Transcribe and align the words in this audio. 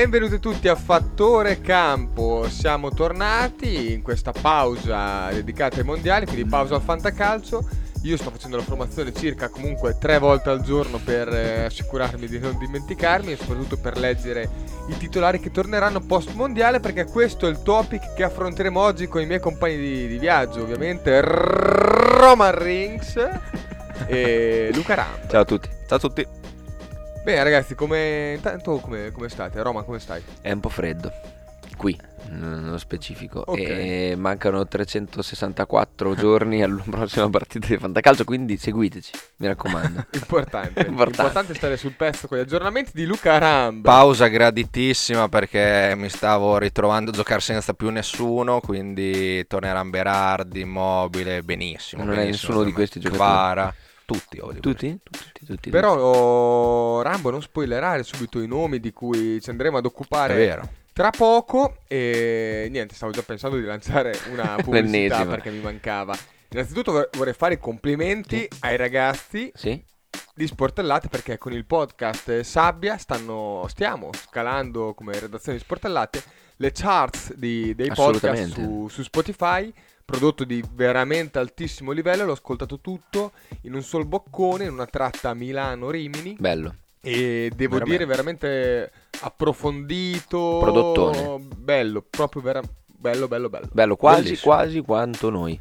Benvenuti 0.00 0.40
tutti 0.40 0.66
a 0.66 0.76
Fattore 0.76 1.60
Campo, 1.60 2.48
siamo 2.48 2.88
tornati 2.88 3.92
in 3.92 4.00
questa 4.00 4.32
pausa 4.32 5.28
dedicata 5.30 5.76
ai 5.76 5.84
mondiali, 5.84 6.24
quindi 6.24 6.46
pausa 6.46 6.76
al 6.76 6.80
fantacalcio. 6.80 7.68
Io 8.04 8.16
sto 8.16 8.30
facendo 8.30 8.56
la 8.56 8.62
formazione 8.62 9.12
circa 9.12 9.50
comunque 9.50 9.98
tre 10.00 10.18
volte 10.18 10.48
al 10.48 10.62
giorno 10.62 10.98
per 11.04 11.28
eh, 11.28 11.64
assicurarmi 11.64 12.26
di 12.28 12.38
non 12.38 12.56
dimenticarmi 12.56 13.32
e 13.32 13.36
soprattutto 13.36 13.76
per 13.76 13.98
leggere 13.98 14.48
i 14.88 14.96
titolari 14.96 15.38
che 15.38 15.50
torneranno 15.50 16.00
post 16.00 16.32
mondiale 16.32 16.80
perché 16.80 17.04
questo 17.04 17.46
è 17.46 17.50
il 17.50 17.60
topic 17.60 18.14
che 18.14 18.22
affronteremo 18.22 18.80
oggi 18.80 19.06
con 19.06 19.20
i 19.20 19.26
miei 19.26 19.38
compagni 19.38 19.76
di, 19.76 20.08
di 20.08 20.16
viaggio, 20.16 20.62
ovviamente 20.62 21.20
Roman 21.20 22.56
Rings 22.58 23.16
e 24.06 24.70
Luca 24.72 24.94
Ram. 24.94 25.28
Ciao 25.28 25.42
a 25.42 25.44
tutti. 25.44 25.68
Ciao 25.86 25.98
a 25.98 26.00
tutti. 26.00 26.39
Bene 27.30 27.44
ragazzi, 27.44 27.76
come 27.76 28.32
intanto 28.34 28.78
come, 28.78 29.12
come 29.12 29.28
state? 29.28 29.62
Roma, 29.62 29.84
come 29.84 30.00
stai? 30.00 30.20
È 30.40 30.50
un 30.50 30.58
po' 30.58 30.68
freddo. 30.68 31.12
Qui, 31.76 31.96
nello 32.30 32.76
specifico. 32.76 33.44
Ok. 33.46 33.58
E 33.60 34.14
mancano 34.16 34.66
364 34.66 36.16
giorni 36.16 36.60
alla 36.60 36.82
prossima 36.90 37.30
partita 37.30 37.68
di 37.68 37.78
Fantacalcio, 37.78 38.24
quindi 38.24 38.56
seguiteci, 38.56 39.12
mi 39.36 39.46
raccomando. 39.46 40.06
Importante. 40.10 40.80
Importante. 40.82 41.20
Importante 41.20 41.54
stare 41.54 41.76
sul 41.76 41.92
pezzo 41.92 42.26
con 42.26 42.36
gli 42.36 42.40
aggiornamenti 42.40 42.90
di 42.94 43.04
Luca 43.04 43.38
Ram. 43.38 43.80
Pausa 43.82 44.26
graditissima 44.26 45.28
perché 45.28 45.94
mi 45.96 46.08
stavo 46.08 46.58
ritrovando 46.58 47.12
a 47.12 47.14
giocare 47.14 47.40
senza 47.40 47.74
più 47.74 47.90
nessuno, 47.90 48.58
quindi 48.58 49.46
torneranno 49.46 49.90
Berardi, 49.90 50.62
Immobile, 50.62 51.44
benissimo. 51.44 52.02
Non 52.02 52.14
è 52.14 52.16
benissimo 52.16 52.48
nessuno 52.48 52.64
di 52.64 52.72
questi 52.72 52.98
giocatori? 52.98 53.28
Kvara, 53.28 53.74
tutti. 54.12 54.38
ho 54.40 54.52
di 54.52 54.60
Tutti? 54.60 54.98
Tutti, 55.02 55.44
tutti. 55.46 55.70
Però 55.70 55.94
oh, 55.96 57.02
Rambo 57.02 57.30
non 57.30 57.42
spoilerare 57.42 58.02
subito 58.02 58.40
i 58.40 58.46
nomi 58.46 58.80
di 58.80 58.92
cui 58.92 59.40
ci 59.40 59.50
andremo 59.50 59.76
ad 59.78 59.84
occupare 59.86 60.34
È 60.34 60.36
vero. 60.36 60.68
tra 60.92 61.10
poco 61.10 61.76
e 61.86 62.68
niente, 62.70 62.94
stavo 62.94 63.12
già 63.12 63.22
pensando 63.22 63.56
di 63.56 63.64
lanciare 63.64 64.18
una 64.30 64.56
pubblicità 64.62 65.24
perché 65.26 65.50
mi 65.50 65.60
mancava. 65.60 66.16
Innanzitutto 66.52 66.90
vor- 66.92 67.08
vorrei 67.16 67.34
fare 67.34 67.54
i 67.54 67.58
complimenti 67.58 68.48
ai 68.60 68.76
ragazzi 68.76 69.52
Sì? 69.54 69.80
Di 70.40 70.46
Sportellate 70.46 71.08
perché 71.08 71.36
con 71.36 71.52
il 71.52 71.66
podcast 71.66 72.40
Sabbia 72.40 72.96
stanno, 72.96 73.66
stiamo 73.68 74.08
scalando 74.14 74.94
come 74.94 75.12
redazione 75.18 75.58
di 75.58 75.62
Sportellate 75.64 76.22
le 76.56 76.72
charts 76.72 77.34
di- 77.34 77.74
dei 77.74 77.88
podcast 77.88 78.52
su, 78.52 78.88
su 78.88 79.02
Spotify, 79.02 79.70
prodotto 80.02 80.44
di 80.44 80.64
veramente 80.72 81.38
altissimo 81.38 81.90
livello, 81.92 82.24
l'ho 82.24 82.32
ascoltato 82.32 82.80
tutto 82.80 83.32
in 83.62 83.74
un 83.74 83.82
sol 83.82 84.06
boccone, 84.06 84.64
in 84.64 84.72
una 84.72 84.86
tratta 84.86 85.34
Milano-Rimini 85.34 86.36
Bello. 86.38 86.74
e 87.02 87.50
devo 87.54 87.74
Veramente. 87.78 87.84
dire 87.90 88.04
veramente 88.06 88.92
approfondito, 89.20 90.58
Prodottone. 90.60 91.38
bello, 91.54 92.02
proprio 92.08 92.40
vera- 92.40 92.62
bello, 92.86 93.28
bello, 93.28 93.48
bello. 93.50 93.68
Bello, 93.72 93.96
quasi, 93.96 94.22
Bellissimo. 94.22 94.54
quasi 94.54 94.80
quanto 94.80 95.28
noi. 95.28 95.60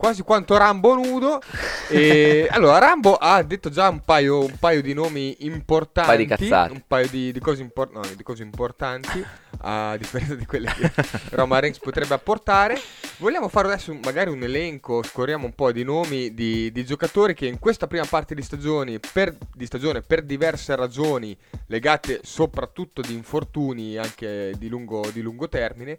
Quasi 0.00 0.22
quanto 0.22 0.56
Rambo 0.56 0.94
nudo. 0.94 1.42
E 1.90 2.48
allora, 2.50 2.78
Rambo 2.78 3.16
ha 3.16 3.42
detto 3.42 3.68
già 3.68 3.90
un 3.90 4.00
paio, 4.00 4.42
un 4.42 4.56
paio 4.58 4.80
di 4.80 4.94
nomi 4.94 5.36
importanti. 5.40 6.10
Un 6.10 6.16
paio 6.16 6.26
di 6.26 6.48
cazzate. 6.48 6.72
un 6.72 6.82
paio 6.86 7.08
di, 7.10 7.32
di 7.32 7.38
cose, 7.38 7.60
impor- 7.60 7.92
no, 7.92 8.00
di 8.16 8.22
cose 8.22 8.42
importanti. 8.42 9.22
A 9.62 9.94
differenza 9.98 10.34
di 10.36 10.46
quelle 10.46 10.72
che 10.72 10.90
Roma 11.36 11.58
Reigns 11.58 11.78
potrebbe 11.80 12.14
apportare. 12.14 12.80
Vogliamo 13.18 13.50
fare 13.50 13.66
adesso 13.66 13.92
magari 14.02 14.30
un 14.30 14.42
elenco, 14.42 15.02
scorriamo 15.02 15.44
un 15.44 15.54
po' 15.54 15.70
di 15.70 15.84
nomi 15.84 16.32
di, 16.32 16.72
di 16.72 16.84
giocatori 16.86 17.34
che 17.34 17.44
in 17.44 17.58
questa 17.58 17.86
prima 17.86 18.06
parte 18.06 18.34
di, 18.34 18.40
stagioni, 18.40 18.98
per, 18.98 19.36
di 19.54 19.66
stagione 19.66 20.00
per 20.00 20.22
diverse 20.22 20.74
ragioni 20.74 21.36
legate 21.66 22.20
soprattutto 22.22 23.02
di 23.02 23.12
infortuni 23.12 23.98
anche 23.98 24.54
di 24.56 24.68
lungo, 24.68 25.06
di 25.12 25.20
lungo 25.20 25.50
termine, 25.50 25.98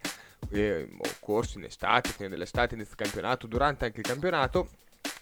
eh, 0.49 0.89
corsi 1.19 1.57
in 1.57 1.65
estate, 1.65 2.09
fine 2.09 2.29
dell'estate, 2.29 2.75
inizio 2.75 2.95
campionato, 2.95 3.47
durante 3.47 3.85
anche 3.85 3.99
il 3.99 4.05
campionato, 4.05 4.69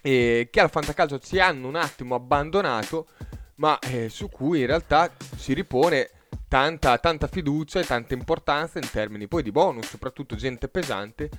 e 0.01 0.47
che 0.51 0.59
al 0.59 0.69
fantacalcio 0.69 1.19
ci 1.19 1.39
hanno 1.39 1.67
un 1.67 1.75
attimo 1.75 2.15
abbandonato, 2.15 3.07
ma 3.55 3.77
eh, 3.79 4.09
su 4.09 4.29
cui 4.29 4.61
in 4.61 4.67
realtà 4.67 5.11
si 5.35 5.53
ripone 5.53 6.09
tanta, 6.47 6.97
tanta 6.97 7.27
fiducia 7.27 7.79
e 7.79 7.85
tanta 7.85 8.13
importanza 8.13 8.79
in 8.79 8.89
termini 8.89 9.27
poi 9.27 9.43
di 9.43 9.51
bonus, 9.51 9.87
soprattutto 9.87 10.35
gente 10.35 10.67
pesante. 10.67 11.29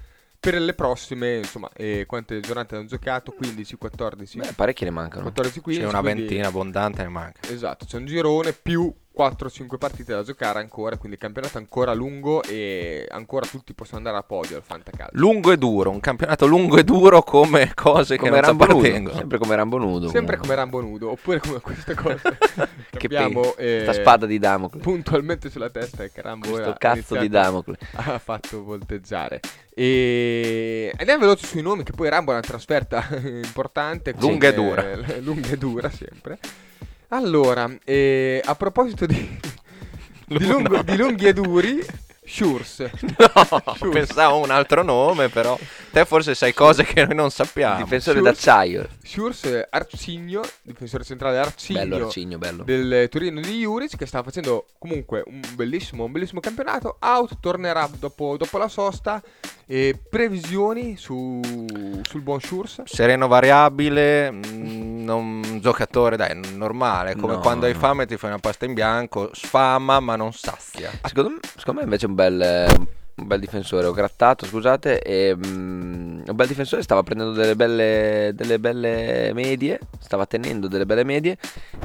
Per 0.41 0.55
le 0.59 0.73
prossime, 0.73 1.37
insomma, 1.37 1.69
eh, 1.77 2.07
quante 2.07 2.41
giornate 2.41 2.75
hanno 2.75 2.87
giocato? 2.87 3.31
15, 3.33 3.77
14, 3.77 4.39
Beh, 4.39 4.53
parecchi 4.55 4.85
ne 4.85 4.91
mancano. 4.91 5.25
14, 5.25 5.61
15. 5.61 5.85
C'è 5.85 5.91
una 5.91 6.01
quindi- 6.01 6.21
ventina 6.23 6.49
abbondante, 6.49 7.03
ne 7.03 7.09
manca. 7.11 7.41
Esatto, 7.51 7.85
c'è 7.85 7.99
un 7.99 8.07
girone 8.07 8.55
più 8.55 8.91
4-5 9.17 9.77
partite 9.77 10.13
da 10.15 10.23
giocare 10.23 10.61
ancora, 10.61 10.97
quindi 10.97 11.17
il 11.17 11.23
campionato 11.23 11.59
è 11.59 11.61
ancora 11.61 11.93
lungo 11.93 12.43
e 12.45 13.07
ancora 13.11 13.45
tutti 13.47 13.75
possono 13.75 13.99
andare 13.99 14.17
a 14.17 14.23
podio 14.23 14.57
al 14.57 14.63
Fantacalcio. 14.63 15.11
Lungo 15.19 15.51
e 15.53 15.59
duro, 15.59 15.91
un 15.91 16.01
campionato 16.01 16.47
lungo 16.47 16.79
e 16.79 16.85
duro 16.85 17.23
come 17.23 17.73
cose 17.75 18.17
che 18.17 18.29
Come 18.29 18.31
non 18.31 18.41
ci 18.41 18.47
Rambo 18.47 18.65
nudo. 18.67 18.79
appartengono. 18.79 19.17
Sempre 19.19 19.39
come 19.39 19.57
Rambo 19.57 19.77
nudo. 19.79 20.09
Sempre 20.09 20.37
comunque. 20.37 20.39
come 20.39 20.55
Rambo 20.55 20.81
nudo, 20.81 21.11
oppure 21.11 21.41
come 21.41 21.61
queste 21.61 21.95
cose 21.95 22.21
che 22.91 22.99
Che 22.99 23.07
abbiamo 23.07 23.55
eh, 23.57 23.81
sta 23.83 23.93
spada 23.93 24.27
di 24.27 24.39
Damocle. 24.39 24.81
puntualmente 24.81 25.51
sulla 25.51 25.71
testa 25.71 26.05
e 26.05 26.13
che 26.13 26.23
Rambo 26.23 26.49
Questo 26.49 26.75
cazzo 26.79 27.17
di 27.17 27.29
Damocle. 27.29 27.77
ha 27.97 28.19
fatto 28.19 28.63
volteggiare. 28.63 29.41
E 29.75 30.93
andiamo 30.97 31.21
veloci 31.21 31.47
sui 31.47 31.63
nomi, 31.63 31.83
che 31.83 31.93
poi 31.93 32.09
Rambo 32.09 32.31
è 32.31 32.35
una 32.35 32.43
trasferta 32.43 33.07
importante. 33.23 34.15
Lunga 34.19 34.49
e 34.49 34.55
dura. 34.55 34.91
eh, 34.93 35.21
lunga 35.21 35.49
e 35.49 35.57
dura 35.59 35.91
sempre. 35.91 36.39
Allora, 37.13 37.69
eh, 37.85 38.41
a 38.45 38.55
proposito 38.55 39.05
di, 39.05 39.17
di, 40.27 40.47
lungo- 40.47 40.83
di 40.83 40.97
lunghi 40.97 41.27
e 41.27 41.33
duri, 41.33 41.85
Shurs. 42.31 42.89
No, 43.21 43.75
Sciù. 43.75 43.91
pensavo 43.91 44.39
un 44.39 44.51
altro 44.51 44.83
nome, 44.83 45.29
però 45.29 45.59
te 45.91 46.05
forse 46.05 46.35
sai 46.35 46.55
cose 46.55 46.85
che 46.85 47.05
noi 47.05 47.15
non 47.15 47.31
sappiamo. 47.31 47.83
Difensore 47.83 48.19
Schulz. 48.19 48.33
d'acciaio. 48.35 48.89
Shurs 49.03 49.67
Arcigno, 49.69 50.43
difensore 50.63 51.05
centrale 51.05 51.39
Arcigno 51.39 51.87
Bello 51.87 52.07
Arcigno, 52.07 52.39
bello. 52.39 52.63
del 52.63 53.09
Torino 53.11 53.41
di 53.41 53.59
Juric 53.61 53.97
che 53.97 54.07
sta 54.07 54.23
facendo 54.23 54.67
comunque 54.79 55.23
un 55.27 55.41
bellissimo, 55.55 56.05
un 56.05 56.13
bellissimo 56.13 56.41
campionato. 56.41 56.97
Out, 57.01 57.39
tornerà 57.41 57.89
dopo, 57.99 58.37
dopo 58.37 58.59
la 58.59 58.69
sosta. 58.69 59.21
E 59.67 59.97
previsioni 60.11 60.97
su, 60.97 61.41
sul 62.03 62.23
buon 62.23 62.41
Shurs? 62.41 62.83
Sereno 62.87 63.29
variabile, 63.29 64.29
mm, 64.33 65.05
non 65.05 65.59
giocatore, 65.61 66.17
dai, 66.17 66.41
normale, 66.57 67.15
come 67.15 67.35
No, 67.35 67.39
quando 67.39 67.67
hai 67.67 67.75
fame 67.75 68.05
ti 68.07 68.17
fai 68.17 68.31
una 68.31 68.41
pasta 68.41 68.65
in 68.65 68.75
bianco, 68.75 69.31
sfama 69.33 70.01
ma 70.01 70.17
non 70.17 70.33
sazia. 70.33 70.91
Secondo 71.05 71.31
me, 71.31 71.39
secondo 71.57 71.79
me 71.79 71.85
invece 71.85 72.07
è 72.07 72.09
un 72.09 72.17
Nobel 72.21 73.00
un 73.21 73.27
bel 73.27 73.41
difensore. 73.41 73.87
Ho 73.87 73.93
grattato, 73.93 74.47
scusate. 74.47 75.01
E, 75.03 75.35
mm, 75.37 76.23
un 76.27 76.35
bel 76.35 76.47
difensore 76.47 76.83
stava 76.83 77.03
prendendo 77.03 77.33
delle 77.33 77.55
belle, 77.55 78.33
delle 78.35 78.59
belle 78.59 79.33
medie. 79.35 79.79
Stava 79.99 80.27
tenendo 80.27 80.67
delle 80.69 80.87
belle 80.87 81.05
medie. 81.05 81.37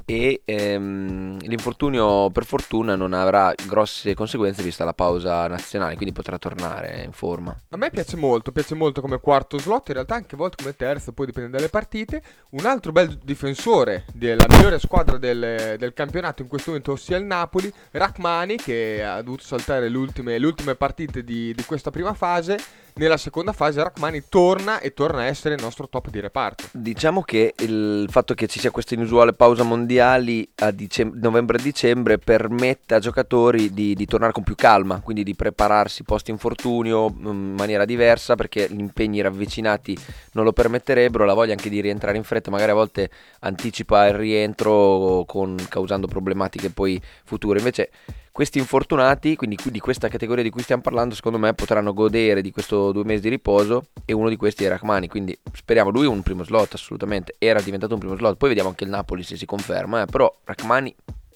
E 0.06 0.42
ehm, 0.46 1.40
l'infortunio, 1.42 2.30
per 2.32 2.46
fortuna, 2.46 2.96
non 2.96 3.14
avrà 3.14 3.54
grosse 3.66 4.14
conseguenze 4.14 4.64
vista 4.64 4.84
la 4.84 4.94
pausa 4.94 5.48
nazionale. 5.48 5.96
Quindi 5.96 6.14
potrà 6.14 6.38
tornare 6.38 7.04
in 7.04 7.12
forma. 7.12 7.56
A 7.70 7.78
me 7.78 7.90
piace 7.90 8.16
molto, 8.16 8.52
piace 8.52 8.76
molto 8.76 9.02
come 9.02 9.20
quarto 9.20 9.58
slot, 9.58 9.90
in 9.90 9.96
realtà 9.96 10.16
anche 10.16 10.36
a 10.36 10.38
volte 10.38 10.58
come 10.62 10.76
terzo, 10.76 11.12
poi 11.12 11.26
dipende 11.26 11.50
dalle 11.50 11.70
partite. 11.70 12.22
Un 12.52 12.66
altro 12.66 12.92
bel 12.92 13.18
difensore 13.24 14.06
della 14.14 14.46
migliore 14.48 14.80
squadra 14.80 15.18
del, 15.18 15.76
del 15.78 15.94
campionato 15.94 16.42
in 16.42 16.48
questo 16.48 16.70
momento, 16.72 16.94
ossia 16.94 17.18
il 17.18 17.26
Napoli, 17.26 17.72
Rachmani, 17.92 18.56
che 18.56 19.04
ha 19.04 19.22
dovuto 19.22 19.44
saltare 19.44 19.90
le 19.90 19.98
ultime 19.98 20.76
partite 20.76 21.24
di, 21.26 21.54
di 21.54 21.64
questa 21.66 21.92
prima 21.92 22.14
fase. 22.14 22.58
Nella 22.98 23.18
seconda 23.18 23.52
fase 23.52 23.84
Rachmani 23.84 24.24
torna 24.30 24.80
e 24.80 24.94
torna 24.94 25.20
a 25.20 25.26
essere 25.26 25.56
il 25.56 25.62
nostro 25.62 25.90
top 25.90 26.10
di 26.10 26.22
reparto. 26.22 26.64
Diciamo 26.72 27.24
che 27.24 27.54
il 27.58 28.08
fatto 28.10 28.34
che 28.34 28.48
ci 28.48 28.58
sia 28.58 28.72
questa 28.72 28.94
inusuale 28.94 29.34
pausa 29.34 29.64
mondiali 29.64 30.50
a 30.60 30.72
dicem- 30.72 31.14
novembre-dicembre 31.14 32.20
permette 32.20 32.96
a 32.96 33.00
giocatori 33.00 33.74
di, 33.74 33.96
di 33.96 34.06
tornare 34.06 34.32
con 34.32 34.44
più 34.44 34.56
calma, 34.56 35.02
quindi 35.02 35.24
di 35.24 35.36
prepararsi 35.36 36.04
post 36.04 36.30
infortunio 36.30 37.10
mm, 37.10 37.26
in 37.26 37.56
maniera 37.58 37.84
diversa 37.84 38.36
perché 38.36 38.70
gli 38.70 38.80
impegni 38.80 39.20
ravvicinati 39.20 39.98
non 40.32 40.46
lo 40.46 40.54
permetterebbero, 40.54 41.26
la 41.26 41.34
voglia 41.34 41.52
anche 41.52 41.68
di 41.68 41.82
rientrare 41.82 42.16
in 42.16 42.24
fretta 42.24 42.50
magari 42.50 42.72
a 42.72 42.76
volte 42.76 43.10
anticipa 43.42 44.08
il 44.08 44.14
rientro 44.14 45.26
con- 45.28 45.58
causando 45.68 46.08
problematiche 46.08 46.70
poi 46.70 47.02
future. 47.26 47.58
Invece 47.58 47.90
questi 48.36 48.58
infortunati, 48.58 49.38
quindi 49.38 49.58
di 49.64 49.80
questa 49.80 50.10
categoria 50.10 50.44
di 50.44 50.50
cui 50.50 50.62
stiamo 50.62 50.82
parlando, 50.82 51.16
secondo 51.16 51.38
me 51.38 51.54
potranno 51.54 51.94
godere 51.94 52.42
di 52.42 52.52
questo 52.52 52.85
due 52.92 53.04
mesi 53.04 53.22
di 53.22 53.30
riposo 53.30 53.88
e 54.06 54.14
uno 54.14 54.30
di 54.30 54.36
questi 54.36 54.64
è 54.66 54.70
Rachmani, 54.70 55.08
quindi 55.08 55.38
speriamo 55.54 55.90
lui 55.90 56.06
un 56.06 56.22
primo 56.22 56.44
slot 56.44 56.74
assolutamente, 56.74 57.36
era 57.38 57.62
diventato 57.62 57.94
un 57.94 58.00
primo 58.00 58.16
slot, 58.16 58.38
poi 58.38 58.50
vediamo 58.50 58.70
anche 58.70 58.84
il 58.84 58.90
Napoli 58.90 59.24
se 59.24 59.38
si 59.38 59.46
conferma, 59.46 60.04
eh, 60.04 60.06
però 60.06 60.34
Rachmani 60.44 60.94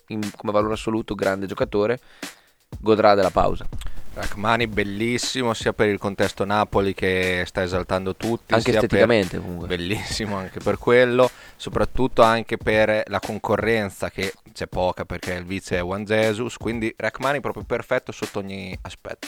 in- 0.07 0.31
come 0.35 0.51
valore 0.51 0.73
assoluto 0.73 1.15
grande 1.15 1.45
giocatore 1.45 1.99
godrà 2.79 3.15
della 3.15 3.31
pausa. 3.31 3.67
Rachmani 4.13 4.67
bellissimo 4.67 5.53
sia 5.53 5.71
per 5.71 5.87
il 5.87 5.97
contesto 5.97 6.43
Napoli 6.43 6.93
che 6.93 7.43
sta 7.45 7.63
esaltando 7.63 8.15
tutti. 8.15 8.53
Anche 8.53 8.71
esteticamente 8.71 9.37
per... 9.37 9.41
comunque. 9.41 9.67
Bellissimo 9.67 10.35
anche 10.35 10.59
per 10.59 10.77
quello, 10.77 11.29
soprattutto 11.55 12.21
anche 12.21 12.57
per 12.57 13.03
la 13.07 13.19
concorrenza 13.19 14.09
che 14.09 14.33
c'è 14.51 14.67
poca 14.67 15.05
perché 15.05 15.33
il 15.33 15.45
vice 15.45 15.77
è 15.77 15.81
Juan 15.81 16.03
Jesus, 16.03 16.57
quindi 16.57 16.93
Rachmani 16.97 17.39
proprio 17.39 17.63
perfetto 17.63 18.11
sotto 18.11 18.39
ogni 18.39 18.77
aspetto. 18.81 19.27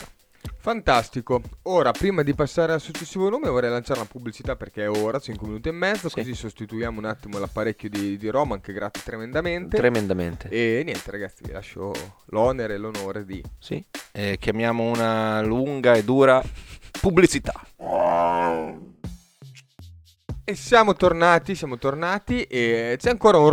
Fantastico. 0.58 1.42
Ora, 1.64 1.92
prima 1.92 2.22
di 2.24 2.34
passare 2.36 2.74
al 2.74 2.82
successivo 2.82 3.30
nome, 3.30 3.50
vorrei 3.50 3.70
lanciare 3.70 4.00
una 4.00 4.08
pubblicità 4.12 4.56
perché 4.56 4.84
è 4.84 4.90
ora, 4.90 5.20
5 5.20 5.48
minuti 5.48 5.70
e 5.70 5.72
mezzo, 5.72 6.08
Sì. 6.10 6.16
così 6.16 6.36
sostituiamo 6.36 7.00
un 7.00 7.06
attimo 7.06 7.40
l'apparecchio 7.40 7.90
di, 7.90 8.18
di 8.18 8.30
Roman 8.30 8.62
che 8.62 8.72
grazie 8.74 9.02
tremendamente. 9.04 9.78
Tremendamente. 9.78 10.50
e 10.50 10.82
niente 10.86 11.10
ragazzi, 11.12 11.44
vi 11.44 11.52
lascio 11.52 11.92
l'onere 12.26 12.76
e 12.76 12.78
l'onore 12.78 13.26
di... 13.26 13.44
Sì. 13.58 13.84
E 14.12 14.38
chiamiamo 14.40 14.84
una 14.84 15.42
lunga 15.42 15.94
e 15.96 16.04
dura 16.04 16.42
pubblicità. 17.00 17.54
E 20.52 20.56
siamo 20.56 20.96
tornati, 20.96 21.56
siamo 21.56 21.78
tornati 21.78 22.44
e 22.44 22.98
c'è 23.00 23.10
ancora 23.10 23.38
un 23.38 23.52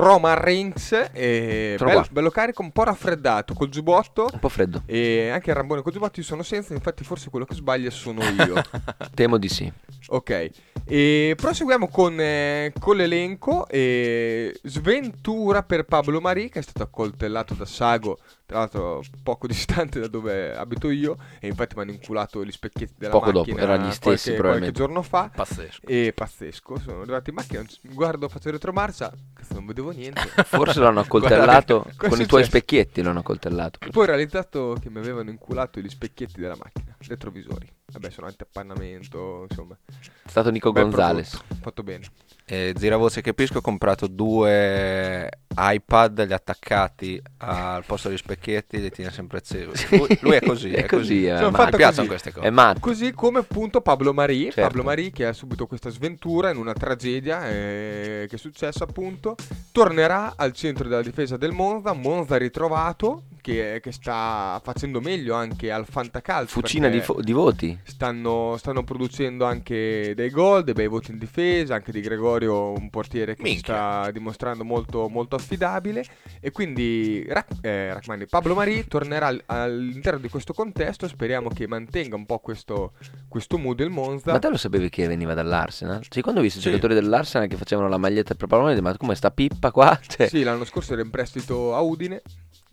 e 1.12 1.77
Sono 1.79 1.91
bello, 1.91 2.06
bello 2.11 2.31
carico, 2.31 2.62
un 2.62 2.73
po' 2.73 2.83
raffreddato, 2.83 3.55
col 3.55 3.69
giubbotto. 3.69 4.27
Un 4.33 4.41
po' 4.41 4.49
freddo. 4.49 4.83
E 4.85 5.29
anche 5.29 5.50
il 5.50 5.55
Rambone 5.55 5.83
col 5.83 5.93
giubbotto 5.93 6.19
io 6.19 6.27
sono 6.27 6.43
senza, 6.43 6.75
infatti 6.75 7.05
forse 7.05 7.31
quello 7.31 7.45
che 7.45 7.55
sbaglia 7.55 7.91
sono 7.91 8.21
io. 8.25 8.61
Temo 9.15 9.39
di 9.39 9.49
sì. 9.49 9.73
ok, 10.09 10.50
e 10.85 11.35
proseguiamo 11.37 11.87
con, 11.87 12.19
eh, 12.19 12.73
con 12.81 12.97
l'elenco. 12.97 13.69
E 13.69 14.59
sventura 14.65 15.62
per 15.62 15.85
Pablo 15.85 16.21
Mari 16.21 16.49
che 16.49 16.59
è 16.59 16.62
stato 16.62 16.83
accoltellato 16.83 17.55
da 17.55 17.65
Sago, 17.65 18.19
tra 18.49 18.61
l'altro 18.61 19.03
poco 19.23 19.47
distante 19.47 20.00
da 20.00 20.09
dove 20.09 20.56
abito 20.56 20.89
io. 20.89 21.19
E 21.39 21.49
infatti 21.49 21.75
mi 21.77 21.83
hanno 21.83 21.91
inculato 21.91 22.43
gli 22.43 22.50
specchietti 22.50 22.95
della 22.97 23.12
Poco 23.12 23.31
dopo, 23.31 23.50
macchina 23.50 23.61
erano 23.61 23.87
gli 23.89 23.93
stessi, 23.93 24.00
qualche, 24.00 24.21
qualche 24.23 24.41
probabilmente. 24.41 24.79
giorno 24.79 25.03
fa. 25.03 25.31
Pazzesco. 25.35 25.87
E 25.87 26.12
pazzesco, 26.15 26.79
sono 26.79 27.00
arrivato 27.03 27.29
in 27.29 27.37
macchina, 27.37 27.65
guardo, 27.83 28.29
faccio 28.31 28.50
retromarcia, 28.50 29.12
cazzo 29.35 29.53
non 29.55 29.67
vedevo 29.67 29.91
niente. 29.91 30.23
Forse 30.45 30.81
l'hanno 30.81 31.00
accoltellato 31.00 31.83
Guardate, 31.85 32.09
con 32.09 32.21
i 32.23 32.27
tuoi 32.27 32.45
specchietti. 32.45 33.03
L'hanno 33.03 33.19
accoltellato. 33.19 33.79
Poi 33.91 34.03
ho 34.03 34.06
realizzato 34.06 34.77
che 34.81 34.89
mi 34.89 34.99
avevano 34.99 35.29
inculato 35.29 35.79
gli 35.81 35.89
specchietti 35.91 36.41
della 36.41 36.56
macchina, 36.56 36.97
retrovisori. 37.06 37.71
Vabbè, 37.93 38.11
sono 38.11 38.27
anti-appannamento, 38.29 39.47
insomma. 39.49 39.77
È 39.87 40.29
stato 40.29 40.50
Nico 40.50 40.73
Gonzalez. 40.73 41.37
prodotto, 41.37 41.55
Fatto 41.61 41.83
bene. 41.83 42.06
E 42.50 42.73
giravoce 42.75 43.21
che 43.21 43.35
pisco 43.35 43.59
ho 43.59 43.61
comprato 43.61 44.06
due 44.06 45.29
iPad 45.55 46.25
li 46.27 46.33
attaccati 46.33 47.21
al 47.39 47.85
posto 47.85 48.09
degli 48.09 48.17
specchietti 48.17 48.81
li 48.81 48.91
tiene 48.91 49.11
sempre 49.11 49.39
accesi. 49.39 49.97
Lui, 49.97 50.19
lui 50.23 50.33
è 50.37 50.41
così, 50.41 50.71
È 50.73 50.85
è, 50.85 50.87
così, 50.87 51.25
così. 51.25 51.25
è 51.27 51.41
Mi 51.50 51.50
piacciono 51.53 51.91
così. 51.93 52.06
queste 52.06 52.33
cose. 52.33 52.47
È 52.47 52.50
matto. 52.50 52.81
Così 52.81 53.12
come 53.12 53.41
appunto 53.41 53.83
Pablo 53.83 54.15
Marì, 54.15 54.45
Certo. 54.45 54.62
Pablo 54.62 54.83
Marì 54.83 55.11
che 55.11 55.27
ha 55.27 55.33
subito 55.35 55.67
questa 55.67 55.91
sventura 55.91 56.49
in 56.50 56.56
una 56.56 56.73
tragedia 56.73 57.49
eh, 57.50 58.27
che 58.29 58.37
è 58.37 58.39
successa 58.39 58.85
appunto, 58.85 59.35
tornerà 59.71 60.33
al 60.37 60.53
centro 60.53 60.89
della 60.89 61.03
difesa 61.03 61.37
del 61.37 61.53
Monza, 61.53 61.93
Monza 61.93 62.37
ritrovato 62.39 63.25
che, 63.40 63.81
che 63.82 63.93
sta 63.93 64.61
facendo 64.62 65.00
meglio 65.00 65.35
anche 65.35 65.70
al 65.70 65.87
fantacalcio. 65.87 66.61
Fucina 66.61 66.88
di, 66.88 67.00
fo- 67.00 67.20
di 67.20 67.32
voti. 67.32 67.79
Stanno, 67.85 68.56
stanno 68.58 68.85
producendo 68.85 69.44
anche 69.44 70.12
dei 70.14 70.31
gol, 70.31 70.64
dei 70.64 70.75
bei 70.75 70.87
voti 70.88 71.11
in 71.11 71.19
difesa, 71.19 71.75
anche 71.75 71.93
di 71.93 72.00
Gregorio, 72.00 72.73
un 72.73 72.90
portiere 72.90 73.35
che 73.35 73.43
Minchia. 73.43 73.62
sta 74.02 74.11
dimostrando 74.11 74.64
molto, 74.64 75.08
molto 75.08 75.37
affidabile. 75.37 76.05
E 76.40 76.50
quindi 76.50 77.23
eh, 77.62 77.93
Rachmani, 77.93 78.26
Pablo 78.26 78.55
Mari 78.55 78.87
tornerà 78.87 79.26
al- 79.29 79.43
all'interno 79.46 80.20
di 80.20 80.29
questo 80.29 80.52
contesto. 80.52 81.08
Speriamo 81.08 81.49
che 81.49 81.67
mantenga 81.67 82.17
un 82.17 82.26
po' 82.26 82.38
questo, 82.38 82.93
questo 83.29 83.58
mood 83.58 83.81
il 83.81 83.90
Monza. 83.90 84.32
Ma 84.32 84.38
te 84.38 84.49
lo 84.49 84.56
sapevi 84.56 84.88
che 84.88 85.06
veniva 85.06 85.35
dall'Arsenal? 85.35 86.05
Sì, 86.08 86.20
quando 86.20 86.40
ho 86.40 86.43
visto 86.43 86.58
i 86.58 86.62
Sì. 86.62 86.69
giocatori 86.69 86.94
dell'Arsenal 86.94 87.49
che 87.49 87.56
facevano 87.56 87.88
la 87.88 87.99
maglietta 87.99 88.35
per 88.35 88.46
ho 88.52 88.67
detto, 88.69 88.82
ma 88.82 88.96
come 88.96 89.14
sta 89.14 89.31
pippa 89.31 89.70
qua? 89.70 89.99
Cioè, 90.06 90.29
Sì, 90.29 90.43
l'anno 90.43 90.64
scorso 90.64 90.93
era 90.94 91.02
in 91.02 91.11
prestito 91.11 91.75
a 91.75 91.81
Udine 91.81 92.23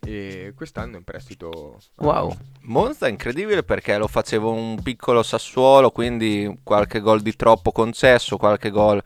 e 0.06 0.54
quest'anno 0.56 0.94
è 0.94 0.98
in 0.98 1.04
prestito. 1.04 1.80
Wow. 1.96 2.36
Monza 2.62 3.07
è 3.07 3.10
incredibile 3.10 3.63
perché 3.63 3.98
lo 3.98 4.07
facevo 4.07 4.52
un 4.52 4.81
piccolo 4.81 5.24
Sassuolo, 5.24 5.92
quindi 5.92 6.60
qualche 6.63 7.00
gol 7.00 7.22
di 7.22 7.36
troppo 7.36 7.72
concesso, 7.72 8.38
qualche 8.38 8.69
gol 8.69 9.02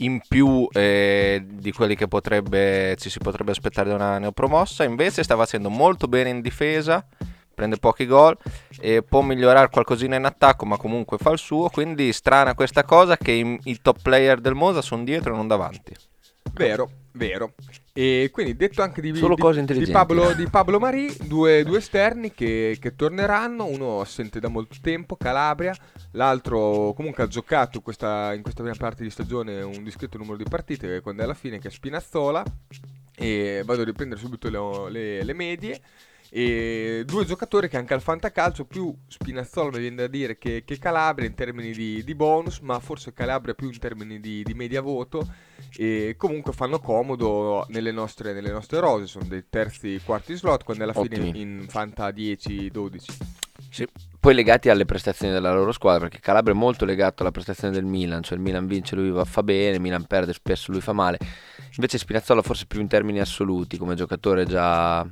in 0.00 0.20
più 0.26 0.68
eh, 0.72 1.44
di 1.44 1.72
quelli 1.72 1.96
che 1.96 2.08
potrebbe, 2.08 2.96
ci 2.98 3.10
si 3.10 3.18
potrebbe 3.18 3.50
aspettare 3.50 3.88
da 3.88 3.94
una 3.96 4.18
neopromossa. 4.18 4.84
Invece 4.84 5.22
sta 5.22 5.36
facendo 5.36 5.70
molto 5.70 6.06
bene 6.06 6.30
in 6.30 6.40
difesa, 6.40 7.04
prende 7.54 7.78
pochi 7.78 8.06
gol 8.06 8.36
e 8.78 9.02
può 9.02 9.20
migliorare 9.22 9.68
qualcosina 9.68 10.16
in 10.16 10.24
attacco, 10.24 10.64
ma 10.64 10.76
comunque 10.76 11.18
fa 11.18 11.30
il 11.30 11.38
suo. 11.38 11.68
Quindi 11.68 12.12
strana 12.12 12.54
questa 12.54 12.84
cosa 12.84 13.16
che 13.16 13.32
i, 13.32 13.58
i 13.64 13.80
top 13.82 14.00
player 14.02 14.40
del 14.40 14.54
Monza 14.54 14.82
sono 14.82 15.02
dietro 15.04 15.32
e 15.32 15.36
non 15.36 15.48
davanti. 15.48 15.94
Vero, 16.52 16.90
vero. 17.12 17.54
E 17.92 18.28
quindi 18.32 18.54
detto 18.56 18.82
anche 18.82 19.00
di, 19.00 19.14
Solo 19.16 19.34
di- 19.34 19.40
cose 19.42 19.64
di. 19.64 19.90
Pablo, 19.90 20.32
di 20.34 20.48
Pablo 20.48 20.78
Mari, 20.78 21.14
due, 21.26 21.64
due 21.64 21.78
esterni 21.78 22.32
che, 22.32 22.76
che 22.80 22.94
torneranno, 22.94 23.64
uno 23.66 24.00
assente 24.00 24.38
da 24.40 24.48
molto 24.48 24.76
tempo, 24.80 25.16
Calabria, 25.16 25.74
l'altro 26.12 26.92
comunque 26.94 27.24
ha 27.24 27.26
giocato 27.26 27.80
questa- 27.80 28.32
in 28.34 28.42
questa 28.42 28.62
prima 28.62 28.76
parte 28.78 29.02
di 29.02 29.10
stagione 29.10 29.62
un 29.62 29.82
discreto 29.82 30.16
numero 30.18 30.36
di 30.36 30.44
partite, 30.48 31.00
quando 31.00 31.22
è 31.22 31.24
alla 31.24 31.34
fine, 31.34 31.58
che 31.58 31.68
è 31.68 31.70
Spinazzola, 31.70 32.44
e 33.16 33.62
vado 33.64 33.82
a 33.82 33.84
riprendere 33.84 34.20
subito 34.20 34.48
le, 34.48 34.90
le- 34.90 35.24
le 35.24 35.32
medie. 35.32 35.80
E 36.30 37.04
due 37.06 37.24
giocatori 37.24 37.68
che 37.68 37.78
anche 37.78 37.94
al 37.94 38.02
fantacalcio 38.02 38.66
più 38.66 38.94
Spinazzola 39.06 39.70
mi 39.70 39.78
viene 39.78 39.96
da 39.96 40.06
dire 40.08 40.36
che, 40.36 40.62
che 40.64 40.78
Calabria 40.78 41.26
in 41.26 41.34
termini 41.34 41.72
di, 41.72 42.04
di 42.04 42.14
bonus 42.14 42.58
ma 42.58 42.78
forse 42.80 43.14
Calabria 43.14 43.54
più 43.54 43.70
in 43.70 43.78
termini 43.78 44.20
di, 44.20 44.42
di 44.42 44.52
media 44.52 44.82
voto 44.82 45.26
e 45.74 46.14
comunque 46.18 46.52
fanno 46.52 46.80
comodo 46.80 47.64
nelle 47.68 47.92
nostre, 47.92 48.32
nelle 48.32 48.50
nostre 48.50 48.80
rose, 48.80 49.06
sono 49.06 49.24
dei 49.26 49.44
terzi, 49.48 50.00
quarti 50.04 50.34
slot, 50.34 50.64
quando 50.64 50.84
alla 50.84 50.92
fine 50.92 51.18
Ottimi. 51.18 51.40
in 51.40 51.66
Fanta 51.68 52.08
10-12. 52.08 52.98
Poi 54.18 54.34
legati 54.34 54.68
alle 54.68 54.84
prestazioni 54.84 55.32
della 55.32 55.52
loro 55.52 55.72
squadra, 55.72 56.00
perché 56.00 56.20
Calabria 56.20 56.54
è 56.54 56.58
molto 56.58 56.84
legato 56.84 57.22
alla 57.22 57.30
prestazione 57.30 57.72
del 57.72 57.84
Milan, 57.84 58.22
cioè 58.22 58.36
il 58.36 58.42
Milan 58.42 58.66
vince, 58.66 58.96
lui 58.96 59.10
va, 59.10 59.24
fa 59.24 59.42
bene, 59.42 59.76
il 59.76 59.80
Milan 59.80 60.06
perde, 60.06 60.32
spesso 60.32 60.72
lui 60.72 60.80
fa 60.80 60.92
male. 60.92 61.18
Invece 61.76 61.98
Spinazzola 61.98 62.42
forse 62.42 62.66
più 62.66 62.80
in 62.80 62.88
termini 62.88 63.20
assoluti, 63.20 63.76
come 63.76 63.94
giocatore 63.94 64.46
già 64.46 65.06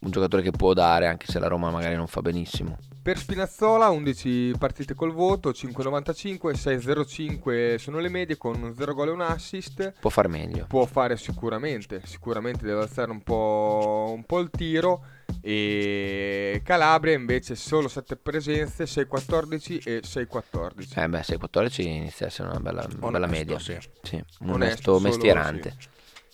un 0.00 0.10
giocatore 0.10 0.42
che 0.42 0.50
può 0.50 0.72
dare, 0.72 1.06
anche 1.06 1.26
se 1.26 1.38
la 1.38 1.48
Roma 1.48 1.70
magari 1.70 1.96
non 1.96 2.06
fa 2.06 2.20
benissimo. 2.22 2.76
Per 3.06 3.18
Spinazzola 3.18 3.88
11 3.90 4.54
partite 4.58 4.94
col 4.94 5.12
voto, 5.12 5.50
5,95, 5.50 6.50
6,05 6.56 7.76
sono 7.76 8.00
le 8.00 8.08
medie 8.08 8.36
con 8.36 8.74
0 8.76 8.94
gol 8.94 9.08
e 9.08 9.10
un 9.12 9.20
assist. 9.20 9.92
Può 10.00 10.10
far 10.10 10.26
meglio. 10.26 10.64
Può 10.66 10.84
fare 10.86 11.16
sicuramente, 11.16 12.02
sicuramente 12.04 12.66
deve 12.66 12.80
alzare 12.82 13.12
un 13.12 13.22
po', 13.22 14.12
un 14.12 14.24
po' 14.24 14.40
il 14.40 14.50
tiro. 14.50 15.04
E 15.40 16.60
Calabria 16.64 17.14
invece 17.14 17.54
solo 17.54 17.86
7 17.86 18.16
presenze, 18.16 18.84
6,14 18.84 19.80
e 19.84 20.00
6,14. 20.02 20.98
Eh 21.00 21.08
beh, 21.08 21.20
6-14 21.20 21.80
inizia 21.82 22.26
a 22.26 22.28
essere 22.28 22.48
una 22.48 22.58
bella, 22.58 22.86
una 23.00 23.10
bella 23.10 23.26
Onesto, 23.26 23.28
media. 23.30 23.58
sì. 23.60 23.78
Sì, 24.02 24.14
un 24.40 24.50
Onesto, 24.50 24.50
onesto 24.54 24.92
solo, 24.94 25.00
mestierante. 25.08 25.74
sì. 25.78 25.88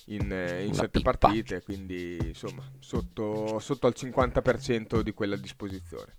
In, 0.07 0.33
eh, 0.33 0.65
in 0.65 0.75
sette 0.75 0.99
pippa. 0.99 1.17
partite, 1.17 1.63
quindi 1.63 2.19
insomma 2.23 2.63
sotto, 2.79 3.59
sotto 3.59 3.87
al 3.87 3.95
50% 3.97 5.01
di 5.01 5.13
quella 5.13 5.35
a 5.35 5.39
disposizione. 5.39 6.15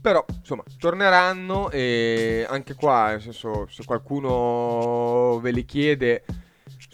Però 0.00 0.24
insomma 0.38 0.62
torneranno 0.78 1.70
e 1.70 2.46
anche 2.48 2.74
qua, 2.74 3.10
nel 3.10 3.22
senso, 3.22 3.66
se 3.68 3.84
qualcuno 3.84 5.38
ve 5.40 5.50
li 5.50 5.64
chiede, 5.64 6.24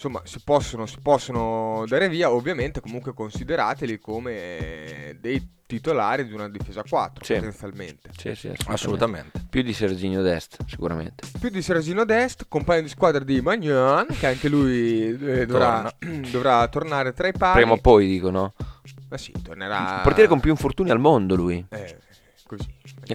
insomma 0.03 0.21
si 0.25 0.41
possono, 0.43 0.87
si 0.87 0.97
possono 1.01 1.85
dare 1.87 2.09
via, 2.09 2.31
ovviamente 2.33 2.81
comunque 2.81 3.15
considerateli 3.15 3.99
come 4.01 5.17
dei 5.21 5.61
titolari 5.65 6.27
di 6.27 6.35
una 6.35 6.49
difesa 6.49 6.83
4 6.87 7.25
Sì. 7.25 7.35
potenzialmente. 7.35 8.11
Sì, 8.17 8.35
sì, 8.35 8.53
Assolutamente. 8.67 9.41
Più 9.49 9.63
di 9.63 9.73
Serginio 9.73 10.21
Dest, 10.21 10.59
sicuramente. 10.67 11.27
Più 11.39 11.49
di 11.49 11.63
Sergino 11.63 12.05
Dest, 12.05 12.47
compagno 12.49 12.83
di 12.83 12.89
squadra 12.89 13.23
di 13.25 13.41
Magnan, 13.41 14.07
che 14.19 14.27
anche 14.27 14.49
lui 14.49 15.09
eh, 15.09 15.47
dovrà, 15.47 15.91
dovrà 16.31 16.67
tornare 16.69 17.13
tra 17.15 17.29
i 17.29 17.33
pari. 17.33 17.61
Prima 17.61 17.75
o 17.75 17.79
poi 17.79 18.07
dico, 18.07 18.31
no? 18.31 18.53
Ma 19.09 19.17
sì, 19.17 19.33
tornerà. 19.43 19.97
Il 19.97 20.01
portiere 20.03 20.29
con 20.29 20.41
più 20.41 20.51
infortuni 20.51 20.91
al 20.91 20.99
mondo 20.99 21.35
lui. 21.37 21.65
Eh, 21.71 21.97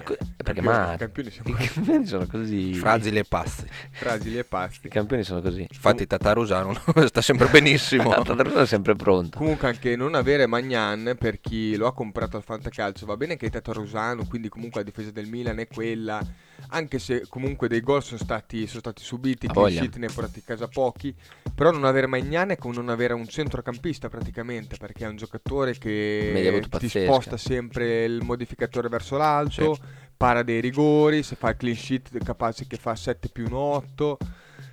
perché 0.02 0.60
Campioni- 0.62 0.66
ma 0.78 0.94
I 0.94 0.96
campioni 0.98 1.30
siamo 1.30 1.48
i 1.58 1.66
campioni 1.68 2.06
sono 2.06 2.26
così. 2.26 2.74
Fragili 2.78 3.18
e 3.18 3.24
pazzi. 3.24 3.66
fragili 3.90 4.36
e 4.36 4.40
I 4.40 4.44
pasti. 4.44 4.88
campioni 4.88 5.22
sono 5.22 5.40
così. 5.40 5.66
Infatti 5.70 6.06
Tatarusano 6.06 6.74
sta 7.06 7.20
sempre 7.20 7.48
benissimo. 7.48 8.10
Tatarusano 8.22 8.62
è 8.62 8.66
sempre 8.66 8.94
pronto. 8.94 9.38
Comunque 9.38 9.68
anche 9.68 9.96
non 9.96 10.14
avere 10.14 10.46
Magnan 10.46 11.16
per 11.18 11.40
chi 11.40 11.76
lo 11.76 11.86
ha 11.86 11.92
comprato 11.94 12.36
al 12.36 12.42
fantacalcio 12.42 13.06
va 13.06 13.16
bene 13.16 13.36
che 13.36 13.46
è 13.46 13.50
Tatarusano, 13.50 14.26
quindi 14.26 14.48
comunque 14.48 14.80
la 14.80 14.86
difesa 14.86 15.10
del 15.10 15.26
Milan 15.26 15.58
è 15.58 15.66
quella, 15.68 16.20
anche 16.68 16.98
se 16.98 17.24
comunque 17.28 17.68
dei 17.68 17.80
gol 17.80 18.02
sono 18.02 18.18
stati, 18.18 18.66
sono 18.66 18.80
stati 18.80 19.02
subiti, 19.02 19.46
Ha 19.46 19.52
clean 19.52 19.70
sheet 19.70 19.96
ne 19.96 20.06
ha 20.06 20.12
portati 20.12 20.40
a 20.40 20.42
casa 20.44 20.68
pochi, 20.68 21.14
però 21.54 21.70
non 21.70 21.84
avere 21.84 22.06
Magnan 22.06 22.50
è 22.50 22.56
come 22.56 22.74
non 22.74 22.88
avere 22.88 23.14
un 23.14 23.26
centrocampista 23.26 24.08
praticamente, 24.08 24.76
perché 24.76 25.04
è 25.04 25.08
un 25.08 25.16
giocatore 25.16 25.76
che 25.78 26.58
ti 26.62 26.68
pazzesca. 26.68 27.00
sposta 27.04 27.36
sempre 27.36 28.04
il 28.04 28.22
modificatore 28.22 28.88
verso 28.88 29.16
l'alto, 29.16 29.76
para 30.16 30.42
dei 30.42 30.60
rigori, 30.60 31.22
se 31.22 31.36
fa 31.36 31.50
il 31.50 31.56
clean 31.56 31.76
sheet 31.76 32.16
è 32.16 32.18
capace 32.24 32.66
che 32.66 32.76
fa 32.76 32.94
7 32.94 33.28
più 33.28 33.46
1 33.46 33.56
8. 33.56 34.18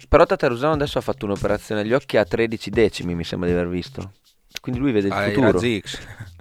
Però 0.10 0.26
Tatarusano 0.26 0.74
adesso 0.74 0.98
ha 0.98 1.02
fatto 1.02 1.26
un'operazione 1.26 1.82
agli 1.82 1.94
occhi 1.94 2.18
a 2.18 2.26
13 2.26 2.70
decimi, 2.70 3.16
mi 3.16 3.24
sembra 3.24 3.48
di 3.48 3.56
aver 3.56 3.70
visto. 3.70 4.12
Quindi 4.66 4.82
lui 4.82 4.92
vede 4.92 5.10
il 5.10 5.14
Ai 5.14 5.32
futuro. 5.32 5.60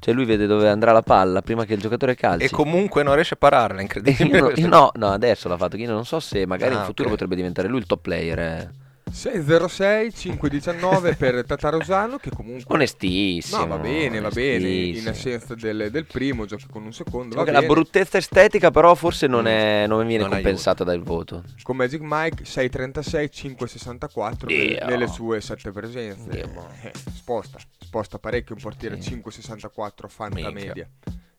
Cioè 0.00 0.14
lui 0.14 0.24
vede 0.24 0.46
dove 0.46 0.66
andrà 0.70 0.92
la 0.92 1.02
palla 1.02 1.42
prima 1.42 1.66
che 1.66 1.74
il 1.74 1.80
giocatore 1.80 2.14
calci. 2.14 2.46
E 2.46 2.48
comunque 2.48 3.02
non 3.02 3.12
riesce 3.12 3.34
a 3.34 3.36
pararla, 3.36 3.80
E 3.80 3.82
incredibile. 3.82 4.28
io 4.38 4.40
no, 4.40 4.50
io 4.54 4.66
no, 4.66 4.90
no, 4.94 5.08
adesso 5.10 5.46
l'ha 5.46 5.58
fatto. 5.58 5.76
Io 5.76 5.90
non 5.90 6.06
so 6.06 6.20
se 6.20 6.46
magari 6.46 6.74
Ah, 6.74 6.78
in 6.78 6.84
futuro 6.84 7.08
ok. 7.08 7.14
potrebbe 7.16 7.36
diventare 7.36 7.68
lui 7.68 7.80
il 7.80 7.86
top 7.86 8.00
player. 8.00 8.38
eh. 8.38 8.70
606 9.14 10.12
519 10.12 11.14
per 11.14 11.44
Tatarusano 11.46 12.16
che 12.16 12.30
comunque 12.30 12.74
Onestissimo. 12.74 13.60
No, 13.60 13.66
va 13.68 13.78
bene, 13.78 14.18
va 14.18 14.28
bene. 14.28 14.68
In 14.68 15.06
assenza 15.06 15.54
del, 15.54 15.88
del 15.92 16.04
primo, 16.04 16.46
giochi 16.46 16.66
con 16.68 16.82
un 16.84 16.92
secondo. 16.92 17.36
Diciamo 17.38 17.60
la 17.60 17.64
bruttezza 17.64 18.18
estetica, 18.18 18.72
però, 18.72 18.92
forse 18.96 19.28
non, 19.28 19.46
è, 19.46 19.86
non 19.86 20.04
viene 20.04 20.24
Non 20.24 20.32
compensata 20.32 20.82
dal 20.82 21.00
voto. 21.00 21.44
Con 21.62 21.76
Magic 21.76 22.00
Mike 22.02 22.44
636 22.44 23.30
564 23.30 24.46
Dio. 24.48 24.84
nelle, 24.84 25.06
sue 25.06 25.40
sette 25.40 25.70
presenze. 25.70 26.28
Dio, 26.28 26.48
mo. 26.52 26.68
Eh, 26.82 26.92
sposta, 27.14 27.58
sposta 27.78 28.18
parecchio 28.18 28.56
un 28.56 28.60
portiere 28.60 28.96
Sì. 28.96 29.10
564 29.10 30.08
fanta 30.08 30.50
media 30.50 30.88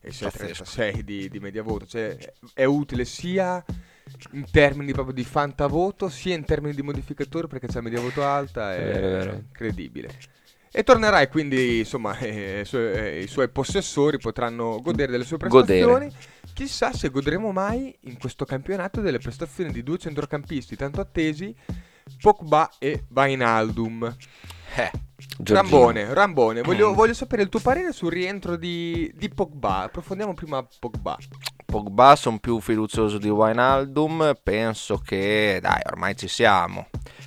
e 0.00 0.08
Pazzesco. 0.08 0.64
636 0.64 1.04
di, 1.04 1.28
di 1.28 1.40
media 1.40 1.62
voto. 1.62 1.84
Cioè 1.84 2.16
è 2.54 2.64
utile 2.64 3.04
sia 3.04 3.62
in 4.32 4.44
termini 4.50 4.92
proprio 4.92 5.14
di 5.14 5.24
fantavoto, 5.24 6.08
sia 6.08 6.34
in 6.34 6.44
termini 6.44 6.74
di 6.74 6.82
modificatori 6.82 7.46
perché 7.48 7.66
c'è 7.66 7.80
media 7.80 8.00
voto 8.00 8.24
alta, 8.24 8.74
è, 8.74 8.78
È 8.90 9.34
incredibile. 9.34 10.08
E 10.72 10.82
tornerai 10.82 11.28
quindi, 11.28 11.78
insomma, 11.78 12.18
eh, 12.18 12.60
i 12.60 12.64
suoi- 12.66 12.92
eh, 12.92 13.20
i 13.22 13.26
suoi 13.28 13.48
possessori 13.48 14.18
potranno 14.18 14.80
godere 14.82 15.10
delle 15.10 15.24
sue 15.24 15.38
Godere. 15.38 15.84
prestazioni. 15.84 16.12
Chissà 16.52 16.92
se 16.92 17.08
godremo 17.08 17.50
mai 17.50 17.96
in 18.02 18.18
questo 18.18 18.44
campionato 18.44 19.00
delle 19.00 19.18
prestazioni 19.18 19.72
di 19.72 19.82
due 19.82 19.96
centrocampisti 19.98 20.76
tanto 20.76 21.00
attesi, 21.00 21.54
Pogba 22.20 22.70
e 22.78 23.04
Vainaldum. 23.08 24.14
Eh, 24.76 24.90
Giorgino. 25.38 25.60
Rambone, 25.60 26.12
Rambone, 26.14 26.60
voglio, 26.60 26.90
Mm. 26.90 26.94
voglio 26.94 27.14
sapere 27.14 27.42
il 27.42 27.48
tuo 27.48 27.60
parere 27.60 27.92
sul 27.92 28.10
rientro 28.12 28.56
di, 28.56 29.10
di 29.14 29.28
Pogba. 29.30 29.84
Approfondiamo 29.84 30.34
prima 30.34 30.66
Pogba. 30.78 31.16
Pogba 31.66 32.16
sono 32.16 32.38
più 32.38 32.60
fiducioso 32.60 33.18
di 33.18 33.28
Wijnaldum, 33.28 34.34
penso 34.42 34.98
che 34.98 35.58
dai, 35.60 35.82
ormai 35.84 36.16
ci 36.16 36.28
siamo. 36.28 36.86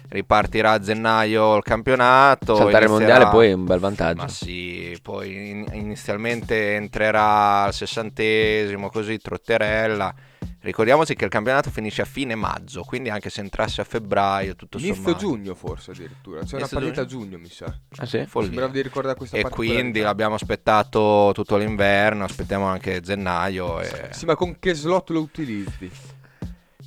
Ripartirà 0.10 0.72
a 0.72 0.80
gennaio 0.80 1.56
il 1.58 1.64
campionato. 1.64 2.56
Saltare 2.56 2.86
il 2.86 2.92
mondiale 2.92 3.28
poi 3.30 3.50
è 3.50 3.54
un 3.54 3.66
bel 3.66 3.80
vantaggio. 3.80 4.22
Ma 4.22 4.28
sì, 4.28 4.98
poi 5.04 5.50
in- 5.52 5.66
inizialmente 5.74 6.74
entrerà 6.76 7.64
al 7.66 7.74
sessantesimo, 7.74 8.90
così 8.90 9.20
trotterella. 9.20 10.14
Ricordiamoci 10.62 11.16
che 11.16 11.24
il 11.26 11.30
campionato 11.30 11.70
finisce 11.70 12.02
a 12.02 12.06
fine 12.06 12.34
maggio, 12.36 12.84
quindi 12.84 13.10
anche 13.10 13.30
se 13.30 13.40
entrasse 13.40 13.82
a 13.82 13.84
febbraio, 13.86 14.56
tutto 14.56 14.78
Inizio 14.78 14.96
sommato. 14.96 15.18
giugno 15.18 15.54
forse 15.56 15.92
addirittura. 15.92 16.40
C'è 16.42 16.56
una 16.56 16.58
Inizio 16.58 16.80
partita 16.80 17.02
a 17.02 17.06
giugno. 17.06 17.24
giugno, 17.26 17.38
mi 17.38 17.50
sa. 17.50 17.74
Ah, 17.98 18.06
sì? 18.06 18.28
Sembrava 18.28 18.72
di 18.72 18.82
ricordare 18.82 19.16
questa 19.16 19.38
E 19.38 19.44
quindi 19.44 20.02
l'abbiamo 20.02 20.36
aspettato 20.36 21.32
tutto 21.36 21.56
l'inverno, 21.56 22.24
aspettiamo 22.26 22.66
anche 22.66 23.00
gennaio. 23.00 23.80
E... 23.80 24.10
Sì, 24.12 24.26
ma 24.26 24.36
con 24.36 24.58
che 24.60 24.74
slot 24.74 25.12
lo 25.12 25.22
utilizzi? 25.22 25.90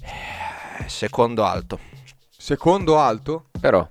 Eh, 0.01 0.89
Secondo 0.89 1.45
alto. 1.45 1.79
Secondo 2.43 2.99
alto? 2.99 3.45
Però, 3.61 3.89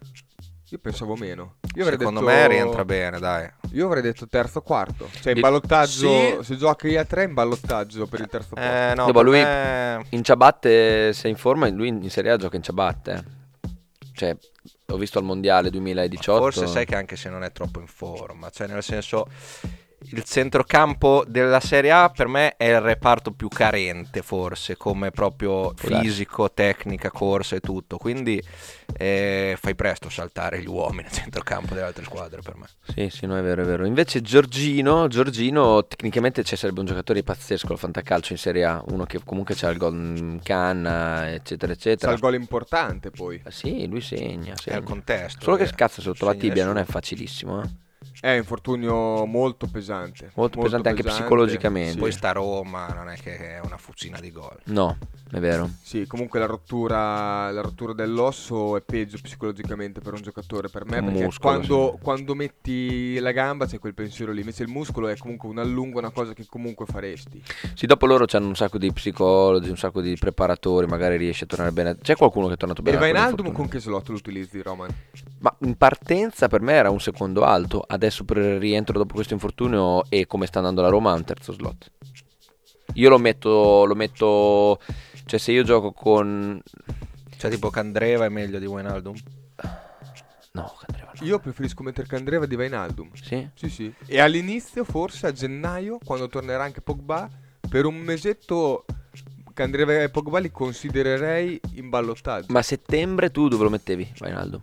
Io 0.71 0.77
pensavo 0.79 1.15
meno. 1.15 1.55
Io 1.75 1.83
avrei 1.83 1.97
Secondo 1.97 2.19
detto- 2.19 2.31
me 2.33 2.47
rientra 2.49 2.83
bene, 2.83 3.17
dai. 3.17 3.49
Io 3.71 3.85
avrei 3.85 4.01
detto 4.01 4.27
terzo 4.27 4.61
quarto. 4.61 5.09
Cioè 5.21 5.33
in 5.35 5.39
ballottaggio, 5.39 6.09
Sì. 6.09 6.37
se 6.43 6.57
giochi 6.57 6.97
a 6.97 7.05
tre 7.05 7.23
in 7.23 7.33
ballottaggio 7.33 8.07
per 8.07 8.19
il 8.19 8.27
terzo 8.27 8.55
posto. 8.55 8.69
Eh, 8.69 8.93
no, 8.93 9.05
Dopo 9.05 9.21
lui- 9.21 9.41
me- 9.41 10.05
in 10.09 10.21
ciabatte, 10.21 11.13
se 11.13 11.29
in 11.29 11.37
forma, 11.37 11.69
lui 11.69 11.87
in 11.87 12.09
Serie 12.09 12.31
A 12.31 12.35
gioca 12.37 12.57
in 12.57 12.63
ciabatte. 12.63 13.23
Cioè, 14.13 14.35
ho 14.87 14.97
visto 14.97 15.17
al 15.17 15.23
mondiale 15.23 15.69
2018. 15.69 16.41
Forse 16.41 16.67
sai 16.67 16.85
che 16.85 16.95
anche 16.97 17.15
se 17.15 17.29
non 17.29 17.45
è 17.45 17.53
troppo 17.53 17.79
in 17.79 17.87
forma, 17.87 18.49
cioè 18.49 18.67
nel 18.67 18.83
senso 18.83 19.27
il 20.03 20.23
centrocampo 20.23 21.23
della 21.27 21.59
Serie 21.59 21.91
A 21.91 22.09
per 22.09 22.27
me 22.27 22.55
è 22.57 22.65
il 22.65 22.81
reparto 22.81 23.31
più 23.31 23.47
carente 23.47 24.21
forse 24.21 24.75
come 24.75 25.11
proprio 25.11 25.73
fisico, 25.75 26.51
tecnica, 26.51 27.11
corsa 27.11 27.55
e 27.55 27.59
tutto, 27.59 27.97
quindi 27.97 28.41
eh, 28.97 29.55
fai 29.59 29.75
presto 29.75 30.07
a 30.07 30.09
saltare 30.09 30.59
gli 30.59 30.67
uomini 30.67 31.05
al 31.05 31.11
centrocampo 31.11 31.73
delle 31.73 31.85
altre 31.85 32.03
squadre 32.03 32.41
per 32.41 32.55
me. 32.55 32.65
Sì, 32.93 33.09
sì, 33.09 33.25
no, 33.25 33.37
è 33.37 33.41
vero, 33.41 33.61
è 33.61 33.65
vero. 33.65 33.85
Invece 33.85 34.21
Giorgino, 34.21 35.07
Giorgino 35.07 35.85
tecnicamente 35.85 36.43
ci 36.43 36.55
sarebbe 36.55 36.79
un 36.79 36.87
giocatore 36.87 37.23
pazzesco 37.23 37.71
al 37.71 37.79
fantacalcio 37.79 38.33
in 38.33 38.39
Serie 38.39 38.65
A, 38.65 38.83
uno 38.87 39.05
che 39.05 39.19
comunque 39.23 39.55
c'ha 39.55 39.69
il 39.69 39.77
gol 39.77 39.93
in 39.93 40.39
canna, 40.41 41.31
eccetera, 41.31 41.71
eccetera. 41.71 42.11
il 42.11 42.19
gol 42.19 42.33
importante 42.35 43.11
poi. 43.11 43.41
Eh 43.45 43.51
Sì, 43.51 43.87
lui 43.87 44.01
segna, 44.01 44.53
È 44.53 44.57
segna. 44.57 44.77
il 44.77 44.83
contesto. 44.83 45.43
Solo 45.43 45.57
che 45.57 45.63
eh. 45.63 45.67
scazza 45.67 46.01
sotto 46.01 46.25
la 46.25 46.33
tibia, 46.33 46.65
non 46.65 46.77
è 46.77 46.83
facilissimo, 46.83 47.61
eh. 47.61 47.89
È 48.19 48.29
un 48.31 48.37
infortunio 48.37 49.25
molto 49.25 49.67
pesante. 49.67 50.31
Molto 50.35 50.59
pesante 50.59 50.89
anche 50.89 51.03
psicologicamente. 51.03 51.97
Poi 51.97 52.11
Sì. 52.11 52.17
sta 52.17 52.29
a 52.29 52.33
Roma, 52.33 52.87
non 52.87 53.09
è 53.09 53.15
che 53.17 53.37
è 53.55 53.59
una 53.63 53.77
fucina 53.77 54.19
di 54.19 54.31
gol. 54.31 54.57
No, 54.65 54.97
è 55.31 55.39
vero. 55.39 55.69
Sì, 55.81 56.05
comunque 56.05 56.39
la 56.39 56.45
rottura, 56.45 57.49
la 57.51 57.61
rottura 57.61 57.93
dell'osso 57.93 58.77
è 58.77 58.81
peggio 58.81 59.17
psicologicamente 59.21 60.01
per 60.01 60.13
un 60.13 60.21
giocatore 60.21 60.69
per 60.69 60.85
me. 60.85 61.01
Perché 61.01 61.23
muscolo, 61.23 61.53
quando, 61.55 61.99
quando 62.01 62.35
metti 62.35 63.17
la 63.19 63.31
gamba 63.31 63.65
c'è 63.65 63.79
quel 63.79 63.93
pensiero 63.93 64.31
lì. 64.31 64.39
Invece 64.41 64.63
il 64.63 64.69
muscolo 64.69 65.07
è 65.07 65.17
comunque 65.17 65.49
un 65.49 65.57
allungo, 65.57 65.97
una 65.99 66.11
cosa 66.11 66.33
che 66.33 66.45
comunque 66.47 66.85
faresti. 66.85 67.41
Sì, 67.73 67.85
dopo 67.85 68.05
loro 68.05 68.25
hanno 68.31 68.47
un 68.47 68.55
sacco 68.55 68.77
di 68.77 68.91
psicologi, 68.91 69.69
un 69.69 69.77
sacco 69.77 70.01
di 70.01 70.15
preparatori, 70.15 70.85
magari 70.85 71.17
riesce 71.17 71.45
a 71.45 71.47
tornare 71.47 71.71
bene. 71.71 71.97
C'è 71.97 72.15
qualcuno 72.15 72.47
che 72.47 72.53
è 72.53 72.57
tornato 72.57 72.81
E 72.81 72.83
bene? 72.83 72.97
da 72.97 73.01
Vainaldum 73.03 73.51
con 73.51 73.67
che 73.67 73.79
slot 73.79 74.09
lo 74.09 74.15
utilizzi, 74.15 74.61
Roman? 74.61 74.89
Ma 75.39 75.55
in 75.61 75.75
partenza 75.75 76.47
per 76.47 76.61
me 76.61 76.73
era 76.73 76.91
un 76.91 76.99
secondo 76.99 77.43
alto, 77.43 77.83
adesso 77.85 78.00
per 78.25 78.37
il 78.37 78.59
rientro 78.59 78.97
dopo 78.97 79.13
questo 79.13 79.33
infortunio 79.33 80.03
e 80.09 80.25
come 80.25 80.47
sta 80.47 80.59
andando 80.59 80.81
la 80.81 80.89
Roma 80.89 81.11
ha 81.11 81.15
un 81.15 81.23
terzo 81.23 81.53
slot. 81.53 81.91
Io 82.95 83.09
lo 83.09 83.17
metto, 83.17 83.85
lo 83.85 83.95
metto, 83.95 84.79
cioè 85.25 85.39
se 85.39 85.51
io 85.51 85.63
gioco 85.63 85.91
con... 85.91 86.61
Cioè 87.37 87.49
tipo 87.49 87.69
Candreva 87.69 88.25
è 88.25 88.29
meglio 88.29 88.59
di 88.59 88.65
Wijnaldum? 88.65 89.15
No, 90.53 90.75
Candreva 90.85 91.11
no. 91.17 91.25
Io 91.25 91.39
preferisco 91.39 91.83
mettere 91.83 92.07
Candreva 92.07 92.45
di 92.45 92.55
Vainaldum. 92.55 93.11
Sì? 93.13 93.49
Sì, 93.53 93.69
sì. 93.69 93.93
E 94.05 94.19
all'inizio, 94.19 94.83
forse 94.83 95.27
a 95.27 95.31
gennaio, 95.31 95.97
quando 96.03 96.27
tornerà 96.27 96.63
anche 96.63 96.81
Pogba, 96.81 97.29
per 97.69 97.85
un 97.85 97.95
mesetto 97.95 98.85
Candreva 99.53 100.01
e 100.01 100.09
Pogba 100.09 100.39
li 100.39 100.51
considererei 100.51 101.59
in 101.73 101.89
ballottaggio. 101.89 102.47
Ma 102.49 102.59
a 102.59 102.63
settembre 102.63 103.31
tu 103.31 103.47
dove 103.47 103.63
lo 103.63 103.69
mettevi, 103.69 104.11
Wijnaldum? 104.19 104.61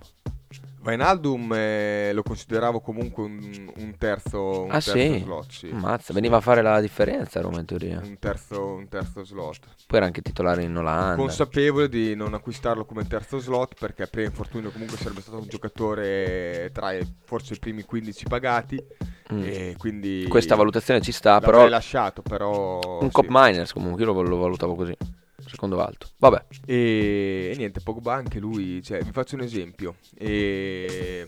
Vainaldum 0.81 1.53
eh, 1.55 2.13
lo 2.13 2.23
consideravo 2.23 2.81
comunque 2.81 3.25
un, 3.25 3.73
un 3.77 3.97
terzo, 3.99 4.63
un 4.63 4.71
Ah, 4.71 4.81
terzo 4.81 4.93
sì? 4.93 5.19
slot. 5.19 5.51
Sì. 5.51 5.69
Mazza, 5.73 6.13
veniva 6.13 6.37
a 6.37 6.41
fare 6.41 6.63
la 6.63 6.81
differenza 6.81 7.39
a 7.39 7.43
Roma 7.43 7.59
in 7.61 7.67
teoria. 7.67 8.01
Un 8.03 8.19
terzo, 8.19 8.65
un 8.75 8.89
terzo 8.89 9.25
slot. 9.25 9.67
Poi 9.87 9.97
era 9.99 10.07
anche 10.07 10.23
titolare 10.23 10.63
in 10.63 10.77
Olanda. 10.77 11.17
Consapevole 11.17 11.89
di 11.89 12.15
non 12.15 12.35
acquistarlo 12.35 12.85
come 12.85 13.07
terzo 13.07 13.39
slot 13.39 13.75
perché 13.79 14.07
pre-infortunio 14.07 14.71
comunque 14.71 14.97
sarebbe 14.97 15.21
stato 15.21 15.39
un 15.39 15.49
giocatore 15.49 16.71
tra 16.73 16.93
i, 16.93 17.07
forse 17.25 17.55
i 17.55 17.59
primi 17.59 17.83
15 17.83 18.25
pagati. 18.27 18.83
Mm. 19.33 19.43
E 19.45 19.75
quindi 19.77 20.27
Questa 20.29 20.55
valutazione 20.55 21.01
ci 21.03 21.13
sta, 21.13 21.39
però 21.41 21.69
lasciato, 21.69 22.23
però 22.23 22.79
un 23.01 23.09
sì. 23.09 23.13
cop 23.13 23.27
miners 23.29 23.73
comunque, 23.73 24.03
io 24.05 24.13
lo, 24.13 24.23
lo 24.23 24.37
valutavo 24.39 24.75
così. 24.75 24.97
Secondo 25.49 25.83
alto. 25.83 26.09
Vabbè. 26.19 26.45
E, 26.67 27.51
e 27.53 27.57
niente, 27.57 27.81
Pogba 27.81 28.15
anche 28.15 28.39
lui, 28.39 28.83
cioè, 28.83 29.03
vi 29.03 29.13
faccio 29.13 29.35
un 29.35 29.43
esempio. 29.43 29.97
E 30.17 31.27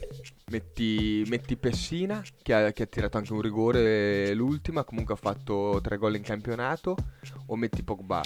metti, 0.51 1.25
metti 1.29 1.57
Pessina, 1.57 2.23
che 2.43 2.55
ha, 2.55 2.73
che 2.73 2.83
ha 2.83 2.87
tirato 2.87 3.17
anche 3.17 3.33
un 3.33 3.41
rigore 3.41 4.33
l'ultima, 4.35 4.85
comunque 4.85 5.15
ha 5.15 5.19
fatto 5.19 5.81
tre 5.83 5.97
gol 5.97 6.17
in 6.17 6.23
campionato, 6.23 6.97
o 7.47 7.57
metti 7.57 7.83
Pogba. 7.83 8.23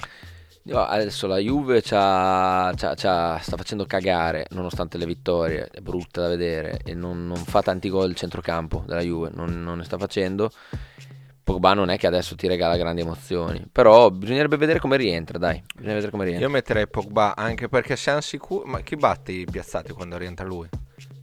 No, 0.63 0.79
adesso 0.79 1.27
la 1.27 1.37
Juve 1.37 1.83
c'ha- 1.83 2.73
c'ha- 2.75 2.95
c'ha- 2.95 3.37
sta 3.37 3.55
facendo 3.55 3.85
cagare 3.85 4.47
nonostante 4.49 4.97
le 4.97 5.05
vittorie, 5.05 5.67
è 5.71 5.79
brutta 5.79 6.21
da 6.21 6.27
vedere 6.29 6.79
e 6.83 6.95
non, 6.95 7.27
non 7.27 7.37
fa 7.37 7.61
tanti 7.61 7.87
gol 7.87 8.09
il 8.09 8.15
centrocampo 8.15 8.83
della 8.87 9.01
Juve, 9.01 9.29
non, 9.31 9.61
non 9.61 9.77
ne 9.77 9.83
sta 9.83 9.99
facendo. 9.99 10.51
Pogba 11.45 11.75
non 11.75 11.91
è 11.91 11.97
che 11.99 12.07
adesso 12.07 12.35
ti 12.35 12.47
regala 12.47 12.75
grandi 12.75 13.01
emozioni, 13.01 13.67
però 13.71 14.09
bisognerebbe 14.09 14.57
vedere 14.57 14.79
come 14.79 14.97
rientra, 14.97 15.37
dai, 15.37 15.61
bisogna 15.75 15.93
vedere 15.93 16.11
come 16.11 16.23
rientra. 16.23 16.43
Io 16.43 16.51
metterei 16.51 16.87
Pogba 16.87 17.35
anche 17.35 17.69
perché 17.69 17.95
siamo 17.95 18.19
sicuri. 18.19 18.67
Ma 18.67 18.79
chi 18.79 18.95
batte 18.95 19.31
i 19.31 19.45
piazzati 19.45 19.93
quando 19.93 20.17
rientra 20.17 20.43
lui? 20.43 20.67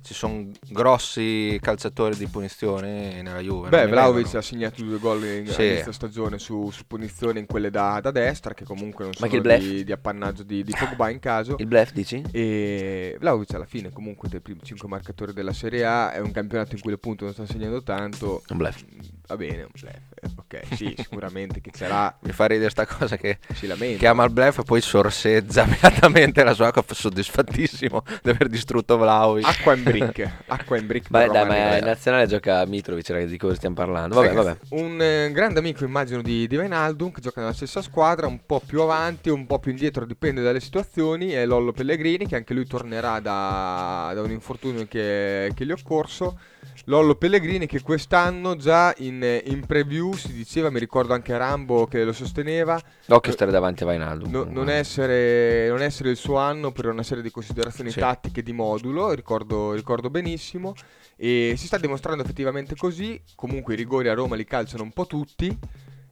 Ci 0.02 0.14
sono 0.14 0.50
grossi 0.68 1.58
calciatori 1.60 2.16
di 2.16 2.26
punizione 2.26 3.22
nella 3.22 3.40
Juve. 3.40 3.68
Beh, 3.68 3.86
Vlaovic 3.86 4.34
ha 4.34 4.42
segnato 4.42 4.82
due 4.82 4.98
gol 4.98 5.24
in 5.24 5.46
Sì. 5.48 5.64
inizio 5.66 5.92
stagione 5.92 6.38
su, 6.38 6.70
su 6.70 6.84
punizione 6.86 7.38
in 7.38 7.46
quelle 7.46 7.70
da, 7.70 8.00
da 8.02 8.10
destra, 8.10 8.52
che 8.54 8.64
comunque 8.64 9.04
non 9.04 9.12
che 9.12 9.28
sono 9.28 9.56
di, 9.58 9.84
di 9.84 9.92
appannaggio 9.92 10.42
di, 10.42 10.62
di 10.62 10.74
Pogba 10.78 11.08
in 11.10 11.18
caso. 11.18 11.56
Il 11.58 11.66
bluff 11.66 11.92
dici? 11.92 12.22
E 12.32 13.16
Vlaovic 13.20 13.54
alla 13.54 13.64
fine 13.66 13.90
comunque 13.90 14.28
dei 14.28 14.40
primi 14.40 14.60
5 14.62 14.88
marcatori 14.88 15.32
della 15.32 15.52
Serie 15.52 15.84
A 15.84 16.12
è 16.12 16.18
un 16.18 16.30
campionato 16.32 16.74
in 16.74 16.80
cui 16.80 16.92
appunto 16.92 17.24
non 17.24 17.32
sta 17.32 17.46
segnando 17.46 17.82
tanto. 17.82 18.42
Un 18.48 18.56
bluff. 18.56 18.82
Mm, 18.82 18.98
Va 19.28 19.36
bene, 19.36 19.62
un 19.62 19.68
bluff. 19.72 19.92
eh, 19.94 20.00
Ok, 20.36 20.74
sì, 20.76 20.94
sicuramente 20.98 21.60
chi 21.60 21.70
ce 21.72 21.88
l'ha 21.88 22.14
Mi 22.20 22.32
fa 22.32 22.46
ridere 22.46 22.70
sta 22.70 22.86
cosa 22.86 23.16
che 23.16 23.38
si 23.54 23.66
lamenta. 23.66 23.98
chiama 23.98 24.24
il 24.24 24.30
bluff 24.30 24.58
e 24.58 24.62
poi 24.62 24.80
sorseggia 24.80 25.64
beatamente 25.66 26.42
la 26.44 26.52
sua 26.54 26.66
acqua 26.68 26.84
soddisfattissimo 26.88 28.02
di 28.22 28.30
aver 28.30 28.48
distrutto 28.48 28.96
Vlaovic. 28.96 29.46
Acqua 29.46 29.74
in 29.74 29.82
brick, 29.98 30.32
acqua 30.46 30.76
in 30.78 30.86
brick. 30.86 31.08
Beh, 31.10 31.28
dai, 31.28 31.46
ma 31.46 31.76
in 31.78 31.84
nazionale 31.84 32.26
gioca 32.26 32.64
Mitrovic, 32.66 33.08
ragazzi, 33.10 33.30
di 33.30 33.38
cosa 33.38 33.54
stiamo 33.54 33.74
parlando? 33.74 34.14
Vabbè, 34.14 34.32
vabbè. 34.32 34.56
Un 34.70 35.00
eh, 35.00 35.30
grande 35.32 35.58
amico 35.58 35.84
immagino 35.84 36.22
di, 36.22 36.46
di 36.46 36.56
Wijnaldum 36.56 37.10
che 37.12 37.20
gioca 37.20 37.40
nella 37.40 37.52
stessa 37.52 37.82
squadra, 37.82 38.26
un 38.26 38.40
po' 38.44 38.60
più 38.64 38.80
avanti, 38.82 39.28
un 39.30 39.46
po' 39.46 39.58
più 39.58 39.70
indietro, 39.70 40.04
dipende 40.04 40.42
dalle 40.42 40.60
situazioni, 40.60 41.30
è 41.30 41.44
Lollo 41.46 41.72
Pellegrini 41.72 42.26
che 42.26 42.36
anche 42.36 42.54
lui 42.54 42.66
tornerà 42.66 43.20
da, 43.20 44.12
da 44.14 44.22
un 44.22 44.30
infortunio 44.30 44.86
che, 44.88 45.50
che 45.54 45.64
gli 45.64 45.70
è 45.70 45.72
occorso. 45.72 46.38
Lollo 46.86 47.14
Pellegrini 47.14 47.66
che 47.66 47.80
quest'anno 47.80 48.56
già 48.56 48.92
in, 48.98 49.40
in 49.44 49.64
preview 49.66 50.14
si 50.14 50.32
diceva, 50.32 50.68
mi 50.70 50.80
ricordo 50.80 51.12
anche 51.12 51.36
Rambo 51.36 51.86
che 51.86 52.02
lo 52.02 52.12
sosteneva, 52.12 52.80
Occhio 53.08 53.32
stare 53.32 53.50
davanti 53.52 53.82
a 53.84 53.86
Vainaldo. 53.86 54.28
no- 54.28 54.46
non, 54.48 54.68
essere, 54.68 55.68
non 55.68 55.80
essere 55.80 56.10
il 56.10 56.16
suo 56.16 56.38
anno 56.38 56.72
per 56.72 56.86
una 56.86 57.02
serie 57.04 57.22
di 57.22 57.30
considerazioni 57.30 57.90
Sì. 57.90 58.00
tattiche 58.00 58.42
di 58.42 58.52
modulo, 58.52 59.12
ricordo, 59.12 59.72
ricordo 59.82 60.08
benissimo. 60.10 60.74
E 61.16 61.54
si 61.56 61.66
sta 61.66 61.78
dimostrando 61.78 62.22
effettivamente 62.22 62.74
così. 62.76 63.20
Comunque 63.34 63.74
i 63.74 63.76
rigori 63.76 64.08
a 64.08 64.14
Roma 64.14 64.36
li 64.36 64.44
calciano 64.44 64.82
un 64.82 64.92
po' 64.92 65.06
tutti. 65.06 65.56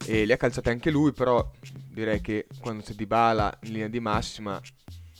E 0.06 0.24
li 0.24 0.32
ha 0.32 0.36
calciati 0.36 0.68
anche 0.70 0.90
lui, 0.90 1.12
però 1.12 1.50
direi 1.88 2.20
che 2.20 2.46
quando 2.60 2.82
c'è 2.82 2.94
Di 2.94 3.06
Bala 3.06 3.56
in 3.62 3.72
linea 3.72 3.88
di 3.88 4.00
massima 4.00 4.60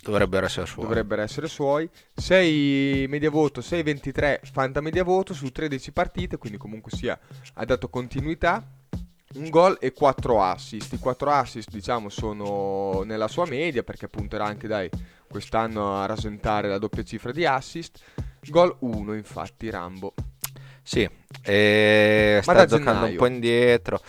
Dovrebbero 0.03 0.47
essere 0.47 0.67
suoi. 0.67 0.85
dovrebbero 0.87 1.23
essere 1.23 1.47
suoi. 1.49 1.89
6 2.15 3.07
media 3.09 3.31
voto, 3.31 3.61
6-23 3.61 4.41
Fanta 4.51 4.81
media 4.81 5.05
voto 5.05 5.35
su 5.35 5.51
13 5.51 5.93
partite, 5.93 6.39
quindi 6.39 6.59
comunque 6.59 6.91
sia 6.97 7.19
ha 7.55 7.65
dato 7.65 7.89
continuità. 7.89 8.67
Un 9.33 9.49
gol 9.49 9.77
e 9.81 9.93
4 9.93 10.43
assist. 10.43 10.93
I 10.95 10.99
4 10.99 11.31
assist, 11.31 11.71
diciamo, 11.71 12.09
sono 12.09 13.03
nella 13.05 13.29
sua 13.29 13.47
media 13.47 13.85
perché 13.85 14.09
punterà 14.09 14.45
anche 14.45 14.67
dai 14.67 14.91
quest'anno 15.29 15.97
a 15.97 16.07
rasentare 16.07 16.69
la 16.69 16.79
doppia 16.79 17.05
cifra 17.05 17.31
di 17.31 17.45
assist. 17.45 18.03
Gol 18.49 18.75
1, 18.81 19.15
infatti, 19.15 19.71
Rambo. 19.71 20.15
Sì, 20.83 21.09
e 21.43 22.43
Ma 22.45 22.53
sta 22.53 22.67
giocando 22.67 23.07
gennaio? 23.07 23.11
un 23.11 23.17
po' 23.17 23.27
indietro. 23.27 24.01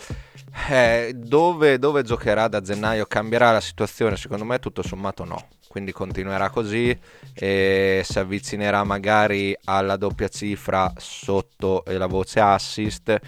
Eh, 0.70 1.12
dove, 1.14 1.78
dove 1.78 2.02
giocherà 2.02 2.48
da 2.48 2.60
gennaio? 2.60 3.06
Cambierà 3.06 3.52
la 3.52 3.60
situazione? 3.60 4.16
Secondo 4.16 4.44
me 4.44 4.58
tutto 4.58 4.82
sommato 4.82 5.24
no. 5.24 5.48
Quindi 5.68 5.92
continuerà 5.92 6.50
così 6.50 6.96
e 7.32 8.02
si 8.04 8.18
avvicinerà 8.18 8.84
magari 8.84 9.56
alla 9.64 9.96
doppia 9.96 10.28
cifra 10.28 10.92
sotto 10.96 11.84
e 11.84 11.96
la 11.96 12.06
voce 12.06 12.40
assist. 12.40 13.18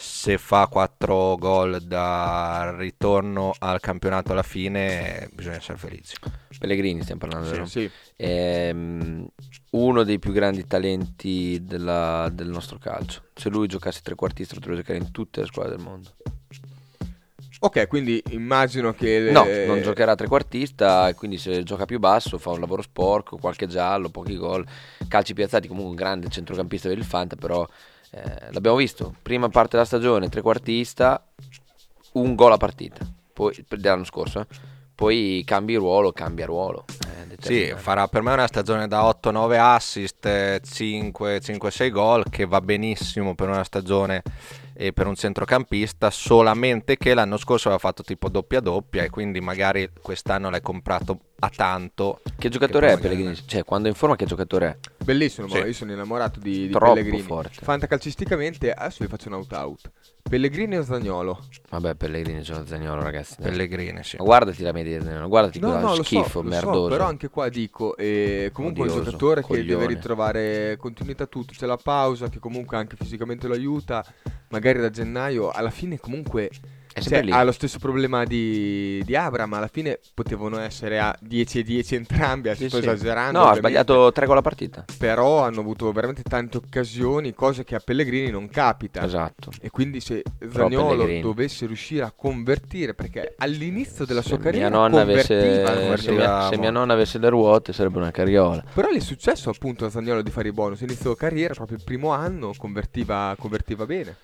Se 0.00 0.38
fa 0.38 0.68
4 0.68 1.34
gol 1.38 1.80
da 1.82 2.72
ritorno 2.78 3.52
al 3.58 3.80
campionato 3.80 4.30
alla 4.30 4.44
fine, 4.44 5.28
bisogna 5.32 5.56
essere 5.56 5.76
felici. 5.76 6.14
Pellegrini 6.56 7.02
stiamo 7.02 7.20
parlando, 7.20 7.50
vero? 7.50 7.66
Sì. 7.66 7.90
Ehm, 8.14 9.26
uno 9.70 10.04
dei 10.04 10.20
più 10.20 10.30
grandi 10.30 10.64
talenti 10.68 11.64
della- 11.64 12.28
del 12.32 12.46
nostro 12.46 12.78
calcio. 12.78 13.22
Se 13.34 13.48
lui 13.48 13.66
giocasse 13.66 14.00
trequartista 14.00 14.54
potrebbe 14.54 14.76
giocare 14.76 14.98
in 14.98 15.10
tutte 15.10 15.40
le 15.40 15.46
squadre 15.46 15.74
del 15.74 15.84
mondo. 15.84 16.10
Ok, 17.60 17.88
quindi 17.88 18.22
immagino 18.30 18.92
che... 18.94 19.30
No, 19.32 19.44
eh, 19.46 19.66
non 19.66 19.82
giocherà 19.82 20.14
trequartista 20.14 21.08
e 21.08 21.14
quindi 21.14 21.38
se 21.38 21.64
gioca 21.64 21.86
più 21.86 21.98
basso 21.98 22.38
fa 22.38 22.50
un 22.50 22.60
lavoro 22.60 22.82
sporco, 22.82 23.36
qualche 23.36 23.66
giallo, 23.66 24.10
pochi 24.10 24.36
gol, 24.36 24.64
calci 25.08 25.34
piazzati, 25.34 25.66
comunque 25.66 25.90
un 25.90 25.96
grande 25.96 26.28
centrocampista 26.28 26.88
per 26.88 26.98
il 26.98 27.04
Fanta, 27.04 27.34
però 27.34 27.66
eh, 28.10 28.52
l'abbiamo 28.52 28.76
visto, 28.76 29.14
prima 29.22 29.48
parte 29.48 29.70
della 29.72 29.84
stagione 29.84 30.28
trequartista, 30.28 31.24
un 32.12 32.34
gol 32.34 32.52
a 32.52 32.56
partita, 32.56 33.06
poi 33.32 33.64
dell'anno 33.68 34.04
scorso, 34.04 34.40
eh. 34.40 34.46
poi 34.94 35.42
cambi 35.44 35.74
ruolo, 35.76 36.12
cambia 36.12 36.46
ruolo. 36.46 36.84
eh, 37.30 37.36
Sì, 37.40 37.72
farà 37.76 38.08
per 38.08 38.22
me 38.22 38.32
una 38.32 38.46
stagione 38.46 38.88
da 38.88 39.02
8-9 39.02 39.58
assist, 39.58 40.26
5-6 40.26 41.90
gol, 41.90 42.24
che 42.30 42.46
va 42.46 42.60
benissimo 42.60 43.34
per 43.34 43.48
una 43.48 43.64
stagione 43.64 44.22
e 44.74 44.92
per 44.92 45.06
un 45.06 45.14
centrocampista, 45.14 46.10
solamente 46.10 46.96
che 46.96 47.12
l'anno 47.12 47.36
scorso 47.36 47.68
aveva 47.68 47.80
fatto 47.80 48.02
tipo 48.02 48.28
doppia 48.28 48.60
doppia 48.60 49.02
e 49.02 49.10
quindi 49.10 49.40
magari 49.40 49.90
quest'anno 50.00 50.50
l'hai 50.50 50.60
comprato 50.62 51.18
a 51.40 51.50
tanto. 51.54 52.20
Che 52.36 52.48
giocatore 52.48 52.88
che 52.88 52.92
è 52.94 52.98
Pellegrini? 52.98 53.34
Cioè, 53.46 53.64
quando 53.64 53.86
è 53.88 53.90
in 53.90 53.96
forma 53.96 54.16
che 54.16 54.26
giocatore 54.26 54.66
è? 54.66 55.04
Bellissimo, 55.04 55.48
Sì. 55.48 55.58
ma 55.60 55.66
io 55.66 55.72
sono 55.72 55.92
innamorato 55.92 56.40
di, 56.40 56.66
di 56.66 56.70
Troppo 56.70 56.94
Pellegrini. 56.94 57.22
forte. 57.22 57.60
Fantacalcisticamente, 57.62 58.72
adesso 58.72 59.04
vi 59.04 59.10
faccio 59.10 59.28
un 59.28 59.34
out-out. 59.34 59.90
Pellegrini 60.28 60.76
o 60.76 60.82
Zagnolo? 60.82 61.46
Vabbè, 61.70 61.94
Pellegrini 61.94 62.42
gioca 62.42 62.66
Zagnolo, 62.66 63.02
ragazzi. 63.02 63.36
Pellegrini, 63.40 64.02
sì. 64.04 64.16
Guardati 64.18 64.62
la 64.62 64.72
media 64.72 64.98
di 64.98 65.04
Zagnolo, 65.04 65.28
guardati 65.28 65.58
No, 65.58 65.78
no, 65.78 65.96
lo 65.96 66.02
schifo, 66.02 66.28
so, 66.28 66.42
lo 66.42 66.50
so, 66.50 66.54
merdoso. 66.54 66.88
però 66.88 67.06
anche 67.06 67.28
qua 67.28 67.48
dico, 67.48 67.96
eh, 67.96 68.50
comunque 68.52 68.82
è 68.82 68.86
un 68.86 68.90
Odioso, 68.92 69.10
giocatore 69.10 69.40
che 69.40 69.46
coglione. 69.46 69.66
deve 69.66 69.86
ritrovare 69.86 70.76
continuità 70.76 71.26
tutto, 71.26 71.54
c'è 71.56 71.64
la 71.66 71.78
pausa 71.78 72.28
che 72.28 72.38
comunque 72.40 72.76
anche 72.76 72.96
fisicamente 72.98 73.46
lo 73.46 73.54
aiuta, 73.54 74.04
magari 74.48 74.80
da 74.80 74.90
gennaio, 74.90 75.50
alla 75.50 75.70
fine 75.70 75.98
comunque 75.98 76.50
È 76.98 77.02
cioè, 77.02 77.08
sempre 77.08 77.26
lì. 77.26 77.32
ha 77.32 77.42
lo 77.42 77.52
stesso 77.52 77.78
problema 77.78 78.24
di, 78.24 79.02
di 79.04 79.16
Abram, 79.16 79.52
alla 79.54 79.68
fine 79.68 79.98
potevano 80.14 80.58
essere 80.58 80.98
a 80.98 81.16
10 81.20 81.58
e 81.60 81.62
10 81.62 81.94
entrambi, 81.94 82.48
Sì, 82.54 82.68
sto 82.68 82.76
sì. 82.80 82.88
esagerando. 82.88 83.38
No, 83.38 83.44
ha 83.46 83.54
sbagliato 83.54 84.12
tre 84.12 84.26
gol 84.26 84.38
a 84.38 84.42
partita. 84.42 84.84
Però 84.98 85.42
hanno 85.42 85.60
avuto 85.60 85.90
veramente 85.92 86.22
tante 86.22 86.58
occasioni, 86.58 87.34
cose 87.34 87.64
che 87.64 87.74
a 87.74 87.80
Pellegrini 87.80 88.30
non 88.30 88.48
capita. 88.48 89.04
Esatto. 89.04 89.50
E 89.60 89.70
quindi 89.70 90.00
se 90.00 90.22
Zagnolo 90.52 91.06
dovesse 91.20 91.66
riuscire 91.66 92.02
a 92.04 92.12
convertire, 92.14 92.94
perché 92.94 93.34
all'inizio 93.38 94.04
della 94.04 94.22
sua 94.22 94.36
Se 94.36 94.42
carriera 94.42 94.68
mia, 94.68 94.78
nonna 94.78 95.00
avesse, 95.00 95.96
se, 95.96 96.12
mia, 96.12 96.48
se 96.48 96.58
mia 96.58 96.70
nonna 96.70 96.92
avesse 96.92 97.18
le 97.18 97.28
ruote 97.28 97.72
sarebbe 97.72 97.98
una 97.98 98.10
carriola. 98.10 98.64
Però 98.74 98.90
gli 98.90 98.96
è 98.96 99.00
successo 99.00 99.50
appunto 99.50 99.84
a 99.84 99.90
Zagnolo 99.90 100.22
di 100.22 100.30
fare 100.30 100.48
i 100.48 100.52
bonus. 100.52 100.80
Inizio 100.80 101.14
carriera, 101.14 101.54
proprio 101.54 101.76
il 101.76 101.84
primo 101.84 102.10
anno, 102.10 102.52
convertiva, 102.56 103.34
convertiva 103.38 103.86
bene. 103.86 104.16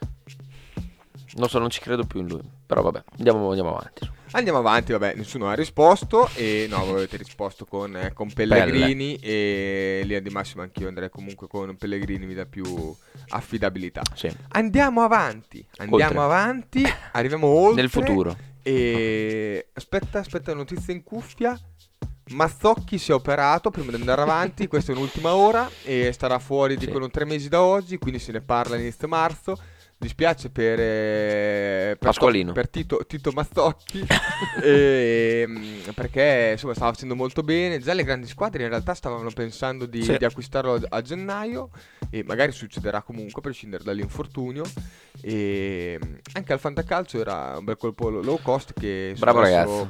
Non 1.37 1.49
so, 1.49 1.59
non 1.59 1.71
ci 1.71 1.81
credo 1.81 2.05
più 2.05 2.21
in 2.21 2.29
lui. 2.29 2.41
Però 2.67 2.81
vabbè, 2.83 3.03
andiamo, 3.19 3.49
andiamo 3.49 3.71
avanti. 3.77 4.09
Andiamo 4.33 4.59
avanti, 4.59 4.93
vabbè, 4.93 5.15
nessuno 5.17 5.49
ha 5.49 5.55
risposto. 5.55 6.29
E 6.35 6.67
no, 6.69 6.85
voi 6.85 6.95
avete 6.97 7.17
risposto 7.17 7.65
con, 7.65 7.97
eh, 7.97 8.13
con 8.13 8.33
Pellegrini. 8.33 9.17
E 9.17 10.03
lì 10.05 10.21
di 10.23 10.31
massimo 10.31 10.63
anch'io 10.63 10.89
andrei 10.89 11.09
comunque 11.11 11.47
con 11.49 11.77
Pellegrini, 11.77 12.27
mi 12.27 12.35
dà 12.35 12.47
più 12.47 12.65
affidabilità. 13.29 14.03
Sì. 14.15 14.31
Andiamo 14.51 15.03
avanti, 15.03 15.65
andiamo 15.77 16.05
Oltre. 16.05 16.19
avanti, 16.19 16.83
arriviamo 17.13 17.47
oltre. 17.47 17.81
Nel 17.81 17.91
futuro. 17.91 18.37
E 18.63 19.69
aspetta, 19.73 20.21
aspetta, 20.21 20.55
notizia 20.55 20.93
in 20.95 21.03
cuffia. 21.03 21.59
Mazzocchi 22.27 22.97
si 22.97 23.11
è 23.11 23.15
operato 23.15 23.71
prima 23.71 23.91
di 23.91 23.97
andare 23.97 24.23
avanti, 24.23 24.67
questa 24.69 24.93
è 24.93 24.95
un'ultima 24.95 25.35
ora 25.35 25.69
e 25.85 26.11
starà 26.13 26.39
fuori, 26.39 26.79
Sì. 26.79 26.87
dicono, 26.87 27.11
tre 27.11 27.25
mesi 27.27 27.49
da 27.49 27.61
oggi, 27.63 27.99
quindi 27.99 28.19
se 28.19 28.33
ne 28.33 28.41
parla 28.41 28.77
all'inizio 28.77 29.09
marzo. 29.09 29.59
Dispiace 30.05 30.51
per, 30.51 30.79
eh, 30.79 31.97
per, 31.99 31.99
Pasqualino. 31.99 32.53
per 32.53 32.69
Tito, 32.69 33.07
Tito 33.07 33.31
Mazzocchi 33.33 34.05
ehm, 34.63 35.93
perché 35.95 36.51
insomma 36.53 36.75
stava 36.75 36.93
facendo 36.93 37.15
molto 37.15 37.43
bene. 37.43 37.79
Già 37.79 37.95
le 37.95 38.05
grandi 38.05 38.27
squadre 38.27 38.65
in 38.65 38.69
realtà 38.69 38.93
stavano 38.93 39.31
pensando 39.31 39.87
di, 39.87 40.03
Sì. 40.03 40.19
di 40.19 40.25
acquistarlo 40.27 40.75
a, 40.75 40.81
a 40.91 41.01
gennaio 41.01 41.71
e 42.11 42.23
magari 42.23 42.53
succederà 42.53 43.01
comunque 43.01 43.39
a 43.39 43.41
prescindere 43.41 43.83
dall'infortunio. 43.83 44.65
E 45.23 45.99
mm, 46.05 46.15
anche 46.35 46.53
al 46.53 46.59
Fantacalcio 46.59 47.19
era 47.21 47.55
un 47.57 47.65
bel 47.65 47.77
colpo 47.77 48.11
low 48.11 48.39
cost 48.43 48.75
che. 48.79 49.15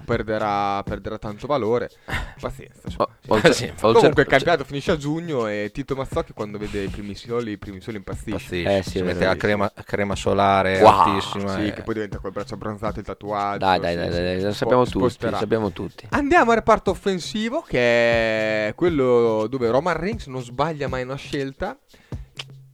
Perderà, 0.05 0.83
perderà 0.85 1.19
tanto 1.19 1.47
valore. 1.49 1.91
Pazienza. 2.39 2.89
Oh, 2.99 3.09
Sì, 3.51 3.65
oltre- 3.81 3.93
Comunque 3.95 4.23
il 4.23 4.29
campionato 4.29 4.65
finisce 4.65 4.93
a 4.93 4.97
giugno 4.97 5.49
e 5.49 5.71
Tito 5.73 5.97
Mazzocchi 5.97 6.33
quando 6.35 6.59
vede 6.59 6.83
i 6.83 6.89
primi 6.89 7.15
soli, 7.15 7.53
i 7.53 7.59
primi 7.59 7.81
soli 7.81 7.97
impazzisce. 7.97 8.63
Eh, 8.79 8.83
sì, 8.83 9.01
mette 9.03 9.25
la 9.25 9.35
crema, 9.37 9.73
crema 9.85 10.04
solare 10.15 10.81
Wow, 10.83 10.91
altissima. 10.91 11.55
Sì, 11.55 11.69
e- 11.69 11.73
che 11.73 11.83
poi 11.83 11.95
diventa 11.95 12.19
col 12.19 12.33
braccio 12.33 12.55
abbronzato 12.55 12.99
il 12.99 13.05
tatuaggio. 13.07 13.59
Dai, 13.65 13.81
dai, 13.81 13.97
dai, 13.97 14.11
dai, 14.11 14.43
lo 14.43 14.53
sappiamo 14.53 14.85
tutti, 14.85 15.25
lo 15.27 15.37
sappiamo 15.37 15.71
tutti. 15.71 16.07
Andiamo 16.11 16.51
al 16.51 16.59
reparto 16.59 16.91
offensivo 16.91 17.63
che 17.63 18.69
è 18.69 18.75
quello 18.75 19.47
dove 19.49 19.71
Roman 19.71 19.97
Reigns 19.97 20.27
non 20.27 20.43
sbaglia 20.43 20.87
mai 20.89 21.03
una 21.03 21.17
scelta 21.17 21.79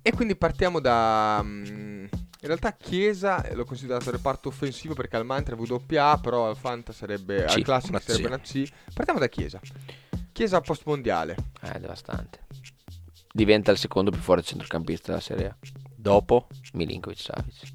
e 0.03 0.12
quindi 0.12 0.35
partiamo 0.35 0.81
da... 0.81 1.40
mm, 1.43 2.05
in 2.43 2.47
realtà 2.47 2.73
Chiesa 2.73 3.45
eh, 3.45 3.55
l'ho 3.55 3.64
considerato 3.64 4.11
reparto 4.11 4.49
offensivo 4.49 4.95
perché 4.95 5.16
al 5.16 5.27
Mantra 5.27 5.55
è 5.55 5.59
WA 5.59 6.19
però 6.21 6.49
al 6.49 6.57
Fanta 6.57 6.93
sarebbe... 6.93 7.45
C, 7.45 7.57
al 7.57 7.62
Classic 7.62 7.90
una 7.90 8.01
sarebbe 8.01 8.25
C. 8.25 8.27
una 8.27 8.40
C. 8.40 8.69
Partiamo 8.95 9.19
da 9.21 9.29
Chiesa. 9.29 9.61
Chiesa 10.33 10.61
post 10.62 10.83
mondiale. 10.87 11.37
Eh, 11.61 11.79
devastante. 11.79 12.38
diventa 13.31 13.71
il 13.73 13.77
secondo 13.77 14.11
più 14.11 14.21
forte 14.21 14.43
centrocampista 14.45 15.09
della 15.09 15.21
Serie 15.21 15.47
A. 15.49 15.57
Dopo? 16.01 16.47
Milinkovic 16.73 17.21
Savic. 17.21 17.73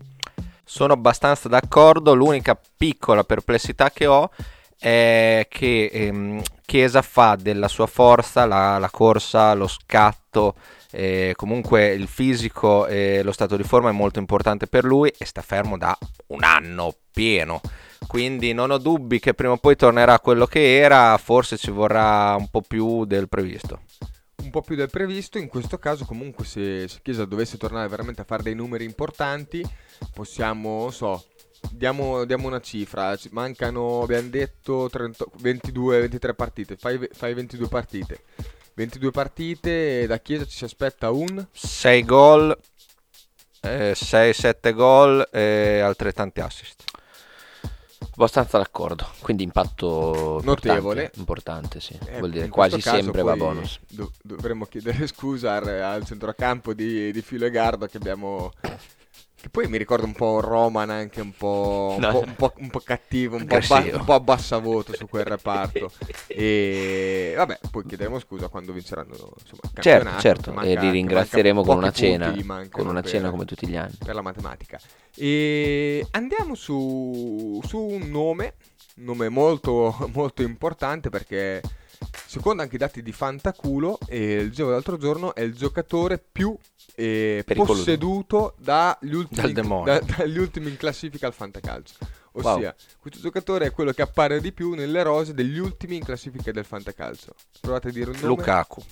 Sono 0.63 0.93
abbastanza 0.93 1.47
d'accordo, 1.47 2.15
l'unica 2.15 2.59
piccola 2.77 3.23
perplessità 3.23 3.91
che 3.91 4.07
ho 4.07 4.31
è 4.77 5.45
che 5.47 5.89
ehm, 5.91 6.41
Chiesa 6.65 7.03
fa 7.03 7.37
della 7.39 7.67
sua 7.67 7.85
forza 7.85 8.45
la, 8.45 8.79
la 8.79 8.89
corsa, 8.89 9.53
lo 9.53 9.67
scatto, 9.67 10.55
eh, 10.91 11.33
comunque 11.35 11.93
il 11.93 12.07
fisico 12.07 12.87
e 12.87 13.21
lo 13.21 13.31
stato 13.31 13.55
di 13.55 13.63
forma 13.63 13.89
è 13.89 13.93
molto 13.93 14.17
importante 14.17 14.65
per 14.65 14.83
lui 14.83 15.13
e 15.15 15.25
sta 15.25 15.43
fermo 15.43 15.77
da 15.77 15.95
un 16.27 16.43
anno 16.43 16.95
pieno. 17.13 17.61
Quindi 18.07 18.53
non 18.53 18.71
ho 18.71 18.79
dubbi 18.79 19.19
che 19.19 19.35
prima 19.35 19.53
o 19.53 19.57
poi 19.57 19.75
tornerà 19.75 20.19
quello 20.19 20.47
che 20.47 20.77
era, 20.77 21.15
forse 21.17 21.57
ci 21.57 21.69
vorrà 21.69 22.35
un 22.35 22.49
po' 22.49 22.61
più 22.61 23.05
del 23.05 23.29
previsto 23.29 23.81
un 24.43 24.49
po' 24.49 24.61
più 24.61 24.75
del 24.75 24.89
previsto. 24.89 25.37
In 25.37 25.47
questo 25.47 25.77
caso, 25.77 26.05
comunque, 26.05 26.45
se, 26.45 26.87
se 26.87 26.99
Chiesa 27.01 27.25
dovesse 27.25 27.57
tornare 27.57 27.87
veramente 27.87 28.21
a 28.21 28.25
fare 28.25 28.43
dei 28.43 28.55
numeri 28.55 28.85
importanti, 28.85 29.63
possiamo, 30.13 30.89
so, 30.91 31.25
diamo, 31.71 32.25
diamo 32.25 32.47
una 32.47 32.61
cifra. 32.61 33.17
Mancano, 33.31 34.01
abbiamo 34.01 34.29
detto, 34.29 34.87
22-23 34.87 36.35
partite. 36.35 36.75
Fai, 36.75 37.07
fai 37.11 37.33
22 37.33 37.67
partite. 37.67 38.19
22 38.75 39.11
partite, 39.11 40.05
da 40.05 40.19
Chiesa 40.19 40.45
ci 40.45 40.57
si 40.57 40.63
aspetta 40.65 41.09
un 41.09 41.47
6 41.49 42.03
gol, 42.03 42.57
eh, 43.61 43.93
6-7 43.95 44.73
gol 44.73 45.27
e 45.31 45.79
altrettanti 45.79 46.41
assist. 46.41 46.83
Abbastanza 48.17 48.57
d'accordo, 48.57 49.05
quindi 49.19 49.43
impatto 49.43 50.39
notevole. 50.41 51.11
Importante, 51.15 51.81
sì. 51.81 51.99
Eh, 52.07 52.19
Vuol 52.19 52.31
dire 52.31 52.47
quasi 52.47 52.79
sempre 52.79 53.21
va 53.23 53.35
bonus. 53.35 53.77
Do- 53.89 54.11
dovremmo 54.23 54.65
chiedere 54.65 55.05
scusa 55.07 55.55
al, 55.55 55.67
al 55.67 56.05
centrocampo 56.05 56.73
di, 56.73 57.11
di 57.11 57.21
Filo 57.21 57.45
e 57.45 57.49
Gardo 57.51 57.87
che 57.87 57.97
abbiamo 57.97 58.53
che 59.45 59.51
poi 59.51 59.67
mi 59.67 59.77
ricorda 59.77 60.05
un 60.07 60.13
po' 60.13 60.39
Roman 60.39 60.89
anche 60.89 61.21
un 61.21 61.31
po', 61.31 61.97
no. 61.99 62.07
un, 62.07 62.13
po', 62.13 62.23
un, 62.25 62.35
po', 62.35 62.53
un 62.57 62.69
po', 62.71 62.79
cattivo, 62.79 63.35
un 63.35 63.45
po', 63.45 63.57
abba- 63.57 63.95
un 63.95 64.03
po' 64.03 64.13
abbassa 64.15 64.57
voto 64.57 64.95
su 64.95 65.07
quel 65.07 65.25
reparto. 65.25 65.91
e 66.25 67.35
vabbè, 67.37 67.59
poi 67.69 67.85
chiederemo 67.85 68.17
scusa 68.17 68.47
quando 68.47 68.73
vinceranno 68.73 69.11
insomma, 69.11 69.61
il 69.71 69.81
Certo, 69.81 70.19
certo, 70.19 70.51
manca, 70.51 70.67
e 70.67 70.79
li 70.79 70.89
ringrazieremo 70.89 71.61
con 71.61 71.77
una 71.77 71.91
cena, 71.91 72.33
con 72.71 72.87
una 72.87 73.01
per, 73.01 73.11
cena 73.11 73.29
come 73.29 73.45
tutti 73.45 73.67
gli 73.67 73.75
anni. 73.75 73.93
Per 74.03 74.15
la 74.15 74.21
matematica. 74.21 74.79
E 75.15 76.07
andiamo 76.11 76.55
su, 76.55 77.61
su 77.67 77.77
un 77.77 78.09
nome, 78.09 78.55
un 78.95 79.03
nome 79.03 79.29
molto, 79.29 79.95
molto 80.11 80.41
importante 80.41 81.09
perché 81.09 81.61
Secondo 82.35 82.63
anche 82.63 82.75
i 82.75 82.77
dati 82.77 83.01
di 83.01 83.13
Fantaculo, 83.13 83.97
eh, 84.07 84.33
il 84.33 84.51
gioco 84.51 84.67
dell'altro 84.67 84.97
giorno 84.97 85.33
è 85.33 85.39
il 85.39 85.55
giocatore 85.55 86.17
più 86.19 86.53
eh, 86.93 87.45
posseduto 87.47 88.55
dagli 88.57 89.13
ultimi, 89.13 89.53
da, 89.53 90.01
dagli 90.01 90.37
ultimi 90.37 90.69
in 90.69 90.75
classifica 90.75 91.27
al 91.27 91.33
Fantacalcio. 91.33 91.93
Ossia, 92.33 92.51
wow. 92.51 92.73
questo 92.99 93.21
giocatore 93.21 93.67
è 93.67 93.71
quello 93.71 93.93
che 93.93 94.01
appare 94.01 94.41
di 94.41 94.51
più 94.51 94.73
nelle 94.73 95.01
rose 95.01 95.33
degli 95.33 95.57
ultimi 95.57 95.95
in 95.95 96.03
classifica 96.03 96.51
del 96.51 96.65
Fantacalcio. 96.65 97.35
Provate 97.61 97.87
a 97.87 97.91
dire 97.91 98.09
un 98.09 98.17
nome. 98.17 98.27
Lukaku. 98.27 98.83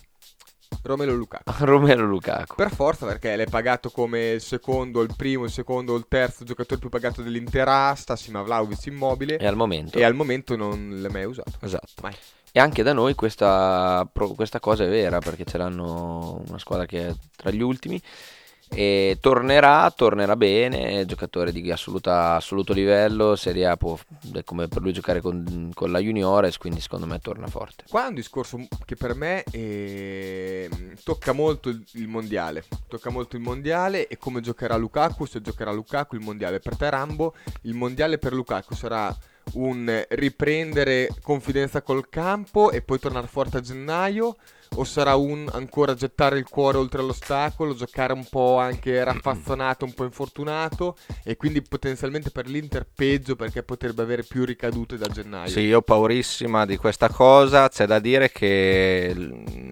Romelo 0.81 1.13
Lukaku. 1.13 1.51
Romelo 1.65 2.05
Lukaku. 2.05 2.55
Per 2.55 2.73
forza, 2.73 3.05
perché 3.05 3.35
l'hai 3.35 3.49
pagato 3.49 3.89
come 3.89 4.29
il 4.31 4.41
secondo, 4.41 5.01
il 5.01 5.13
primo, 5.17 5.43
il 5.43 5.51
secondo, 5.51 5.97
il 5.97 6.05
terzo 6.07 6.45
giocatore 6.45 6.79
più 6.79 6.87
pagato 6.87 7.21
dell'intera 7.21 7.89
asta, 7.89 8.13
assieme 8.13 8.39
a 8.39 8.43
Vlaovic 8.43 8.85
immobile. 8.85 9.37
E 9.37 9.45
al 9.45 9.57
momento. 9.57 9.97
E 9.97 10.03
al 10.05 10.13
momento 10.13 10.55
non 10.55 11.01
l'hai 11.01 11.11
mai 11.11 11.25
usato. 11.25 11.51
Esatto. 11.59 12.01
Mai. 12.01 12.15
E 12.55 12.59
anche 12.59 12.83
da 12.83 12.93
noi 12.93 13.15
questa, 13.15 14.07
questa 14.35 14.59
cosa 14.59 14.83
è 14.83 14.87
vera 14.87 15.17
perché 15.17 15.43
ce 15.43 15.57
l'hanno 15.57 16.43
una 16.47 16.59
squadra 16.59 16.85
che 16.85 17.07
è 17.07 17.13
tra 17.35 17.49
gli 17.49 17.63
ultimi 17.63 17.99
e 18.69 19.17
tornerà, 19.19 19.89
tornerà 19.89 20.35
bene, 20.35 21.03
giocatore 21.05 21.51
di 21.51 21.71
assoluta, 21.71 22.35
assoluto 22.35 22.73
livello, 22.73 23.35
Serie 23.35 23.65
A 23.65 23.75
può, 23.75 23.97
è 24.33 24.43
come 24.43 24.67
per 24.67 24.83
lui 24.83 24.93
giocare 24.93 25.19
con, 25.19 25.71
con, 25.73 25.91
la 25.91 25.97
Juniores, 25.97 26.57
quindi 26.57 26.79
secondo 26.79 27.07
me 27.07 27.19
torna 27.19 27.47
forte. 27.47 27.85
Qua 27.89 28.05
è 28.05 28.09
un 28.09 28.13
discorso 28.13 28.59
che 28.85 28.95
per 28.95 29.15
me 29.15 29.43
eh, 29.51 30.69
tocca 31.03 31.33
molto 31.33 31.69
il, 31.69 32.07
mondiale, 32.07 32.65
tocca 32.87 33.09
molto 33.09 33.35
il 33.35 33.41
mondiale 33.41 34.07
e 34.07 34.17
come 34.17 34.41
giocherà 34.41 34.75
Lukaku, 34.75 35.25
se 35.25 35.41
giocherà 35.41 35.71
Lukaku 35.71 36.15
il 36.15 36.21
mondiale. 36.21 36.59
Per 36.59 36.77
te 36.77 36.87
Rambo, 36.89 37.33
il 37.61 37.73
mondiale 37.73 38.19
per 38.19 38.33
Lukaku 38.33 38.75
sarà 38.75 39.15
un 39.53 40.05
riprendere 40.09 41.09
confidenza 41.21 41.81
col 41.81 42.09
campo 42.09 42.71
e 42.71 42.81
poi 42.81 42.99
tornare 42.99 43.27
forte 43.27 43.57
a 43.57 43.61
gennaio? 43.61 44.37
O 44.75 44.85
sarà 44.85 45.13
un 45.15 45.47
ancora 45.51 45.93
gettare 45.93 46.39
il 46.39 46.49
cuore 46.49 46.79
oltre 46.79 47.03
l'ostacolo, 47.03 47.75
giocare 47.75 48.11
un 48.11 48.25
po' 48.27 48.57
anche 48.57 49.03
raffazzonato, 49.03 49.85
un 49.85 49.93
po' 49.93 50.03
infortunato 50.03 50.97
e 51.23 51.37
quindi 51.37 51.61
potenzialmente 51.61 52.31
per 52.31 52.47
l'Inter 52.47 52.87
peggio 52.91 53.35
perché 53.35 53.61
potrebbe 53.61 54.01
avere 54.01 54.23
più 54.23 54.45
ricadute 54.45 54.97
da 54.97 55.07
gennaio? 55.07 55.47
Sì, 55.47 55.59
io 55.59 55.77
ho 55.77 55.81
paurissima 55.83 56.65
di 56.65 56.77
questa 56.77 57.09
cosa. 57.09 57.69
C'è 57.69 57.85
da 57.85 57.99
dire 57.99 58.31
che 58.31 59.13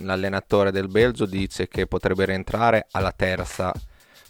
l'allenatore 0.01 0.71
del 0.71 0.87
Belgio 0.87 1.25
dice 1.25 1.67
che 1.67 1.87
potrebbe 1.87 2.25
rientrare 2.25 2.85
alla 2.91 3.11
terza 3.11 3.73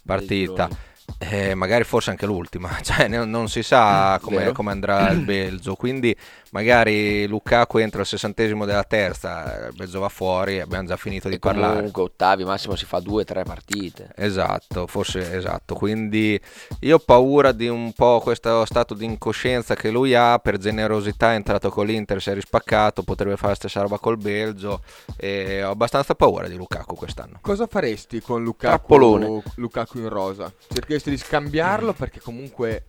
partita 0.06 0.70
eh, 1.18 1.54
magari 1.54 1.84
forse 1.84 2.10
anche 2.10 2.26
l'ultima, 2.26 2.70
cioè 2.82 3.08
non, 3.08 3.30
non 3.30 3.48
si 3.48 3.62
sa 3.62 4.18
mm, 4.18 4.24
come, 4.24 4.52
come, 4.52 4.70
andrà 4.70 5.10
il 5.10 5.20
Belgio, 5.24 5.74
quindi 5.74 6.16
magari 6.50 7.26
Lukaku 7.26 7.78
entra 7.78 8.00
al 8.00 8.06
sessantesimo 8.06 8.64
della 8.64 8.84
terza, 8.84 9.68
il 9.68 9.74
Belgio 9.74 10.00
va 10.00 10.08
fuori, 10.08 10.60
abbiamo 10.60 10.86
già 10.86 10.96
finito 10.96 11.28
di 11.28 11.36
e 11.36 11.38
parlare. 11.38 11.76
Comunque 11.76 12.02
ottavi, 12.02 12.44
massimo 12.44 12.76
si 12.76 12.84
fa 12.84 13.00
due 13.00 13.22
o 13.22 13.24
tre 13.24 13.42
partite. 13.44 14.10
Esatto, 14.16 14.86
forse 14.86 15.34
esatto, 15.34 15.74
quindi 15.74 16.38
io 16.80 16.96
ho 16.96 16.98
paura 16.98 17.52
di 17.52 17.68
un 17.68 17.92
po' 17.92 18.20
questo 18.20 18.64
stato 18.64 18.94
di 18.94 19.04
incoscienza 19.04 19.74
che 19.74 19.90
lui 19.90 20.14
ha, 20.14 20.38
per 20.38 20.58
generosità 20.58 21.32
è 21.32 21.36
entrato 21.36 21.70
con 21.70 21.86
l'Inter, 21.86 22.20
si 22.20 22.30
è 22.30 22.34
rispaccato, 22.34 23.02
potrebbe 23.02 23.36
fare 23.36 23.50
la 23.50 23.54
stessa 23.54 23.80
roba 23.80 23.98
col 23.98 24.18
Belgio 24.18 24.82
e 25.16 25.62
ho 25.62 25.70
abbastanza 25.70 26.14
paura 26.14 26.48
di 26.48 26.56
Lukaku 26.56 26.94
quest'anno. 26.94 27.38
Cosa 27.40 27.66
faresti 27.66 28.20
con 28.20 28.42
Lukaku, 28.42 29.42
Lukaku 29.56 29.98
in 29.98 30.08
rosa? 30.08 30.52
Cercheresti 30.92 31.10
di 31.10 31.16
scambiarlo 31.16 31.92
perché 31.94 32.20
comunque 32.20 32.88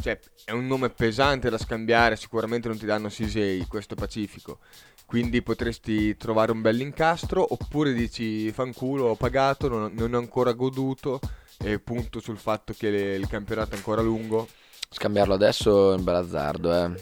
cioè, 0.00 0.18
è 0.44 0.52
un 0.52 0.66
nome 0.66 0.88
pesante 0.88 1.50
da 1.50 1.58
scambiare, 1.58 2.16
sicuramente 2.16 2.68
non 2.68 2.78
ti 2.78 2.86
danno 2.86 3.10
Sisei, 3.10 3.66
questo 3.66 3.94
Pacifico. 3.94 4.60
Quindi 5.04 5.42
potresti 5.42 6.16
trovare 6.16 6.52
un 6.52 6.62
bel 6.62 6.80
incastro, 6.80 7.46
oppure 7.46 7.92
dici 7.92 8.50
fanculo, 8.50 9.08
ho 9.08 9.14
pagato, 9.14 9.68
non, 9.68 9.92
non 9.94 10.14
ho 10.14 10.18
ancora 10.18 10.52
goduto, 10.52 11.20
e 11.62 11.78
punto 11.78 12.20
sul 12.20 12.38
fatto 12.38 12.72
che 12.72 12.90
le, 12.90 13.14
il 13.16 13.28
campionato 13.28 13.74
è 13.74 13.76
ancora 13.76 14.00
lungo. 14.00 14.48
Scambiarlo 14.88 15.34
adesso 15.34 15.92
è 15.92 15.96
un 15.96 16.04
bel 16.04 16.14
azzardo, 16.14 16.74
eh. 16.74 16.92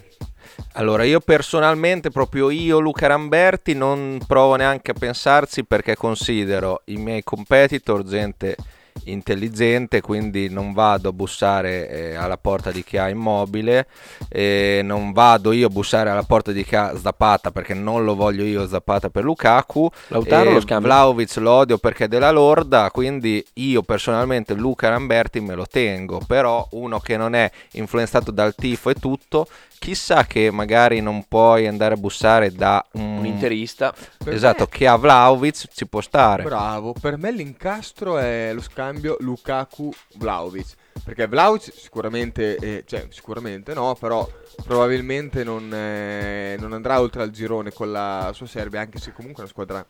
Allora, 0.72 1.04
io 1.04 1.20
personalmente, 1.20 2.10
proprio 2.10 2.50
io, 2.50 2.80
Luca 2.80 3.06
Ramberti, 3.06 3.74
non 3.74 4.18
provo 4.26 4.56
neanche 4.56 4.90
a 4.90 4.94
pensarci 4.94 5.64
perché 5.64 5.94
considero 5.94 6.82
i 6.86 6.96
miei 6.96 7.22
competitor 7.22 8.02
gente 8.02 8.56
intelligente, 9.04 10.00
quindi 10.00 10.48
non 10.48 10.72
vado 10.72 11.08
a 11.08 11.12
bussare 11.12 11.88
eh, 11.88 12.14
alla 12.14 12.36
porta 12.36 12.70
di 12.70 12.84
chi 12.84 12.96
ha 12.96 13.08
immobile, 13.08 13.86
eh, 14.28 14.80
non 14.84 15.12
vado 15.12 15.52
io 15.52 15.66
a 15.66 15.70
bussare 15.70 16.10
alla 16.10 16.22
porta 16.22 16.52
di 16.52 16.64
chi 16.64 16.76
ha 16.76 16.96
Zapata 16.96 17.50
perché 17.50 17.74
non 17.74 18.04
lo 18.04 18.14
voglio 18.14 18.44
io 18.44 18.66
Zapata 18.66 19.10
per 19.10 19.24
Lukaku, 19.24 19.88
Lautaro 20.08 20.50
eh, 20.50 20.52
lo 20.54 20.60
scambio. 20.60 20.88
Vlaovic 20.88 21.36
lo 21.36 21.50
odio 21.50 21.78
perché 21.78 22.04
è 22.04 22.08
della 22.08 22.30
Lorda, 22.30 22.90
quindi 22.90 23.44
io 23.54 23.82
personalmente 23.82 24.54
Luca 24.54 24.88
Ramberti 24.88 25.40
me 25.40 25.54
lo 25.54 25.66
tengo, 25.66 26.20
però 26.26 26.66
uno 26.72 27.00
che 27.00 27.16
non 27.16 27.34
è 27.34 27.50
influenzato 27.72 28.30
dal 28.30 28.54
tifo 28.54 28.90
e 28.90 28.94
tutto, 28.94 29.46
chissà 29.82 30.26
che 30.26 30.52
magari 30.52 31.00
non 31.00 31.24
puoi 31.26 31.66
andare 31.66 31.94
a 31.94 31.96
bussare 31.96 32.52
da 32.52 32.86
un, 32.92 33.18
un 33.18 33.26
interista. 33.26 33.92
Esatto 34.26 34.68
me... 34.70 34.78
che 34.78 34.86
a 34.86 34.94
Vlaovic 34.94 35.66
ci 35.74 35.88
può 35.88 36.00
stare. 36.00 36.44
Bravo 36.44 36.92
per 36.92 37.16
me 37.18 37.32
l'incastro 37.32 38.16
è 38.16 38.52
lo 38.54 38.62
scambio 38.62 39.16
Lukaku 39.18 39.90
Vlaovic 40.18 40.74
perché 41.02 41.26
Vlaovic 41.26 41.72
sicuramente 41.74 42.54
eh, 42.56 42.84
cioè 42.86 43.08
sicuramente 43.10 43.74
no 43.74 43.96
però 43.98 44.28
probabilmente 44.64 45.42
non, 45.42 45.72
eh, 45.74 46.56
non 46.60 46.72
andrà 46.74 47.00
oltre 47.00 47.22
al 47.22 47.30
girone 47.30 47.72
con 47.72 47.90
la 47.90 48.30
sua 48.34 48.46
Serbia 48.46 48.80
anche 48.80 49.00
se 49.00 49.12
comunque 49.12 49.42
è 49.42 49.46
una 49.46 49.50
squadra 49.50 49.86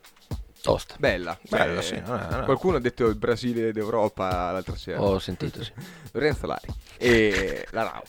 Tosta. 0.63 0.95
Bella, 0.97 1.37
bella, 1.51 1.83
sì. 1.83 2.01
No, 2.07 2.17
no. 2.31 2.45
Qualcuno 2.45 2.77
ha 2.77 2.81
detto 2.81 3.07
il 3.09 3.17
Brasile 3.17 3.73
d'Europa 3.73 4.53
l'altra 4.53 4.77
sera. 4.77 5.03
Ho 5.03 5.19
sentito, 5.19 5.63
sì. 5.63 5.73
Lorenzo 6.13 6.47
Lari. 6.47 6.69
E 6.99 7.67
la 7.71 7.83
Rao. 7.83 8.03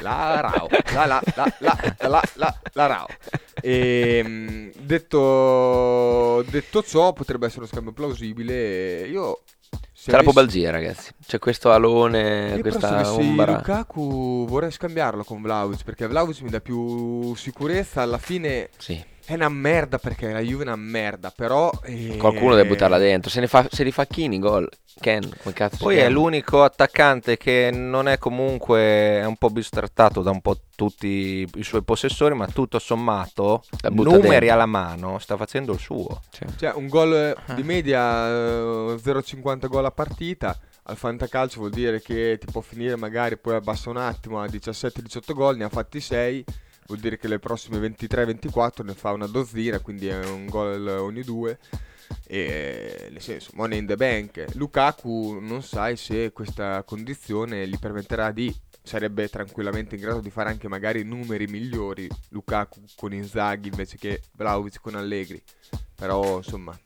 La 0.00 0.40
Rao. 0.40 0.68
La 0.92 1.06
la 1.06 1.22
la 1.34 1.54
la 1.60 1.78
la 2.00 2.22
la, 2.34 2.60
la 2.74 2.86
Rao. 2.86 3.06
E, 3.58 4.20
ehm, 4.22 4.72
detto, 4.78 6.42
detto 6.42 6.82
ciò, 6.82 7.14
potrebbe 7.14 7.46
essere 7.46 7.62
uno 7.62 7.70
scambio 7.70 7.92
plausibile. 7.92 9.06
Io 9.06 9.40
c'è 9.70 10.10
avessi... 10.10 10.10
la 10.10 10.22
pubalgia, 10.22 10.70
ragazzi. 10.70 11.10
C'è 11.26 11.38
questo 11.38 11.72
alone, 11.72 12.52
Io 12.56 12.60
questa 12.60 13.14
ombra. 13.14 13.56
Lukaku 13.56 14.44
vorrei 14.46 14.70
scambiarlo 14.70 15.24
con 15.24 15.40
Vlaovic 15.40 15.82
perché 15.84 16.06
Vlaovic 16.06 16.42
mi 16.42 16.50
dà 16.50 16.60
più 16.60 17.34
sicurezza. 17.34 18.02
Alla 18.02 18.18
fine 18.18 18.68
sì 18.76 19.12
È 19.26 19.34
una 19.34 19.48
merda 19.48 19.98
perché 19.98 20.30
la 20.30 20.40
Juve 20.40 20.64
è 20.64 20.66
una 20.66 20.76
merda, 20.76 21.32
però... 21.34 21.70
eh, 21.84 22.16
Qualcuno 22.18 22.54
deve 22.54 22.68
buttarla 22.68 22.98
dentro. 22.98 23.30
Se, 23.30 23.40
ne 23.40 23.46
fa, 23.46 23.66
se 23.70 23.82
li 23.82 23.90
fa 23.90 24.06
Chini 24.06 24.38
gol. 24.38 24.68
Ken, 25.00 25.28
come 25.42 25.52
cazzo 25.54 25.78
Poi 25.78 25.96
è 25.96 26.08
l'unico 26.08 26.62
attaccante 26.62 27.36
che 27.36 27.70
non 27.72 28.06
è 28.06 28.16
comunque 28.16 28.78
è 28.78 29.24
un 29.24 29.36
po' 29.36 29.50
bistrattato 29.50 30.22
da 30.22 30.30
un 30.30 30.40
po' 30.40 30.60
tutti 30.76 31.48
i 31.52 31.62
suoi 31.64 31.82
possessori, 31.82 32.34
ma 32.34 32.46
tutto 32.46 32.78
sommato, 32.78 33.64
numeri 33.90 34.20
dentro. 34.22 34.52
alla 34.52 34.66
mano, 34.66 35.18
sta 35.18 35.36
facendo 35.36 35.72
il 35.72 35.80
suo. 35.80 36.20
Sì. 36.30 36.44
Cioè, 36.58 36.72
un 36.76 36.86
gol 36.86 37.12
eh, 37.12 37.54
di 37.54 37.62
media, 37.64 38.28
eh, 38.28 38.94
0,50 39.02 39.66
gol 39.68 39.84
a 39.86 39.90
partita. 39.90 40.56
Al 40.84 40.96
fantacalcio 40.96 41.60
vuol 41.60 41.70
dire 41.70 42.00
che 42.02 42.36
ti 42.38 42.46
può 42.52 42.60
finire 42.60 42.94
magari, 42.96 43.38
poi 43.38 43.54
abbassa 43.54 43.88
un 43.90 43.96
attimo 43.96 44.40
a 44.40 44.46
17-18 44.46 45.32
gol, 45.32 45.56
ne 45.56 45.64
ha 45.64 45.68
fatti 45.70 45.98
6. 45.98 46.44
Vuol 46.86 46.98
dire 47.00 47.16
che 47.18 47.28
le 47.28 47.38
prossime 47.38 47.78
23-24 47.78 48.84
ne 48.84 48.94
fa 48.94 49.12
una 49.12 49.26
dozzina, 49.26 49.78
quindi 49.80 50.08
è 50.08 50.24
un 50.24 50.46
gol 50.46 50.86
ogni 50.86 51.22
due. 51.22 51.58
E 52.26 53.08
nel 53.10 53.20
senso, 53.22 53.50
money 53.54 53.78
in 53.78 53.86
the 53.86 53.96
bank. 53.96 54.44
Lukaku 54.54 55.38
non 55.40 55.62
sai 55.62 55.96
se 55.96 56.32
questa 56.32 56.82
condizione 56.84 57.66
gli 57.66 57.78
permetterà 57.78 58.30
di. 58.30 58.54
Sarebbe 58.82 59.30
tranquillamente 59.30 59.94
in 59.94 60.02
grado 60.02 60.20
di 60.20 60.28
fare 60.28 60.50
anche 60.50 60.68
magari 60.68 61.04
numeri 61.04 61.46
migliori. 61.46 62.06
Lukaku 62.30 62.82
con 62.96 63.14
Inzaghi 63.14 63.68
invece 63.68 63.96
che 63.96 64.20
Vlaovic 64.36 64.80
con 64.80 64.94
Allegri. 64.94 65.42
Però 65.94 66.36
insomma, 66.36 66.78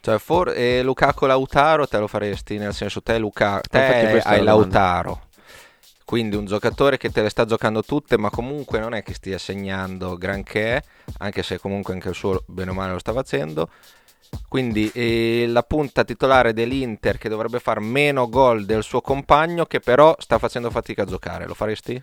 Cioè, 0.00 0.18
for- 0.18 0.52
e 0.54 0.82
Lukaku 0.82 1.26
Lautaro 1.26 1.86
te 1.86 1.98
lo 1.98 2.06
faresti, 2.06 2.56
nel 2.56 2.74
senso 2.74 3.02
te, 3.02 3.18
Luca- 3.18 3.60
te 3.60 4.20
hai. 4.22 4.42
Lautaro. 4.42 5.28
Quindi 6.04 6.36
un 6.36 6.44
giocatore 6.44 6.98
che 6.98 7.10
te 7.10 7.22
le 7.22 7.30
sta 7.30 7.44
giocando 7.44 7.82
tutte, 7.82 8.18
ma 8.18 8.30
comunque 8.30 8.78
non 8.78 8.94
è 8.94 9.02
che 9.02 9.14
stia 9.14 9.38
segnando 9.38 10.16
granché, 10.16 10.82
anche 11.18 11.42
se 11.42 11.58
comunque 11.58 11.94
anche 11.94 12.10
il 12.10 12.14
suo 12.14 12.42
bene 12.46 12.70
o 12.70 12.74
male 12.74 12.92
lo 12.92 12.98
sta 12.98 13.12
facendo. 13.12 13.68
Quindi 14.48 14.90
eh, 14.92 15.46
la 15.48 15.62
punta 15.62 16.04
titolare 16.04 16.52
dell'Inter 16.52 17.18
che 17.18 17.28
dovrebbe 17.28 17.60
fare 17.60 17.80
meno 17.80 18.28
gol 18.28 18.64
del 18.64 18.82
suo 18.82 19.00
compagno, 19.00 19.64
che 19.64 19.80
però 19.80 20.14
sta 20.18 20.38
facendo 20.38 20.70
fatica 20.70 21.02
a 21.02 21.06
giocare, 21.06 21.46
lo 21.46 21.54
faresti? 21.54 22.02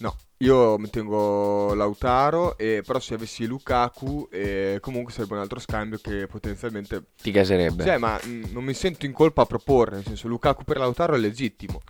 no. 0.00 0.16
Io 0.38 0.78
mi 0.78 0.88
tengo 0.88 1.74
Lautaro, 1.74 2.56
e, 2.56 2.82
però 2.84 2.98
se 2.98 3.12
avessi 3.14 3.44
Lukaku 3.44 4.28
eh, 4.32 4.78
comunque 4.80 5.12
sarebbe 5.12 5.34
un 5.34 5.40
altro 5.40 5.58
scambio 5.60 5.98
che 6.02 6.26
potenzialmente... 6.26 7.08
Ti 7.20 7.30
caserebbe. 7.30 7.84
Cioè, 7.84 7.98
ma 7.98 8.18
mm, 8.24 8.44
non 8.50 8.64
mi 8.64 8.72
sento 8.72 9.04
in 9.04 9.12
colpa 9.12 9.42
a 9.42 9.46
proporre, 9.46 9.96
nel 9.96 10.04
senso 10.06 10.28
Lukaku 10.28 10.64
per 10.64 10.78
Lautaro 10.78 11.14
è 11.14 11.18
legittimo. 11.18 11.82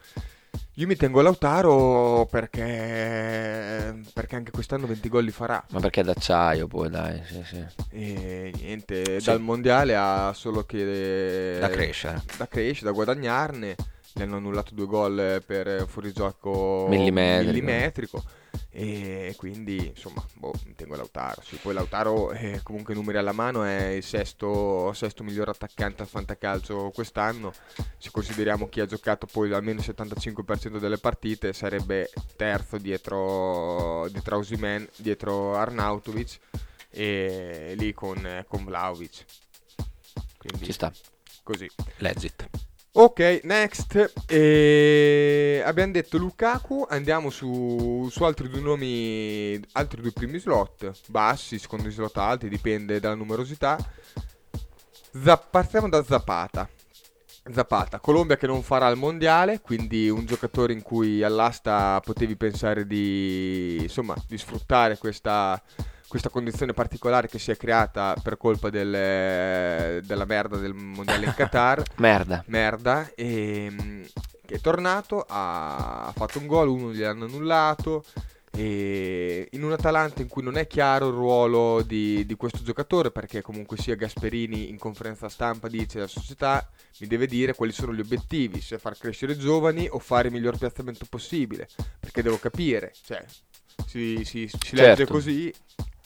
Io 0.75 0.87
mi 0.87 0.97
tengo 0.97 1.21
Lautaro 1.21 2.27
perché, 2.31 4.01
perché 4.13 4.37
anche 4.37 4.51
quest'anno 4.51 4.87
20 4.87 5.09
gol 5.09 5.25
li 5.25 5.31
farà. 5.31 5.63
Ma 5.71 5.81
perché 5.81 6.01
è 6.01 6.05
d'acciaio 6.05 6.67
poi, 6.67 6.89
dai. 6.89 7.21
Sì, 7.27 7.43
sì. 7.45 7.65
E 7.91 8.53
niente, 8.57 9.21
Sì. 9.21 9.27
dal 9.27 9.41
mondiale 9.41 9.95
ha 9.97 10.33
solo 10.35 10.65
che 10.65 11.59
Da 11.61 11.69
crescere. 11.69 12.23
da 12.37 12.47
crescere, 12.49 12.87
da 12.87 12.93
guadagnarne. 12.93 13.77
Gli 14.13 14.23
hanno 14.23 14.37
annullato 14.37 14.75
due 14.75 14.87
gol 14.87 15.43
per 15.47 15.85
fuorigioco 15.87 16.87
Millimetrico. 16.89 17.51
millimetrico. 17.53 18.23
E 18.71 19.35
quindi 19.37 19.89
insomma, 19.89 20.25
boh, 20.35 20.53
tengo 20.77 20.97
Lautaro. 20.97 21.43
Sì, 21.43 21.57
poi 21.57 21.75
Lautaro, 21.75 22.31
eh, 22.33 22.61
comunque 22.63 22.95
numeri 22.95 23.19
alla 23.19 23.33
mano, 23.33 23.65
è 23.65 23.89
il 23.89 24.03
sesto, 24.03 24.93
sesto 24.93 25.25
miglior 25.25 25.49
attaccante 25.49 26.03
al 26.03 26.09
fantacalcio 26.09 26.91
quest'anno. 26.95 27.53
Se 27.99 28.11
consideriamo 28.11 28.69
chi 28.69 28.81
ha 28.81 28.87
giocato 28.87 29.27
poi 29.27 29.53
almeno 29.53 29.81
il 29.81 29.87
75% 29.87 30.79
delle 30.79 30.99
partite, 30.99 31.53
sarebbe 31.53 32.11
terzo 32.37 32.79
dietro, 32.79 34.09
dietro 34.11 34.37
Osimhen, 34.39 34.89
dietro 34.97 35.57
Arnautovic 35.57 36.39
e 36.91 37.75
lì 37.77 37.93
con, 37.93 38.45
con 38.49 38.65
Vlaovic. 38.65 39.25
Quindi 40.39 40.65
Ci 40.65 40.73
sta. 40.73 40.93
così. 41.43 41.71
Legit. 41.99 42.49
Ok, 42.93 43.41
next. 43.45 44.13
E 44.27 45.63
abbiamo 45.65 45.93
detto 45.93 46.19
Lukaku, 46.19 46.85
andiamo 46.89 47.31
su, 47.31 48.09
su 48.11 48.25
altri 48.25 48.49
due 48.49 48.61
nomi, 48.61 49.61
altri 49.73 50.01
due 50.03 50.11
primi 50.11 50.39
slot, 50.39 50.91
bassi, 51.07 51.59
secondi 51.59 51.91
slot 51.91 52.17
alti, 52.17 52.49
dipende 52.49 52.99
dalla 52.99 53.15
numerosità. 53.15 53.79
Za- 55.23 55.37
partiamo 55.37 55.89
da 55.89 56.03
Zapata. 56.03 56.69
Zapata, 57.53 58.01
Colombia 58.01 58.37
che 58.37 58.47
non 58.47 58.63
farà 58.63 58.89
il 58.89 58.97
mondiale, 58.99 59.61
quindi 59.61 60.09
un 60.09 60.27
giocatore 60.27 60.73
in 60.73 60.83
cui 60.83 61.23
all'asta 61.23 62.01
potevi 62.05 62.37
pensare 62.37 62.87
di, 62.87 63.79
insomma, 63.83 64.15
di 64.27 64.37
sfruttare 64.37 64.99
questa, 64.99 65.61
questa 66.11 66.29
condizione 66.29 66.73
particolare 66.75 67.29
che 67.29 67.39
si 67.39 67.53
è 67.53 67.57
creata 67.57 68.17
per 68.21 68.37
colpa 68.37 68.69
del- 68.69 70.03
della 70.05 70.25
merda 70.25 70.57
del 70.57 70.75
mondiale 70.75 71.25
in 71.27 71.33
Qatar 71.35 71.83
Merda. 71.99 72.43
merda 72.49 73.09
e 73.15 73.69
mm, 73.71 74.03
che 74.45 74.57
è 74.57 74.61
tornato 74.61 75.25
ha, 75.29 76.07
ha 76.09 76.13
fatto 76.13 76.41
un 76.41 76.49
gol 76.49 76.67
uno 76.69 76.93
gliel'hanno 76.93 77.27
annullato 77.27 78.05
e 78.53 79.47
in 79.53 79.63
un 79.63 79.71
Atalanta 79.71 80.23
in 80.23 80.27
cui 80.29 80.43
non 80.43 80.57
è 80.57 80.67
chiaro 80.67 81.07
il 81.07 81.15
ruolo 81.15 81.83
di, 81.83 82.27
di 82.27 82.35
questo 82.35 82.65
giocatore 82.65 83.13
perché 83.13 83.43
comunque 83.43 83.77
sia 83.77 83.95
Gasperini 83.95 84.69
in 84.69 84.77
conferenza 84.77 85.29
stampa 85.29 85.69
dice 85.69 86.01
la 86.01 86.09
società 86.09 86.69
mi 86.99 87.07
deve 87.07 87.29
dire 87.29 87.55
quali 87.55 87.71
sono 87.71 87.95
gli 87.95 88.01
obiettivi 88.01 88.61
se 88.61 88.79
far 88.79 88.99
crescere 88.99 89.35
i 89.35 89.39
giovani 89.39 89.87
o 89.89 90.01
fare 90.01 90.27
il 90.27 90.35
miglior 90.35 90.59
piazzamento 90.59 91.07
possibile 91.09 91.69
perché 92.01 92.21
devo 92.23 92.39
capire 92.39 92.93
cioè 93.05 93.25
si, 93.87 94.23
si- 94.25 94.49
si 94.49 94.75
legge 94.75 94.97
Certo. 94.97 95.13
così 95.13 95.55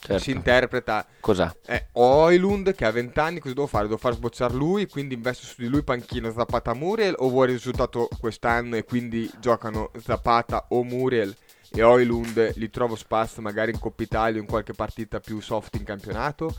Certo. 0.05 0.21
si 0.21 0.31
interpreta 0.31 1.05
Cos'ha? 1.19 1.55
eh, 1.65 1.87
Oilund 1.93 2.75
che 2.75 2.85
ha 2.85 2.91
20 2.91 3.19
anni, 3.19 3.39
cosa 3.39 3.55
devo 3.55 3.67
fare? 3.67 3.85
Devo 3.85 3.97
far 3.97 4.13
sbocciare 4.13 4.53
lui, 4.53 4.87
quindi 4.87 5.15
investo 5.15 5.45
su 5.45 5.55
di 5.57 5.67
lui 5.67 5.83
panchino 5.83 6.31
Zapata 6.31 6.73
Muriel 6.75 7.15
o 7.17 7.29
vuoi 7.29 7.47
il 7.47 7.53
risultato 7.53 8.07
quest'anno 8.19 8.75
e 8.75 8.83
quindi 8.83 9.29
giocano 9.39 9.91
Zapata 10.03 10.65
o 10.69 10.83
Muriel 10.83 11.35
e 11.71 11.81
Oilund 11.81 12.53
li 12.55 12.69
trovo 12.69 12.95
spazio 12.95 13.41
magari 13.41 13.71
in 13.71 13.79
Coppa 13.79 14.03
Italia 14.03 14.39
o 14.39 14.41
in 14.43 14.47
qualche 14.47 14.73
partita 14.73 15.19
più 15.19 15.41
soft 15.41 15.75
in 15.75 15.83
campionato? 15.83 16.55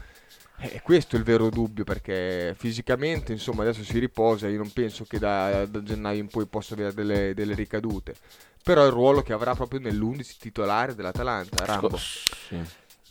E 0.58 0.80
questo 0.82 1.16
è 1.16 1.18
il 1.18 1.24
vero 1.24 1.50
dubbio 1.50 1.84
perché 1.84 2.54
fisicamente 2.56 3.30
insomma 3.32 3.62
adesso 3.62 3.84
si 3.84 3.98
riposa, 3.98 4.48
io 4.48 4.56
non 4.56 4.72
penso 4.72 5.04
che 5.04 5.18
da, 5.18 5.66
da 5.66 5.82
gennaio 5.82 6.18
in 6.18 6.28
poi 6.28 6.46
possa 6.46 6.74
avere 6.74 6.94
delle, 6.94 7.34
delle 7.34 7.54
ricadute. 7.54 8.14
Però 8.62 8.82
è 8.82 8.86
il 8.86 8.92
ruolo 8.92 9.22
che 9.22 9.32
avrà 9.32 9.54
proprio 9.54 9.80
nell'11 9.80 10.36
titolare 10.38 10.94
dell'Atalanta, 10.94 11.64
Rambo. 11.64 11.96
Sì. 11.96 12.60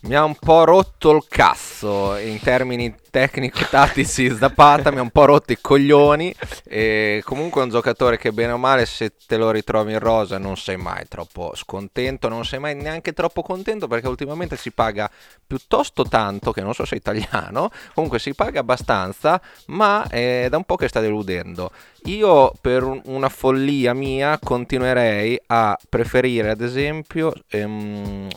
Mi 0.06 0.14
ha 0.14 0.22
un 0.22 0.36
po' 0.36 0.62
rotto 0.62 1.10
il 1.10 1.24
cazzo 1.28 2.16
in 2.16 2.38
termini 2.38 2.94
tecnico-tattici. 3.10 4.30
Zapata 4.36 4.92
mi 4.92 4.98
ha 4.98 5.02
un 5.02 5.10
po' 5.10 5.24
rotto 5.24 5.50
i 5.50 5.58
coglioni. 5.60 6.32
E 6.64 7.22
comunque 7.24 7.60
è 7.60 7.64
un 7.64 7.70
giocatore 7.70 8.16
che, 8.16 8.30
bene 8.30 8.52
o 8.52 8.56
male, 8.56 8.86
se 8.86 9.14
te 9.26 9.36
lo 9.36 9.50
ritrovi 9.50 9.94
in 9.94 9.98
rosa, 9.98 10.38
non 10.38 10.56
sei 10.56 10.76
mai 10.76 11.08
troppo 11.08 11.50
scontento. 11.56 12.28
Non 12.28 12.44
sei 12.44 12.60
mai 12.60 12.76
neanche 12.76 13.14
troppo 13.14 13.42
contento 13.42 13.88
perché 13.88 14.06
ultimamente 14.06 14.56
si 14.56 14.70
paga 14.70 15.10
piuttosto 15.44 16.04
tanto. 16.04 16.52
Che 16.52 16.60
non 16.60 16.72
so 16.72 16.84
se 16.84 16.94
è 16.94 16.98
italiano. 16.98 17.70
Comunque 17.92 18.20
si 18.20 18.32
paga 18.32 18.60
abbastanza, 18.60 19.40
ma 19.66 20.06
è 20.08 20.46
da 20.48 20.56
un 20.56 20.64
po' 20.64 20.76
che 20.76 20.86
sta 20.86 21.00
deludendo. 21.00 21.72
Io, 22.04 22.52
per 22.60 22.84
un- 22.84 23.02
una 23.06 23.28
follia 23.28 23.92
mia, 23.92 24.38
continuerei 24.38 25.36
a 25.46 25.76
preferire, 25.88 26.50
ad 26.50 26.60
esempio. 26.60 27.32
ehm, 27.48 28.28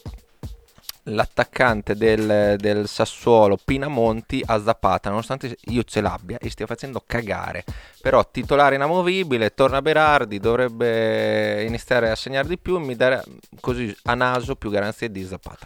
l'attaccante 1.09 1.95
del, 1.95 2.55
del 2.57 2.87
Sassuolo 2.87 3.57
Pinamonti 3.63 4.41
a 4.45 4.61
Zapata, 4.61 5.09
nonostante 5.09 5.57
io 5.65 5.83
ce 5.83 6.01
l'abbia 6.01 6.37
e 6.39 6.49
stia 6.49 6.65
facendo 6.65 7.03
cagare. 7.05 7.63
Però 8.01 8.25
titolare 8.29 8.75
inamovibile, 8.75 9.53
torna 9.53 9.81
Berardi, 9.81 10.39
dovrebbe 10.39 11.63
iniziare 11.63 12.09
a 12.09 12.15
segnare 12.15 12.47
di 12.47 12.57
più 12.57 12.77
e 12.77 12.79
mi 12.79 12.95
dare 12.95 13.23
così 13.59 13.95
a 14.03 14.13
naso 14.13 14.55
più 14.55 14.69
garanzie 14.69 15.11
di 15.11 15.25
Zapata. 15.25 15.65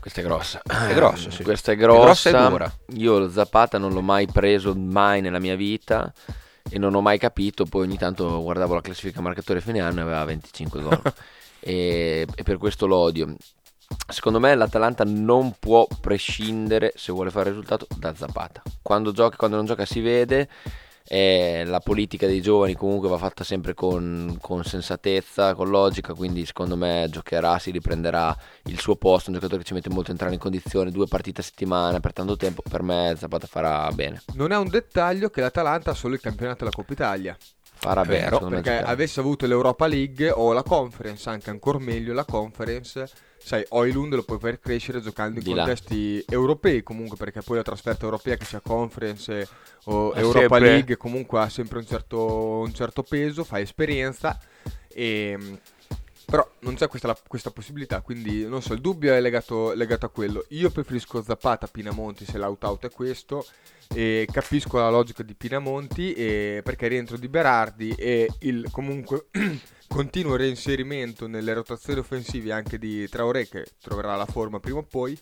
Questa 0.00 0.20
è 0.20 0.24
grossa. 0.24 0.62
È 0.62 0.94
grossa, 0.94 1.30
sì. 1.30 1.42
Questa 1.42 1.72
è 1.72 1.74
È 1.74 1.78
grossa 1.78 2.30
grossa. 2.30 2.46
e 2.46 2.48
dura. 2.50 2.72
Io 2.94 3.18
lo 3.18 3.30
Zapata 3.30 3.78
non 3.78 3.92
l'ho 3.92 4.00
mai 4.00 4.26
preso 4.26 4.74
mai 4.74 5.20
nella 5.20 5.38
mia 5.38 5.54
vita 5.54 6.12
e 6.68 6.78
non 6.78 6.94
ho 6.94 7.00
mai 7.00 7.18
capito. 7.18 7.64
Poi 7.66 7.82
ogni 7.82 7.98
tanto 7.98 8.42
guardavo 8.42 8.74
la 8.74 8.80
classifica 8.80 9.20
marcatore 9.20 9.60
fine 9.60 9.80
anno 9.80 10.00
e 10.00 10.02
aveva 10.02 10.24
25 10.24 10.82
gol. 10.82 11.02
e, 11.62 12.26
e 12.34 12.42
per 12.42 12.58
questo 12.58 12.86
lo 12.86 12.96
odio. 12.96 13.34
Secondo 14.08 14.40
me 14.40 14.54
l'Atalanta 14.54 15.04
non 15.04 15.54
può 15.58 15.86
prescindere, 16.00 16.92
se 16.96 17.12
vuole 17.12 17.30
fare 17.30 17.50
risultato, 17.50 17.86
da 17.96 18.14
Zapata. 18.14 18.62
Quando 18.80 19.12
gioca, 19.12 19.36
quando 19.36 19.56
non 19.56 19.66
gioca 19.66 19.84
si 19.84 20.00
vede. 20.00 20.48
E 21.04 21.64
la 21.66 21.80
politica 21.80 22.26
dei 22.26 22.40
giovani 22.40 22.74
comunque 22.74 23.08
va 23.08 23.18
fatta 23.18 23.44
sempre 23.44 23.74
con, 23.74 24.38
con 24.40 24.64
sensatezza, 24.64 25.54
con 25.54 25.68
logica, 25.68 26.14
quindi 26.14 26.46
secondo 26.46 26.76
me 26.76 27.06
giocherà, 27.10 27.58
si 27.58 27.70
riprenderà 27.70 28.34
il 28.66 28.78
suo 28.78 28.96
posto, 28.96 29.28
un 29.28 29.34
giocatore 29.34 29.60
che 29.60 29.66
ci 29.66 29.74
mette 29.74 29.90
molto 29.90 30.08
a 30.08 30.12
entrare 30.12 30.32
in 30.32 30.38
condizione, 30.38 30.90
due 30.90 31.08
partite 31.08 31.40
a 31.40 31.44
settimana 31.44 32.00
per 32.00 32.12
tanto 32.12 32.36
tempo, 32.36 32.62
per 32.66 32.82
me 32.82 33.14
Zapata 33.18 33.46
farà 33.46 33.90
bene. 33.92 34.22
Non 34.34 34.52
è 34.52 34.56
un 34.56 34.68
dettaglio 34.68 35.28
che 35.28 35.40
l'Atalanta 35.42 35.90
ha 35.90 35.94
solo 35.94 36.14
il 36.14 36.20
campionato 36.20 36.62
e 36.62 36.66
la 36.66 36.72
Coppa 36.72 36.92
Italia. 36.92 37.36
Farà 37.82 38.04
bene, 38.04 38.30
vero, 38.30 38.38
perché 38.46 38.78
avesse 38.80 39.18
avuto 39.18 39.44
l'Europa 39.44 39.88
League 39.88 40.30
o 40.30 40.52
la 40.52 40.62
Conference, 40.62 41.28
anche 41.28 41.50
ancora 41.50 41.80
meglio 41.80 42.12
la 42.12 42.24
Conference, 42.24 43.10
sai, 43.38 43.64
Oilund 43.70 44.14
lo 44.14 44.22
puoi 44.22 44.38
far 44.38 44.60
crescere 44.60 45.00
giocando 45.00 45.40
in 45.40 45.44
Di 45.44 45.52
là. 45.52 45.64
contesti 45.64 46.24
europei 46.28 46.84
comunque, 46.84 47.16
perché 47.16 47.42
poi 47.42 47.56
la 47.56 47.64
trasferta 47.64 48.04
europea 48.04 48.36
che 48.36 48.44
sia 48.44 48.60
Conference 48.60 49.48
o 49.86 50.12
È 50.12 50.20
Europa 50.20 50.38
sempre- 50.38 50.60
League 50.60 50.96
comunque 50.96 51.40
ha 51.40 51.48
sempre 51.48 51.78
un 51.78 51.84
certo, 51.86 52.60
un 52.60 52.72
certo 52.72 53.02
peso, 53.02 53.42
fa 53.42 53.58
esperienza 53.58 54.38
e... 54.88 55.36
Però 56.32 56.50
non 56.60 56.76
c'è 56.76 56.88
questa, 56.88 57.08
la- 57.08 57.18
questa 57.26 57.50
possibilità, 57.50 58.00
quindi 58.00 58.48
non 58.48 58.62
so, 58.62 58.72
il 58.72 58.80
dubbio 58.80 59.12
è 59.12 59.20
legato, 59.20 59.74
legato 59.74 60.06
a 60.06 60.08
quello. 60.08 60.46
Io 60.48 60.70
preferisco 60.70 61.22
Zapata 61.22 61.66
a 61.66 61.68
Pinamonti 61.70 62.24
se 62.24 62.38
l'out-out 62.38 62.86
è 62.86 62.90
questo, 62.90 63.44
e 63.92 64.26
capisco 64.32 64.78
la 64.78 64.88
logica 64.88 65.22
di 65.22 65.34
Pinamonti 65.34 66.14
perché 66.14 66.88
rientro 66.88 67.18
di 67.18 67.28
Berardi 67.28 67.90
e 67.90 68.30
il 68.38 68.68
comunque 68.70 69.26
continuo 69.86 70.36
reinserimento 70.36 71.26
nelle 71.26 71.52
rotazioni 71.52 72.00
offensive 72.00 72.50
anche 72.50 72.78
di 72.78 73.06
Traoré 73.10 73.46
che 73.46 73.66
troverà 73.78 74.16
la 74.16 74.24
forma 74.24 74.58
prima 74.58 74.78
o 74.78 74.84
poi 74.84 75.14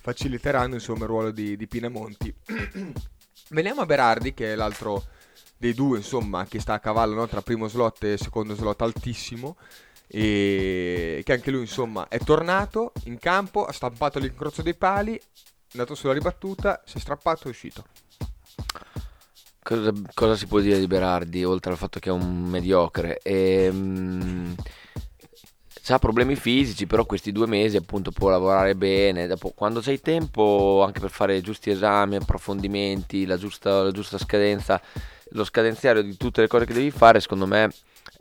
faciliteranno 0.00 0.74
insomma 0.74 1.00
il 1.00 1.08
ruolo 1.08 1.32
di, 1.32 1.56
di 1.56 1.66
Pinamonti. 1.66 2.32
Veniamo 3.50 3.80
a 3.80 3.86
Berardi 3.86 4.32
che 4.32 4.52
è 4.52 4.54
l'altro 4.54 5.06
dei 5.56 5.74
due 5.74 5.98
insomma 5.98 6.46
che 6.46 6.60
sta 6.60 6.74
a 6.74 6.78
cavallo 6.78 7.14
no, 7.14 7.26
tra 7.26 7.42
primo 7.42 7.66
slot 7.66 8.04
e 8.04 8.16
secondo 8.16 8.54
slot 8.54 8.80
altissimo 8.82 9.56
e 10.14 11.22
che 11.24 11.32
anche 11.32 11.50
lui 11.50 11.62
insomma 11.62 12.06
è 12.08 12.18
tornato 12.18 12.92
in 13.04 13.18
campo, 13.18 13.64
ha 13.64 13.72
stampato 13.72 14.18
l'incrocio 14.18 14.60
dei 14.60 14.74
pali, 14.74 15.16
è 15.16 15.22
andato 15.72 15.94
sulla 15.94 16.12
ribattuta, 16.12 16.82
si 16.84 16.98
è 16.98 17.00
strappato 17.00 17.44
e 17.44 17.46
è 17.46 17.48
uscito. 17.48 17.84
Cosa, 19.62 19.90
cosa 20.12 20.36
si 20.36 20.46
può 20.46 20.60
dire 20.60 20.78
di 20.78 20.86
Berardi 20.86 21.44
oltre 21.44 21.70
al 21.70 21.78
fatto 21.78 21.98
che 21.98 22.10
è 22.10 22.12
un 22.12 22.44
mediocre? 22.44 23.20
Ehm, 23.22 24.54
ha 25.88 25.98
problemi 25.98 26.36
fisici, 26.36 26.86
però 26.86 27.06
questi 27.06 27.32
due 27.32 27.46
mesi 27.46 27.78
appunto 27.78 28.10
può 28.10 28.28
lavorare 28.28 28.74
bene. 28.74 29.26
Dopo, 29.26 29.52
quando 29.54 29.80
c'hai 29.80 30.00
tempo 30.00 30.82
anche 30.84 31.00
per 31.00 31.10
fare 31.10 31.36
i 31.36 31.42
giusti 31.42 31.70
esami, 31.70 32.16
approfondimenti, 32.16 33.24
la 33.24 33.38
giusta, 33.38 33.82
la 33.82 33.90
giusta 33.92 34.18
scadenza, 34.18 34.80
lo 35.30 35.44
scadenziario 35.44 36.02
di 36.02 36.18
tutte 36.18 36.42
le 36.42 36.48
cose 36.48 36.66
che 36.66 36.74
devi 36.74 36.90
fare, 36.90 37.20
secondo 37.20 37.46
me 37.46 37.70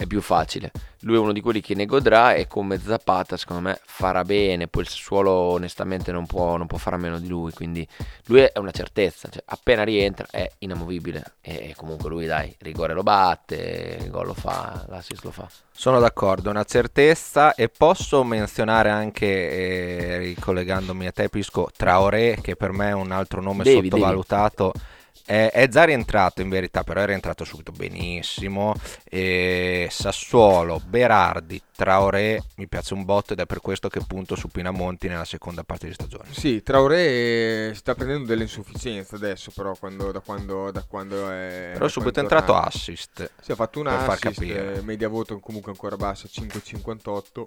è 0.01 0.07
più 0.07 0.21
facile. 0.21 0.71
Lui 1.01 1.15
è 1.15 1.19
uno 1.19 1.31
di 1.31 1.41
quelli 1.41 1.61
che 1.61 1.75
ne 1.75 1.85
godrà 1.85 2.33
e 2.33 2.47
come 2.47 2.79
Zapata, 2.79 3.37
secondo 3.37 3.61
me, 3.61 3.79
farà 3.83 4.23
bene. 4.23 4.67
Poi 4.67 4.83
il 4.83 4.89
Sassuolo 4.89 5.31
onestamente 5.31 6.11
non 6.11 6.25
può, 6.25 6.57
non 6.57 6.65
può 6.65 6.77
fare 6.77 6.95
a 6.95 6.99
meno 6.99 7.19
di 7.19 7.27
lui, 7.27 7.51
quindi 7.51 7.87
lui 8.25 8.41
è 8.41 8.57
una 8.57 8.71
certezza, 8.71 9.29
cioè, 9.29 9.43
appena 9.45 9.83
rientra 9.83 10.25
è 10.29 10.49
inamovibile 10.59 11.35
e 11.41 11.73
comunque 11.75 12.09
lui 12.09 12.25
dai, 12.25 12.55
rigore 12.59 12.93
lo 12.93 13.03
batte, 13.03 13.99
il 14.01 14.09
gol 14.09 14.27
lo 14.27 14.33
fa, 14.33 14.85
l'assist 14.87 15.23
lo 15.23 15.31
fa. 15.31 15.47
Sono 15.71 15.99
d'accordo, 15.99 16.49
è 16.49 16.51
una 16.51 16.63
certezza 16.63 17.53
e 17.53 17.69
posso 17.69 18.23
menzionare 18.23 18.89
anche, 18.89 19.25
eh, 19.25 20.17
ricollegandomi 20.17 21.07
a 21.07 21.11
te 21.11 21.29
Pisco, 21.29 21.69
Traoré 21.75 22.39
che 22.41 22.55
per 22.55 22.71
me 22.71 22.89
è 22.89 22.93
un 22.93 23.11
altro 23.11 23.41
nome 23.41 23.63
Devi, 23.63 23.89
sottovalutato. 23.89 24.73
È, 24.73 24.79
è 25.25 25.67
già 25.69 25.83
rientrato 25.85 26.41
in 26.41 26.49
verità, 26.49 26.83
però 26.83 27.01
è 27.01 27.05
rientrato 27.05 27.43
subito 27.45 27.71
benissimo. 27.71 28.73
E 29.03 29.87
Sassuolo, 29.89 30.81
Berardi, 30.85 31.61
Traoré 31.73 32.43
mi 32.57 32.67
piace 32.67 32.93
un 32.93 33.05
botto 33.05 33.33
ed 33.33 33.39
è 33.39 33.45
per 33.45 33.61
questo 33.61 33.87
che 33.87 34.01
punto 34.05 34.35
su 34.35 34.49
Pinamonti 34.49 35.07
nella 35.07 35.25
seconda 35.25 35.63
parte 35.63 35.87
di 35.87 35.93
stagione. 35.93 36.25
Sì, 36.31 36.61
Traoré 36.61 37.73
sta 37.73 37.95
prendendo 37.95 38.27
delle 38.27 38.43
insufficienze 38.43 39.15
adesso 39.15 39.51
però 39.55 39.73
quando, 39.75 40.11
da, 40.11 40.19
quando, 40.19 40.71
da 40.71 40.83
quando 40.87 41.29
è... 41.29 41.71
Però 41.73 41.85
è 41.85 41.89
subito 41.89 42.11
quando 42.13 42.19
entrato 42.19 42.51
tornato. 42.53 42.67
assist. 42.67 43.31
Si 43.41 43.51
è 43.51 43.55
fatto 43.55 43.79
un 43.79 43.85
per 43.85 43.99
far 43.99 44.19
assist, 44.21 44.81
media 44.81 45.07
voto 45.07 45.39
comunque 45.39 45.71
ancora 45.71 45.95
bassa, 45.95 46.27
5,58 46.31 47.45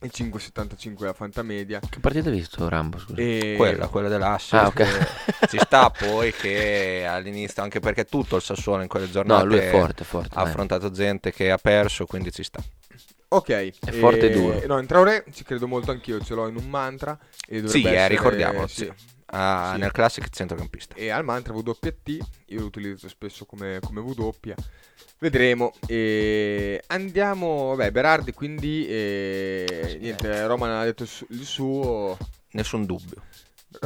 e 0.00 0.10
5,75 0.10 1.04
la 1.04 1.12
fantamedia. 1.12 1.80
Che 1.88 1.98
partita 2.00 2.28
hai 2.28 2.36
visto 2.36 2.68
Rambo? 2.68 2.98
Scusa? 2.98 3.20
E... 3.20 3.54
Quella, 3.56 3.88
quella 3.88 4.08
dell'assist. 4.08 4.54
Ah, 4.54 4.66
ok. 4.66 4.80
Eh, 4.80 5.46
Ci 5.48 5.58
sta 5.58 5.90
poi 5.90 6.32
che 6.32 7.06
all'inizio, 7.08 7.62
anche 7.62 7.80
perché 7.80 8.04
tutto 8.04 8.36
il 8.36 8.42
Sassuolo 8.42 8.82
in 8.82 8.88
quelle 8.88 9.10
giornate 9.10 9.42
No, 9.44 9.48
lui 9.48 9.58
è 9.58 9.70
forte, 9.70 10.04
forte. 10.04 10.34
ha 10.34 10.42
dai. 10.42 10.50
affrontato 10.50 10.90
gente 10.90 11.32
che 11.32 11.50
ha 11.50 11.58
perso, 11.58 12.06
quindi 12.06 12.30
ci 12.32 12.42
sta. 12.42 12.62
Ok, 13.28 13.48
È 13.50 13.90
forte 13.90 14.26
e 14.26 14.30
duro. 14.30 14.62
No, 14.66 14.78
in 14.78 14.86
Traoré 14.86 15.24
ci 15.32 15.42
credo 15.42 15.66
molto 15.66 15.90
anch'io, 15.90 16.20
ce 16.20 16.34
l'ho 16.34 16.46
in 16.46 16.56
un 16.56 16.68
mantra. 16.68 17.18
E 17.48 17.66
Sì, 17.66 17.82
eh, 17.82 17.88
essere- 17.90 18.08
ricordiamolo, 18.08 18.66
sì. 18.68 18.84
sì. 18.84 18.92
Ah, 19.26 19.72
Sì. 19.74 19.80
Nel 19.80 19.92
classic 19.92 20.28
centrocampista. 20.30 20.94
E 20.96 21.10
al 21.10 21.24
mantra 21.24 21.54
WT, 21.54 22.18
io 22.46 22.60
lo 22.60 22.66
utilizzo 22.66 23.08
spesso 23.08 23.44
come, 23.46 23.78
come 23.80 24.00
W. 24.00 24.30
Vedremo. 25.18 25.72
E 25.86 26.82
andiamo, 26.88 27.74
vabbè, 27.74 27.90
Berardi 27.90 28.32
quindi, 28.32 28.86
e, 28.86 29.96
niente, 30.00 30.46
Roman 30.46 30.70
ha 30.70 30.84
detto 30.84 31.04
il 31.04 31.44
suo, 31.44 32.16
Nessun 32.52 32.84
dubbio. 32.86 33.22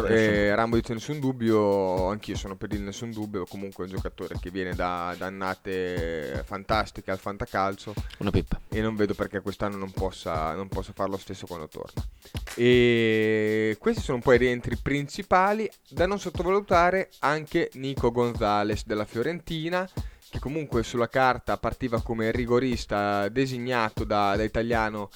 Eh, 0.06 0.54
Rambo 0.54 0.76
dice 0.76 0.92
nessun 0.92 1.18
dubbio, 1.20 2.08
anch'io 2.08 2.36
sono 2.36 2.56
per 2.56 2.72
il 2.72 2.82
nessun 2.82 3.10
dubbio, 3.10 3.46
comunque 3.46 3.84
è 3.84 3.88
un 3.88 3.94
giocatore 3.94 4.36
che 4.40 4.50
viene 4.50 4.74
da, 4.74 5.14
da 5.16 5.26
annate 5.26 6.42
fantastiche 6.44 7.10
al 7.10 7.18
fantacalcio 7.18 7.94
Una 8.18 8.30
pippa. 8.30 8.60
e 8.68 8.80
non 8.80 8.96
vedo 8.96 9.14
perché 9.14 9.40
quest'anno 9.40 9.76
non 9.76 9.90
possa, 9.90 10.54
non 10.54 10.68
possa 10.68 10.92
fare 10.94 11.10
lo 11.10 11.16
stesso 11.16 11.46
quando 11.46 11.68
torna. 11.68 12.02
E 12.54 13.76
questi 13.78 14.02
sono 14.02 14.16
un 14.16 14.22
po' 14.22 14.32
i 14.32 14.38
rientri 14.38 14.76
principali. 14.76 15.70
Da 15.88 16.06
non 16.06 16.18
sottovalutare 16.18 17.10
anche 17.20 17.70
Nico 17.74 18.10
Gonzalez 18.10 18.84
della 18.84 19.04
Fiorentina, 19.04 19.88
che 20.30 20.38
comunque 20.38 20.82
sulla 20.82 21.08
carta 21.08 21.56
partiva 21.56 22.02
come 22.02 22.30
rigorista 22.30 23.28
designato 23.28 24.04
da, 24.04 24.36
da 24.36 24.42
italiano 24.42 25.10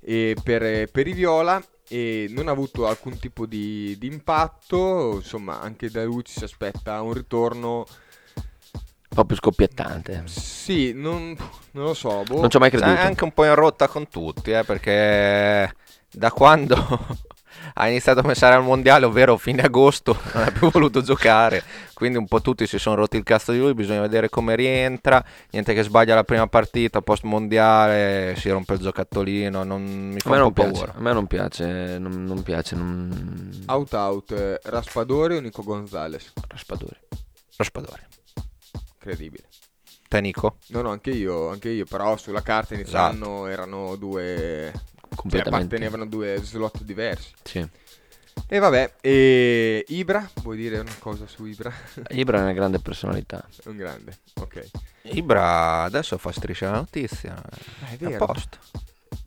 per, 0.00 0.90
per 0.90 1.06
i 1.06 1.12
Viola 1.12 1.62
e 1.88 2.26
non 2.30 2.48
ha 2.48 2.50
avuto 2.52 2.86
alcun 2.86 3.18
tipo 3.18 3.46
di, 3.46 3.96
di 3.98 4.06
impatto. 4.06 5.14
Insomma, 5.16 5.60
anche 5.60 5.90
da 5.90 6.04
lui 6.04 6.22
ci 6.24 6.38
si 6.38 6.44
aspetta 6.44 7.00
un 7.02 7.12
ritorno. 7.12 7.86
Un 9.10 9.16
po' 9.16 9.24
più 9.24 9.36
scoppiettante. 9.36 10.22
Sì, 10.26 10.92
non, 10.94 11.34
non 11.72 11.84
lo 11.84 11.94
so. 11.94 12.22
boh. 12.24 12.40
Non 12.40 12.50
ci 12.50 12.56
ho 12.56 12.60
mai 12.60 12.68
È 12.70 12.76
creduto. 12.76 13.00
anche 13.00 13.24
un 13.24 13.32
po' 13.32 13.44
in 13.44 13.54
rotta 13.54 13.88
con 13.88 14.08
tutti, 14.08 14.50
eh, 14.52 14.64
perché 14.64 15.74
da 16.10 16.30
quando 16.30 16.76
ha 17.74 17.88
iniziato 17.88 18.20
a 18.20 18.22
pensare 18.22 18.54
al 18.54 18.62
mondiale, 18.62 19.06
ovvero 19.06 19.36
fine 19.36 19.62
agosto, 19.62 20.18
non 20.34 20.44
ha 20.44 20.50
più 20.50 20.70
voluto 20.70 21.00
giocare. 21.00 21.62
Quindi 21.94 22.16
un 22.18 22.26
po' 22.26 22.40
tutti 22.40 22.66
si 22.66 22.78
sono 22.78 22.96
rotti 22.96 23.16
il 23.16 23.24
cazzo 23.24 23.50
di 23.52 23.58
lui. 23.58 23.74
Bisogna 23.74 24.00
vedere 24.00 24.28
come 24.28 24.54
rientra. 24.54 25.24
Niente 25.50 25.74
che 25.74 25.82
sbaglia 25.82 26.14
la 26.14 26.22
prima 26.24 26.46
partita 26.46 27.00
post 27.02 27.24
mondiale, 27.24 28.34
si 28.36 28.48
rompe 28.50 28.74
il 28.74 28.80
giocattolino. 28.80 29.64
Non 29.64 29.82
mi 29.82 30.16
A 30.16 30.20
fa 30.20 30.30
me 30.30 30.36
un 30.36 30.42
non 30.42 30.52
po' 30.52 30.62
piace, 30.62 30.78
paura. 30.78 30.94
a 30.96 31.00
me 31.00 31.12
non 31.12 31.26
piace, 31.26 31.98
non, 31.98 32.24
non 32.24 32.42
piace, 32.42 32.76
non... 32.76 33.64
Out 33.66 33.92
out, 33.94 34.30
eh, 34.32 34.60
Raspadori 34.62 35.36
o 35.36 35.40
Nico 35.40 35.62
Gonzalez? 35.64 36.32
Raspadori. 36.46 36.96
Raspadori. 37.56 38.02
Incredibile. 38.94 39.44
Te 40.08 40.20
Nico? 40.20 40.56
No, 40.68 40.80
no, 40.82 40.90
anche 40.90 41.10
io, 41.10 41.50
anche 41.50 41.68
io, 41.68 41.84
però 41.84 42.16
sulla 42.16 42.42
carta 42.42 42.74
inizio 42.74 42.98
anno 42.98 43.46
erano 43.46 43.96
due... 43.96 44.72
Cioè, 45.08 45.16
Completamente. 45.16 45.64
appartenevano 45.74 46.02
a 46.04 46.06
due 46.06 46.38
slot 46.42 46.82
diversi. 46.82 47.32
Sì. 47.42 47.66
E 48.50 48.58
vabbè, 48.60 48.94
e 49.00 49.84
Ibra, 49.88 50.28
vuoi 50.42 50.56
dire 50.56 50.78
una 50.78 50.94
cosa 51.00 51.26
su 51.26 51.44
Ibra? 51.44 51.72
Ibra 52.10 52.38
è 52.38 52.42
una 52.42 52.52
grande 52.52 52.78
personalità. 52.78 53.44
È 53.64 53.68
un 53.68 53.76
grande, 53.76 54.18
ok. 54.34 54.70
Ibra 55.02 55.82
adesso 55.82 56.16
fa 56.18 56.30
striscia 56.32 56.70
la 56.70 56.76
notizia. 56.76 57.34
Ah, 57.34 57.88
è 57.88 57.96
È 57.98 58.04
a 58.04 58.08
vero. 58.10 58.26
posto. 58.26 58.58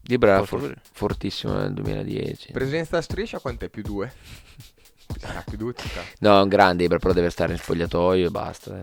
Ibra 0.08 0.32
era 0.32 0.39
Posso 0.39 0.58
for- 0.60 0.78
fortissimo 0.91 1.54
nel 1.54 1.74
2010. 1.74 2.52
Presenza 2.54 2.98
a 2.98 3.02
striscia 3.02 3.39
quant'è? 3.39 3.70
Più 3.70 3.82
due? 3.84 4.12
Ci 5.22 5.88
sta. 5.88 6.02
No, 6.20 6.40
è 6.40 6.42
un 6.42 6.48
grande 6.50 6.84
Ibra, 6.84 6.98
però 6.98 7.14
deve 7.14 7.30
stare 7.30 7.54
in 7.54 7.60
spogliatoio 7.60 8.28
e 8.28 8.30
basta. 8.32 8.82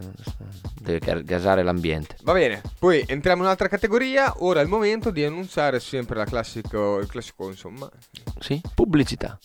Deve 0.80 0.98
ga- 0.98 1.20
gasare 1.22 1.62
l'ambiente. 1.62 2.16
Va 2.22 2.32
bene, 2.32 2.62
poi 2.78 3.04
entriamo 3.06 3.38
in 3.38 3.44
un'altra 3.44 3.68
categoria. 3.68 4.34
Ora 4.38 4.60
è 4.60 4.62
il 4.62 4.68
momento 4.68 5.10
di 5.10 5.24
annunciare 5.24 5.80
sempre 5.80 6.16
la 6.16 6.24
classico, 6.24 6.98
il 6.98 7.06
classico, 7.08 7.48
insomma, 7.48 7.88
Sì? 8.38 8.60
Pubblicità. 8.74 9.38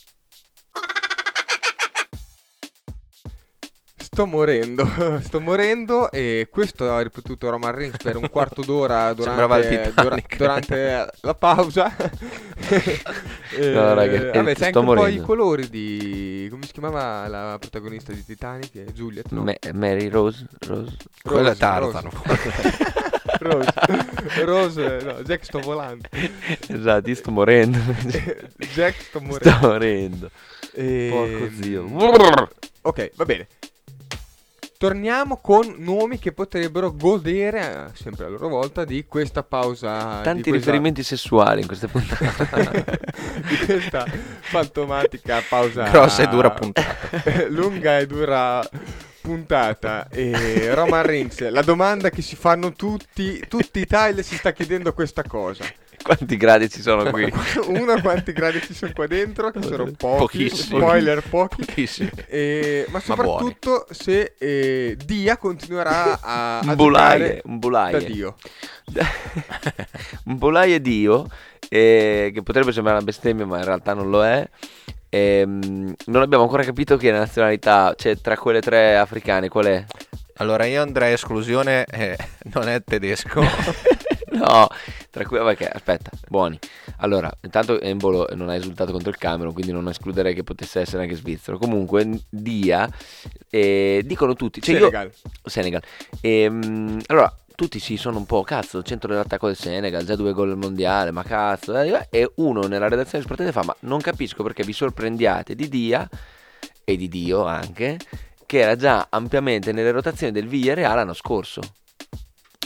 Sto 4.14 4.28
morendo, 4.28 4.88
sto 5.24 5.42
morendo 5.42 6.12
e 6.12 6.48
questo 6.52 6.94
ha 6.94 7.02
ripetuto 7.02 7.50
Roman 7.50 7.74
Reigns 7.74 7.98
per 7.98 8.16
un 8.16 8.30
quarto 8.30 8.62
d'ora 8.62 9.12
durante, 9.16 9.92
dura- 9.96 10.18
durante 10.38 11.10
la 11.22 11.34
pausa. 11.34 11.96
Eh, 13.56 13.70
No, 13.70 13.94
raga, 13.94 14.14
eh, 14.14 14.32
vabbè, 14.32 14.56
c'è 14.56 14.56
sto 14.56 14.66
anche 14.66 14.78
un 14.80 14.86
po' 14.86 14.94
morendo. 14.96 15.22
i 15.22 15.26
colori 15.26 15.70
di... 15.70 16.48
come 16.50 16.66
si 16.66 16.72
chiamava 16.72 17.28
la 17.28 17.58
protagonista 17.60 18.12
di 18.12 18.26
Titanic? 18.26 18.74
Eh, 18.76 18.86
Juliet, 18.94 19.28
no? 19.30 19.44
Ma- 19.44 19.54
Mary 19.74 20.08
Rose? 20.08 20.48
Rose? 20.68 20.96
Quello 21.22 21.50
è 21.50 21.56
Rose, 21.56 21.58
Tarzan. 21.60 22.10
Rose, 23.40 23.74
Rose, 24.44 25.00
no, 25.04 25.14
Jack 25.24 25.44
sto 25.46 25.60
volando. 25.60 26.08
esatto, 26.68 27.10
io 27.10 27.16
sto 27.16 27.32
morendo. 27.32 27.78
Jack 28.74 29.02
sto 29.02 29.20
morendo. 29.22 29.50
sto 29.58 29.68
morendo. 29.68 30.30
E- 30.74 31.10
Porco 31.12 31.50
zio. 31.62 31.84
Ok, 32.82 33.12
va 33.16 33.26
bene. 33.26 33.48
Torniamo 34.84 35.38
con 35.38 35.76
nomi 35.78 36.20
che 36.20 36.34
potrebbero 36.34 36.92
godere, 36.92 37.92
eh, 37.94 37.98
sempre 37.98 38.26
a 38.26 38.28
loro 38.28 38.50
volta, 38.50 38.84
di 38.84 39.06
questa 39.06 39.42
pausa. 39.42 40.20
Tanti 40.20 40.50
questa- 40.50 40.52
riferimenti 40.52 41.04
sessuali 41.04 41.62
in 41.62 41.68
queste 41.68 41.88
puntate. 41.88 43.00
di 43.48 43.66
questa 43.66 44.06
fantomatica 44.42 45.42
pausa. 45.48 45.88
Grossa 45.88 46.24
e 46.24 46.28
dura 46.28 46.52
puntata. 46.52 46.98
lunga 47.48 47.98
e 47.98 48.08
dura 48.08 48.62
puntata. 49.22 50.10
E 50.10 50.74
Roman 50.74 51.04
Reigns, 51.04 51.50
la 51.50 51.62
domanda 51.62 52.10
che 52.10 52.22
si 52.22 52.36
fanno 52.36 52.74
tutti, 52.74 53.42
tutti 53.48 53.80
i 53.80 53.86
Thailand 53.86 54.26
si 54.26 54.36
sta 54.36 54.52
chiedendo 54.52 54.92
questa 54.92 55.24
cosa. 55.24 55.64
Quanti 56.04 56.36
gradi 56.38 56.70
ci 56.70 56.82
sono 56.82 57.10
qui? 57.10 57.32
Uno, 57.68 58.00
quanti 58.02 58.34
gradi 58.34 58.62
ci 58.62 58.74
sono 58.74 58.92
qua 58.94 59.08
dentro? 59.08 59.52
Che 59.52 59.62
sono 59.62 59.86
pochi. 59.98 60.44
Pochissimi. 60.48 60.80
Spoiler, 60.80 61.24
pochi. 61.30 61.66
Pochissimi. 61.66 62.12
E- 62.28 62.86
ma 62.88 62.94
Ma 62.94 63.00
soprattutto 63.00 63.88
se 63.90 64.34
eh, 64.38 64.98
Dia 65.06 65.38
continuerà 65.38 66.20
a, 66.22 66.60
a 66.60 66.62
Un 66.66 66.76
bulaie, 66.76 67.42
un 67.46 67.54
da 67.54 67.58
bulaie. 67.58 68.06
Dio. 68.06 68.36
un 70.26 70.38
bolaie 70.38 70.82
Dio, 70.82 71.28
eh, 71.70 72.32
che 72.34 72.44
potrebbe 72.44 72.74
sembrare 72.74 72.98
una 72.98 73.06
bestemmia, 73.06 73.46
ma 73.46 73.60
in 73.60 73.66
realtà 73.66 73.94
non 73.94 74.10
lo 74.10 74.26
è. 74.26 74.48
Ehm, 75.10 75.94
non 76.08 76.22
abbiamo 76.22 76.44
ancora 76.44 76.64
capito 76.64 76.98
che 76.98 77.12
nazionalità 77.12 77.94
c'è 77.96 78.18
tra 78.18 78.36
quelle 78.38 78.62
tre 78.62 78.98
africane, 78.98 79.48
qual 79.48 79.66
è? 79.66 79.86
Allora 80.38 80.66
io 80.66 80.82
andrei 80.82 81.12
a 81.12 81.14
esclusione, 81.14 81.86
eh, 81.86 82.18
non 82.54 82.68
è 82.68 82.84
tedesco. 82.84 83.42
no, 84.34 84.68
tra 85.14 85.24
cui, 85.28 85.38
perché, 85.38 85.70
aspetta, 85.70 86.10
buoni. 86.28 86.58
Allora, 86.98 87.32
intanto 87.44 87.80
Embolo 87.80 88.28
non 88.34 88.50
ha 88.50 88.56
esultato 88.56 88.92
contro 88.92 89.12
il 89.12 89.18
Camerun, 89.20 89.54
quindi 89.54 89.72
non 89.72 89.88
escluderei 89.88 90.34
che 90.34 90.42
potesse 90.44 90.80
essere 90.80 91.04
anche 91.04 91.14
svizzero. 91.14 91.60
Comunque, 91.60 92.10
Dia, 92.30 92.90
eh, 93.48 94.02
dicono 94.04 94.34
tutti, 94.34 94.60
cioè 94.60 94.74
io- 94.74 94.90
Senegal. 94.90 95.12
Senegal. 95.44 95.82
Ehm, 96.20 97.00
allora, 97.06 97.32
tutti 97.54 97.78
sì, 97.78 97.96
sono 97.96 98.18
un 98.18 98.26
po' 98.26 98.42
cazzo, 98.42 98.82
centro 98.82 99.10
dell'attacco 99.10 99.46
del 99.46 99.56
Senegal, 99.56 100.04
già 100.04 100.16
due 100.16 100.34
gol 100.34 100.50
al 100.50 100.58
mondiale, 100.58 101.12
ma 101.12 101.22
cazzo. 101.22 101.80
eh, 101.80 102.08
E 102.10 102.32
uno 102.38 102.62
nella 102.62 102.88
redazione 102.88 103.20
di 103.20 103.26
Sportete 103.26 103.52
fa, 103.52 103.64
ma 103.64 103.76
non 103.82 104.02
capisco 104.02 104.42
perché 104.42 104.64
vi 104.64 104.74
sorprendiate 104.74 105.54
di 105.54 105.70
Dia 105.70 106.10
e 106.84 106.98
di 106.98 107.08
Dio 107.08 107.46
anche, 107.46 108.00
che 108.48 108.58
era 108.58 108.76
già 108.76 109.06
ampiamente 109.12 109.72
nelle 109.72 109.92
rotazioni 109.92 110.34
del 110.34 110.48
Villarreal 110.48 110.96
l'anno 110.96 111.14
scorso. 111.14 111.62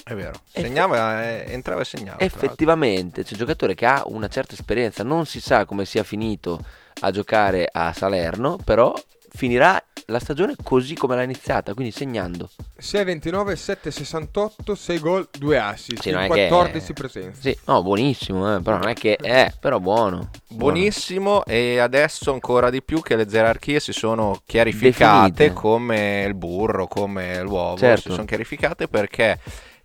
È 0.07 0.15
vero. 0.15 0.39
Segnava, 0.49 1.23
eh, 1.29 1.45
entrava 1.51 1.81
e 1.81 1.85
segnava. 1.85 2.19
Effettivamente, 2.21 3.23
c'è 3.23 3.33
un 3.33 3.39
giocatore 3.39 3.75
che 3.75 3.85
ha 3.85 4.03
una 4.05 4.29
certa 4.29 4.53
esperienza, 4.53 5.03
non 5.03 5.25
si 5.25 5.41
sa 5.41 5.65
come 5.65 5.83
sia 5.85 6.03
finito 6.03 6.63
a 7.01 7.11
giocare 7.11 7.67
a 7.71 7.91
Salerno, 7.93 8.57
però 8.63 8.93
finirà 9.29 9.81
la 10.09 10.19
stagione 10.19 10.55
così 10.63 10.95
come 10.95 11.15
l'ha 11.15 11.23
iniziata, 11.23 11.73
quindi 11.73 11.91
segnando. 11.91 12.49
6-29, 12.79 13.55
7-68, 13.55 14.73
6 14.73 14.99
gol, 14.99 15.27
2 15.37 15.59
assist, 15.59 16.01
Sì, 16.01 16.11
non 16.11 16.23
in 16.23 16.31
è 16.31 16.33
che- 16.33 16.47
14 16.47 16.93
presenze. 16.93 17.41
Sì, 17.41 17.57
no, 17.65 17.83
buonissimo, 17.83 18.55
eh, 18.55 18.61
però 18.61 18.77
non 18.77 18.87
è 18.87 18.93
che 18.93 19.15
è, 19.17 19.51
però 19.59 19.79
buono. 19.79 20.29
Buonissimo 20.47 21.43
e 21.43 21.79
adesso 21.79 22.31
ancora 22.31 22.69
di 22.69 22.81
più 22.81 23.01
che 23.01 23.17
le 23.17 23.25
gerarchie 23.27 23.81
si 23.81 23.91
sono 23.91 24.41
chiarificate 24.45 25.31
Definite. 25.31 25.53
come 25.53 26.23
il 26.25 26.33
burro, 26.33 26.87
come 26.87 27.41
l'uovo, 27.41 27.77
Certo. 27.77 28.07
si 28.09 28.11
sono 28.15 28.25
chiarificate 28.25 28.87
perché 28.87 29.37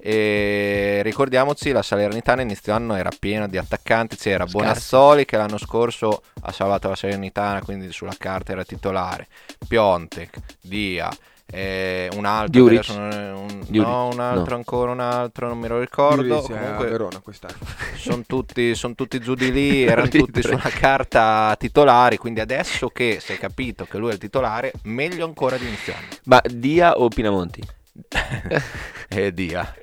eh, 0.05 1.01
ricordiamoci 1.05 1.71
la 1.71 1.83
Salernitana 1.83 2.43
inizio 2.43 2.75
anno 2.75 2.97
era 2.97 3.11
piena 3.17 3.47
di 3.47 3.57
attaccanti, 3.57 4.17
c'era 4.17 4.49
Scarsi. 4.49 4.57
Bonazzoli 4.57 5.25
che 5.25 5.37
l'anno 5.37 5.59
scorso 5.59 6.23
ha 6.43 6.51
salvato 6.51 6.89
la 6.89 6.97
Salernitana, 6.97 7.63
quindi 7.63 7.93
sulla 7.93 8.17
carta 8.19 8.51
era 8.51 8.65
titolare, 8.65 9.29
Piontek, 9.69 10.39
Dia, 10.61 11.09
eh, 11.47 12.09
un 12.15 12.25
altro, 12.25 12.67
adesso 12.67 12.99
un, 12.99 13.65
no, 13.69 14.09
un 14.09 14.19
altro 14.19 14.51
no. 14.51 14.57
ancora, 14.57 14.91
un 14.91 14.99
altro, 14.99 15.47
non 15.47 15.59
me 15.61 15.69
lo 15.69 15.79
ricordo, 15.79 16.23
Juric 16.23 16.51
è 16.51 16.57
a 16.57 16.59
comunque 16.59 16.87
Verona 16.89 17.21
quest'anno. 17.21 17.59
sono 17.95 18.23
tutti, 18.27 18.75
son 18.75 18.97
tutti 18.97 19.21
giù 19.21 19.35
di 19.35 19.53
lì, 19.53 19.83
erano 19.87 20.07
Ridere. 20.07 20.25
tutti 20.25 20.43
sulla 20.43 20.71
carta 20.71 21.55
titolari, 21.57 22.17
quindi 22.17 22.41
adesso 22.41 22.89
che 22.89 23.19
si 23.21 23.35
è 23.35 23.39
capito 23.39 23.85
che 23.85 23.99
lui 23.99 24.11
è 24.11 24.15
il 24.15 24.19
titolare, 24.19 24.73
meglio 24.83 25.27
ancora 25.27 25.57
di 25.57 25.67
inizio 25.67 25.95
anno. 25.95 26.09
Ma 26.25 26.43
Dia 26.45 26.99
o 26.99 27.07
Pinamonti? 27.07 27.81
E 29.09 29.33
dia. 29.33 29.75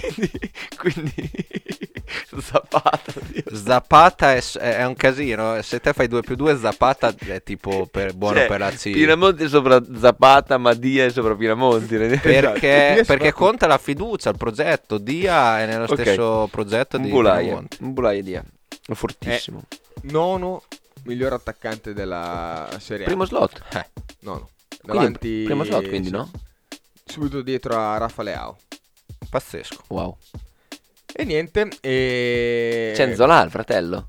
quindi, 0.00 0.30
quindi 0.78 1.30
Zapata. 2.40 3.12
Dio. 3.26 3.42
Zapata 3.54 4.34
è, 4.34 4.40
è 4.40 4.84
un 4.86 4.94
casino, 4.94 5.60
se 5.60 5.78
te 5.80 5.92
fai 5.92 6.08
2 6.08 6.22
più 6.22 6.36
2 6.36 6.56
Zapata 6.56 7.14
è 7.26 7.42
tipo 7.42 7.86
per, 7.90 8.14
buono 8.14 8.38
Cioè, 8.38 8.46
per 8.46 8.58
la 8.60 8.70
C. 8.70 8.90
Pinamonti 8.92 9.44
è 9.44 9.48
sopra 9.48 9.82
Zapata, 9.98 10.56
ma 10.56 10.72
Dia 10.72 11.04
è 11.04 11.10
sopra 11.10 11.34
Pinamonti. 11.36 11.94
Esatto. 11.96 12.20
Perché, 12.22 12.92
Dia 12.94 13.04
perché 13.04 13.32
conta 13.32 13.66
la 13.66 13.76
fiducia, 13.78 14.30
il 14.30 14.36
progetto. 14.38 14.96
Dia 14.96 15.60
è 15.60 15.66
nello 15.66 15.84
Ok. 15.84 16.00
stesso 16.00 16.48
progetto 16.50 16.96
un 16.96 17.02
di 17.02 17.10
Pinamonti. 17.10 17.76
un 17.80 17.92
bulaie 17.92 18.22
Dia. 18.22 18.42
È 18.86 18.94
fortissimo. 18.94 19.64
Nono 20.04 20.62
miglior 21.04 21.34
attaccante 21.34 21.92
della 21.92 22.68
Serie. 22.78 23.04
Primo 23.04 23.26
slot. 23.26 23.62
Eh, 23.74 23.86
Nono. 24.20 24.48
Quindi, 24.80 24.96
Davanti, 24.98 25.42
primo 25.44 25.64
slot, 25.64 25.88
quindi, 25.88 26.08
sì, 26.08 26.14
no? 26.14 26.30
Subito 27.04 27.42
dietro 27.42 27.76
a 27.76 27.98
Rafa 27.98 28.22
Leao. 28.22 28.56
pazzesco. 29.28 29.82
Wow. 29.88 30.16
E 31.14 31.24
niente, 31.24 31.68
e... 31.80 32.92
C'è 32.94 33.06
Nzola, 33.06 33.42
il 33.42 33.50
fratello. 33.50 34.08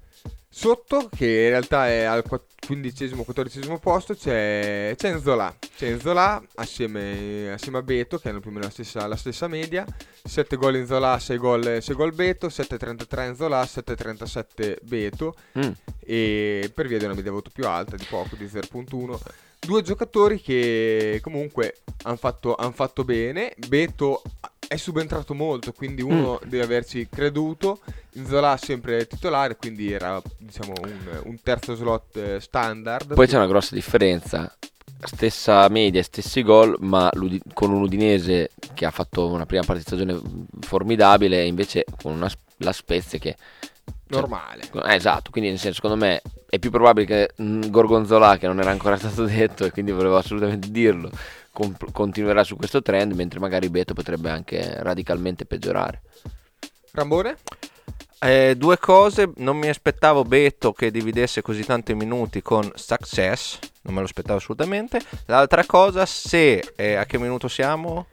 Sotto, 0.50 1.10
che 1.14 1.26
in 1.26 1.50
realtà 1.50 1.88
è 1.88 2.04
al 2.04 2.24
quindicesimo, 2.66 3.24
quattordicesimo 3.24 3.80
posto, 3.80 4.14
c'è, 4.14 4.94
c'è 4.96 5.14
Nzola. 5.16 5.54
C'è 5.76 5.90
Nzola 5.90 6.42
assieme, 6.56 7.52
assieme 7.52 7.80
a 7.80 7.82
Beto, 7.82 8.20
che 8.20 8.30
hanno 8.30 8.40
più 8.40 8.52
o 8.52 8.54
meno 8.54 8.66
la 8.66 8.72
stessa, 8.72 9.08
la 9.08 9.16
stessa 9.16 9.48
media. 9.48 9.86
7 10.24 10.56
gol 10.56 10.76
in 10.76 10.86
Zola, 10.86 11.18
6 11.20 11.38
gol, 11.38 11.80
6 11.82 11.96
gol 11.96 12.14
Beto, 12.14 12.48
7,33 12.48 13.28
in 13.28 13.36
Zola, 13.36 13.64
7,37 13.64 14.78
Beto. 14.84 15.36
Mm. 15.58 15.72
E 16.00 16.72
per 16.74 16.88
via 16.88 17.00
di 17.00 17.06
una 17.06 17.16
media 17.16 17.32
voto 17.32 17.50
più 17.52 17.68
alta, 17.68 17.96
di 17.96 18.06
poco, 18.08 18.36
di 18.36 18.46
0.1. 18.46 19.20
Due 19.66 19.82
giocatori 19.82 20.42
che 20.42 21.20
comunque 21.22 21.78
hanno 22.04 22.18
fatto, 22.18 22.54
han 22.56 22.74
fatto 22.74 23.04
bene. 23.04 23.54
Beto 23.68 24.22
è 24.68 24.76
subentrato 24.76 25.34
molto, 25.34 25.72
quindi 25.72 26.02
uno 26.02 26.40
deve 26.46 26.64
averci 26.64 27.08
creduto. 27.10 27.80
Zola 28.28 28.58
sempre 28.58 29.08
titolare, 29.08 29.56
quindi 29.56 29.92
era 29.92 30.22
diciamo 30.38 30.74
un, 30.82 31.22
un 31.24 31.42
terzo 31.42 31.76
slot 31.76 32.18
eh, 32.18 32.40
standard. 32.40 33.14
Poi 33.14 33.28
c'è 33.28 33.38
una 33.38 33.48
grossa 33.48 33.74
differenza. 33.74 34.56
Stessa 35.06 35.68
media, 35.70 36.04
stessi 36.04 36.44
gol, 36.44 36.76
ma 36.80 37.10
con 37.54 37.72
un 37.72 37.82
Udinese 37.82 38.52
che 38.74 38.86
ha 38.86 38.92
fatto 38.92 39.28
una 39.28 39.46
prima 39.46 39.64
parte 39.64 39.82
di 39.82 39.88
stagione 39.88 40.22
formidabile, 40.62 41.42
e 41.42 41.48
invece 41.48 41.86
con 42.02 42.14
una, 42.14 42.32
la 42.58 42.72
Spezia 42.72 43.20
che 43.20 43.36
normale. 44.16 44.64
Eh, 44.72 44.96
esatto, 44.96 45.32
quindi 45.32 45.50
nel 45.50 45.60
senso, 45.60 45.82
secondo 45.82 46.04
me 46.04 46.22
è 46.50 46.60
più 46.60 46.70
probabile 46.70 47.06
che 47.06 47.30
mm, 47.42 47.70
Gorgonzola, 47.70 48.38
che 48.38 48.48
non 48.48 48.60
era 48.60 48.72
ancora 48.72 48.96
stato 48.98 49.26
detto 49.26 49.66
e 49.66 49.72
quindi 49.72 49.92
volevo 49.92 50.18
assolutamente 50.18 50.72
dirlo, 50.72 51.10
comp- 51.52 51.92
continuerà 51.92 52.44
su 52.44 52.56
questo 52.56 52.82
trend, 52.82 53.14
mentre 53.14 53.40
magari 53.40 53.70
Beto 53.70 53.94
potrebbe 53.94 54.30
anche 54.30 54.82
radicalmente 54.82 55.46
peggiorare. 55.46 56.02
Rambone? 56.92 57.38
Eh, 58.24 58.56
due 58.56 58.78
cose, 58.78 59.32
non 59.38 59.58
mi 59.58 59.68
aspettavo 59.68 60.24
Beto 60.24 60.72
che 60.72 60.92
dividesse 60.92 61.42
così 61.42 61.66
tanti 61.66 61.94
minuti 61.94 62.42
con 62.42 62.72
Success, 62.74 63.60
non 63.82 63.96
me 63.96 64.00
lo 64.00 64.06
aspettavo 64.06 64.38
assolutamente. 64.38 65.02
L'altra 65.26 65.66
cosa, 65.66 66.06
se 66.06 66.74
eh, 66.78 66.96
a 66.96 67.04
che 67.04 67.18
minuto 67.18 67.50
siamo? 67.50 68.06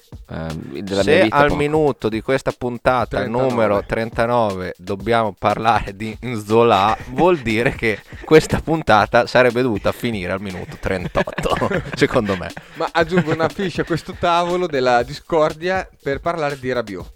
Mia 0.72 1.02
se 1.02 1.28
al 1.28 1.46
poco. 1.46 1.54
minuto 1.54 2.08
di 2.08 2.22
questa 2.22 2.50
puntata 2.50 3.18
39. 3.18 3.48
numero 3.48 3.84
39 3.86 4.74
dobbiamo 4.78 5.32
parlare 5.38 5.94
di 5.94 6.16
Nzola, 6.20 6.96
vuol 7.10 7.38
dire 7.38 7.76
che 7.76 8.00
questa 8.24 8.60
puntata 8.60 9.28
sarebbe 9.28 9.62
dovuta 9.62 9.92
finire 9.92 10.32
al 10.32 10.40
minuto 10.40 10.76
38, 10.80 11.82
secondo 11.94 12.36
me. 12.36 12.50
Ma 12.74 12.88
aggiungo 12.90 13.32
una 13.32 13.48
fiche 13.48 13.82
a 13.82 13.84
questo 13.84 14.16
tavolo 14.18 14.66
della 14.66 15.04
discordia 15.04 15.88
per 16.02 16.18
parlare 16.20 16.58
di 16.58 16.72
Rabiot. 16.72 17.12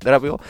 Rabiot, 0.00 0.42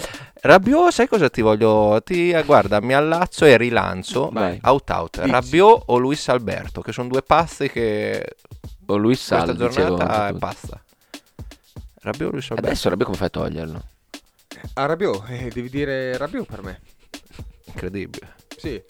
Rabiot, 0.47 0.91
sai 0.91 1.09
cosa 1.09 1.31
ti 1.31 1.41
voglio? 1.41 2.03
Ti, 2.05 2.29
eh, 2.29 2.43
guarda, 2.43 2.79
mi 2.83 2.93
allaccio 2.93 3.47
e 3.47 3.57
rilancio. 3.57 4.29
Vai. 4.31 4.59
Out 4.63 4.91
out. 4.91 5.21
Dici. 5.21 5.31
Rabiot 5.31 5.85
o 5.87 5.97
Luis 5.97 6.29
Alberto, 6.29 6.83
che 6.83 6.93
sono 6.93 7.09
due 7.09 7.23
pazzi 7.23 7.71
che 7.71 8.37
O 8.85 8.97
Luis 8.97 9.25
Sal, 9.25 9.45
questa 9.45 9.67
dicevo 9.69 9.97
giornata 9.97 10.29
è 10.29 10.35
pazza. 10.35 10.85
Rabiot 12.03 12.29
o 12.29 12.33
Luis 12.33 12.51
Alberto? 12.51 12.71
Adesso 12.71 12.89
Rabiot 12.91 13.07
come 13.07 13.17
fai 13.17 13.27
a 13.29 13.31
toglierlo? 13.31 13.83
A 14.75 14.85
Rabiot, 14.85 15.25
eh, 15.31 15.51
devi 15.51 15.71
dire 15.71 16.15
Rabiot 16.19 16.47
per 16.47 16.63
me. 16.63 16.81
Incredibile. 17.65 18.35
Sì. 18.55 18.83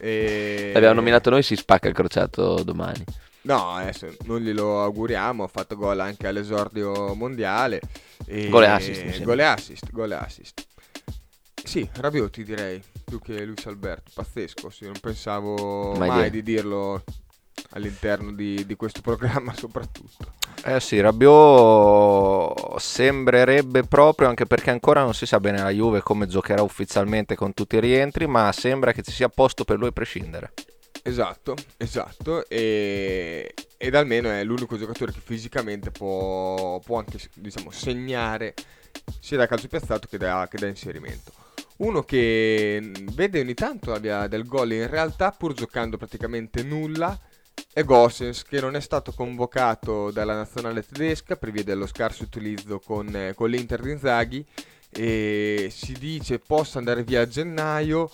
E... 0.00 0.70
L'abbiamo 0.72 0.94
nominato 0.94 1.28
noi, 1.28 1.42
si 1.42 1.54
spacca 1.54 1.88
il 1.88 1.94
crociato 1.94 2.62
domani. 2.62 3.04
No, 3.42 3.72
adesso 3.72 4.06
non 4.24 4.40
glielo 4.40 4.82
auguriamo, 4.82 5.44
ha 5.44 5.48
fatto 5.48 5.76
gol 5.76 6.00
anche 6.00 6.26
all'esordio 6.26 7.14
mondiale. 7.14 7.82
E... 8.24 8.48
Gol 8.48 8.62
e 8.64 8.68
assist, 8.68 9.02
mi 9.02 9.12
sembra. 9.12 9.26
Gol 9.26 9.40
e 9.40 9.44
assist, 9.44 9.90
gol 9.90 10.12
e 10.12 10.14
assist. 10.14 10.66
Sì, 11.68 11.86
Rabiot 11.96 12.30
ti 12.30 12.44
direi, 12.44 12.82
più 13.04 13.20
che 13.20 13.44
Luis 13.44 13.66
Alberto, 13.66 14.10
pazzesco, 14.14 14.70
sì, 14.70 14.86
non 14.86 14.98
pensavo 14.98 15.92
Mai 15.98 16.08
mai, 16.08 16.30
di 16.30 16.42
dirlo 16.42 17.04
all'interno 17.72 18.32
di, 18.32 18.64
di 18.64 18.74
questo 18.74 19.02
programma 19.02 19.52
soprattutto. 19.54 20.32
Eh 20.64 20.80
sì, 20.80 20.98
Rabiot 20.98 22.78
sembrerebbe 22.78 23.82
proprio, 23.82 24.28
anche 24.28 24.46
perché 24.46 24.70
ancora 24.70 25.02
non 25.02 25.12
si 25.12 25.26
sa 25.26 25.40
bene 25.40 25.58
la 25.58 25.68
Juve 25.68 26.00
come 26.00 26.26
giocherà 26.26 26.62
ufficialmente 26.62 27.34
con 27.34 27.52
tutti 27.52 27.76
i 27.76 27.80
rientri, 27.80 28.26
ma 28.26 28.50
sembra 28.50 28.92
che 28.92 29.02
ci 29.02 29.12
sia 29.12 29.28
posto 29.28 29.64
per 29.64 29.76
lui 29.76 29.88
a 29.88 29.92
prescindere. 29.92 30.54
Esatto, 31.02 31.54
esatto, 31.76 32.48
e, 32.48 33.52
ed 33.76 33.94
almeno 33.94 34.30
è 34.30 34.42
l'unico 34.42 34.78
giocatore 34.78 35.12
che 35.12 35.20
fisicamente 35.22 35.90
può, 35.90 36.78
può 36.78 36.96
anche 36.96 37.18
diciamo, 37.34 37.70
segnare 37.70 38.54
sia 39.20 39.36
da 39.36 39.46
calcio 39.46 39.68
piazzato 39.68 40.08
che 40.08 40.16
da, 40.16 40.48
che 40.50 40.56
da 40.56 40.66
inserimento. 40.66 41.44
Uno 41.78 42.02
che 42.02 42.90
vede 43.12 43.40
ogni 43.40 43.54
tanto 43.54 43.94
via 44.00 44.26
del 44.26 44.44
gol 44.44 44.72
in 44.72 44.88
realtà 44.88 45.30
pur 45.30 45.52
giocando 45.52 45.96
praticamente 45.96 46.62
nulla 46.64 47.16
è 47.72 47.84
Gossens 47.84 48.42
che 48.42 48.60
non 48.60 48.74
è 48.74 48.80
stato 48.80 49.12
convocato 49.12 50.10
dalla 50.10 50.34
nazionale 50.34 50.84
tedesca 50.84 51.36
per 51.36 51.52
via 51.52 51.62
dello 51.62 51.86
scarso 51.86 52.24
utilizzo 52.24 52.80
con, 52.80 53.14
eh, 53.14 53.32
con 53.34 53.48
l'Inter 53.48 53.80
di 53.80 53.90
Inzaghi 53.92 54.44
e 54.90 55.68
si 55.70 55.92
dice 55.92 56.40
possa 56.40 56.78
andare 56.78 57.04
via 57.04 57.20
a 57.20 57.28
gennaio 57.28 58.10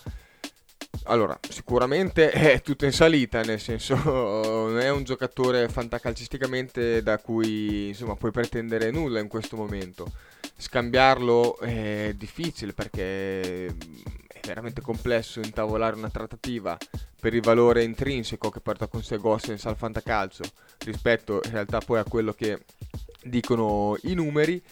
allora, 1.05 1.39
sicuramente 1.49 2.31
è 2.33 2.61
tutto 2.62 2.85
in 2.85 2.93
salita, 2.93 3.43
nel 3.43 3.61
senso 3.61 3.95
non 3.97 4.79
è 4.81 4.91
un 4.91 5.05
giocatore 5.05 5.69
fantacalcisticamente 5.69 7.03
da 7.03 7.19
cui 7.19 7.89
insomma 7.89 8.15
puoi 8.17 8.31
pretendere 8.31 8.91
nulla 8.91 9.21
in 9.21 9.29
questo 9.29 9.57
momento. 9.57 10.11
Scambiarlo 10.57 11.59
è 11.59 12.14
difficile 12.16 12.72
perché 12.72 13.66
è 13.66 14.40
veramente 14.46 14.80
complesso 14.80 15.40
intavolare 15.40 15.96
una 15.96 16.11
trattativa 16.11 16.76
per 17.20 17.34
il 17.34 17.42
valore 17.42 17.82
intrinseco 17.82 18.50
che 18.50 18.61
porta 18.61 18.86
con 18.86 19.02
sé 19.02 19.16
Gossens 19.16 19.64
al 19.66 19.76
fantacalcio 19.76 20.44
rispetto 20.84 21.40
in 21.44 21.50
realtà 21.50 21.80
poi 21.80 21.98
a 21.98 22.05
quello 22.05 22.32
che 22.32 22.64
dicono 23.25 23.97
i 24.03 24.14
numeri 24.14 24.62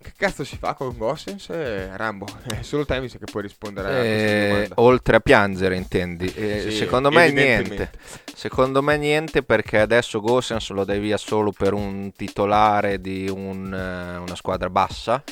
che 0.00 0.12
cazzo 0.16 0.44
si 0.44 0.56
fa 0.56 0.74
con 0.74 0.96
Gossens? 0.96 1.48
Eh, 1.50 1.96
Rambo, 1.96 2.26
è 2.46 2.62
solo 2.62 2.86
te 2.86 3.00
mi 3.00 3.08
sa 3.08 3.18
che 3.18 3.24
puoi 3.30 3.42
rispondere 3.42 3.88
a 3.88 4.04
eh, 4.04 4.70
Oltre 4.76 5.16
a 5.16 5.20
piangere, 5.20 5.76
intendi? 5.76 6.32
Eh, 6.34 6.62
sì, 6.62 6.76
secondo 6.76 7.10
me 7.10 7.30
niente. 7.30 7.90
Secondo 8.34 8.82
me 8.82 8.96
niente 8.96 9.42
perché 9.42 9.78
adesso 9.80 10.20
Gossens 10.20 10.70
lo 10.70 10.84
dai 10.84 11.00
via 11.00 11.16
solo 11.16 11.52
per 11.52 11.74
un 11.74 12.12
titolare 12.14 13.00
di 13.00 13.28
un, 13.28 13.74
eh, 13.74 14.16
una 14.16 14.36
squadra 14.36 14.70
bassa 14.70 15.22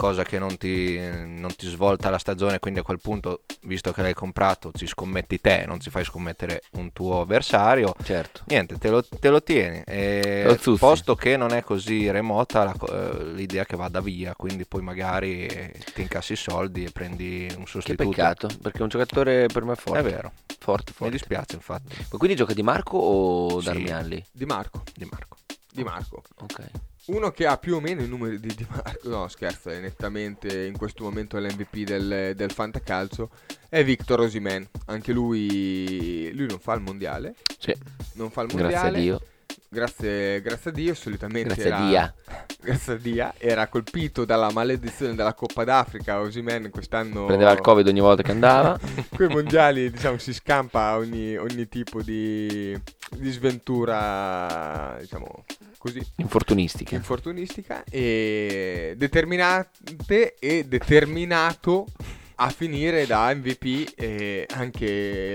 cosa 0.00 0.22
che 0.22 0.38
non 0.38 0.56
ti, 0.56 0.98
non 0.98 1.54
ti, 1.54 1.68
svolta 1.68 2.08
la 2.08 2.16
stagione, 2.16 2.58
quindi 2.58 2.80
a 2.80 2.82
quel 2.82 2.98
punto, 2.98 3.42
visto 3.64 3.92
che 3.92 4.00
l'hai 4.00 4.14
comprato, 4.14 4.72
ci 4.72 4.86
scommetti 4.86 5.42
te, 5.42 5.64
non 5.66 5.78
ci 5.78 5.90
fai 5.90 6.04
scommettere 6.04 6.62
un 6.72 6.90
tuo 6.94 7.20
avversario. 7.20 7.94
Certo. 8.02 8.40
Niente, 8.46 8.78
te 8.78 8.88
lo, 8.88 9.02
te 9.02 9.28
lo 9.28 9.42
tieni. 9.42 9.82
E 9.84 10.58
lo 10.64 10.76
posto 10.78 11.14
che 11.14 11.36
non 11.36 11.52
è 11.52 11.62
così 11.62 12.10
remota 12.10 12.64
la, 12.64 12.74
eh, 12.88 13.24
l'idea 13.34 13.66
che 13.66 13.76
vada 13.76 14.00
via, 14.00 14.34
quindi 14.34 14.64
poi 14.64 14.80
magari 14.80 15.46
ti 15.92 16.00
incassi 16.00 16.32
i 16.32 16.36
soldi 16.36 16.84
e 16.84 16.90
prendi 16.90 17.52
un 17.58 17.66
sostituto. 17.66 18.08
Che 18.08 18.16
peccato, 18.16 18.48
perché 18.62 18.78
è 18.78 18.82
un 18.82 18.88
giocatore 18.88 19.48
per 19.52 19.64
me 19.64 19.74
forte. 19.74 19.98
È 19.98 20.02
vero. 20.02 20.32
Forte, 20.58 20.92
forte. 20.92 21.04
Mi 21.04 21.10
dispiace 21.10 21.56
infatti. 21.56 21.94
Ma 22.10 22.16
quindi 22.16 22.36
gioca 22.36 22.54
Di 22.54 22.62
Marco 22.62 22.96
o 22.96 23.60
Sì. 23.60 23.66
Darmianli? 23.66 24.24
Di 24.32 24.46
Marco. 24.46 24.82
Di 24.94 25.06
Marco. 25.10 25.36
Di 25.70 25.84
Marco. 25.84 26.22
Ok. 26.38 26.88
Uno 27.06 27.30
che 27.30 27.46
ha 27.46 27.56
più 27.56 27.76
o 27.76 27.80
meno 27.80 28.02
i 28.02 28.08
numeri 28.08 28.38
di 28.38 28.54
Di 28.54 28.66
Marco, 28.68 29.08
no 29.08 29.26
scherzo, 29.28 29.70
è 29.70 29.80
nettamente 29.80 30.64
in 30.66 30.76
questo 30.76 31.02
momento 31.04 31.38
l'MVP 31.38 31.76
del, 31.84 32.32
del 32.36 32.52
fantacalcio, 32.52 33.30
è 33.68 33.82
Victor 33.82 34.20
Osimen. 34.20 34.68
Anche 34.86 35.12
lui, 35.12 36.30
lui 36.34 36.46
non 36.46 36.58
fa 36.60 36.74
il 36.74 36.82
mondiale, 36.82 37.34
Sì, 37.58 37.74
non 38.14 38.30
fa 38.30 38.42
il 38.42 38.48
mondiale. 38.54 38.72
grazie 38.72 38.88
a 38.88 38.92
Dio. 39.00 39.20
Grazie, 39.72 40.40
grazie 40.42 40.70
a 40.70 40.72
Dio, 40.72 40.94
solitamente 40.94 41.54
Grazie 41.54 41.66
era, 41.66 41.76
a 41.82 41.88
Dia. 41.88 42.14
grazie 42.60 42.92
a 42.92 42.96
Dio, 42.96 43.32
era 43.38 43.66
colpito 43.68 44.24
dalla 44.24 44.50
maledizione 44.52 45.14
della 45.14 45.34
Coppa 45.34 45.64
d'Africa. 45.64 46.20
Osimen 46.20 46.70
quest'anno 46.70 47.26
Prendeva 47.26 47.52
il 47.52 47.60
Covid 47.60 47.86
ogni 47.86 48.00
volta 48.00 48.22
che 48.22 48.30
andava. 48.32 48.78
Quei 49.14 49.28
mondiali, 49.28 49.90
diciamo, 49.90 50.18
si 50.18 50.32
scampa 50.32 50.96
ogni, 50.96 51.36
ogni 51.36 51.68
tipo 51.68 52.02
di, 52.02 52.76
di 53.16 53.30
sventura, 53.30 54.96
diciamo, 55.00 55.44
così, 55.78 56.04
Infortunistiche. 56.16 56.94
infortunistica 56.94 57.84
e 57.84 58.94
determinante 58.96 60.34
e 60.38 60.64
determinato 60.64 61.86
a 62.36 62.48
finire 62.50 63.06
da 63.06 63.34
MVP 63.34 63.92
e 63.96 64.46
anche 64.50 64.86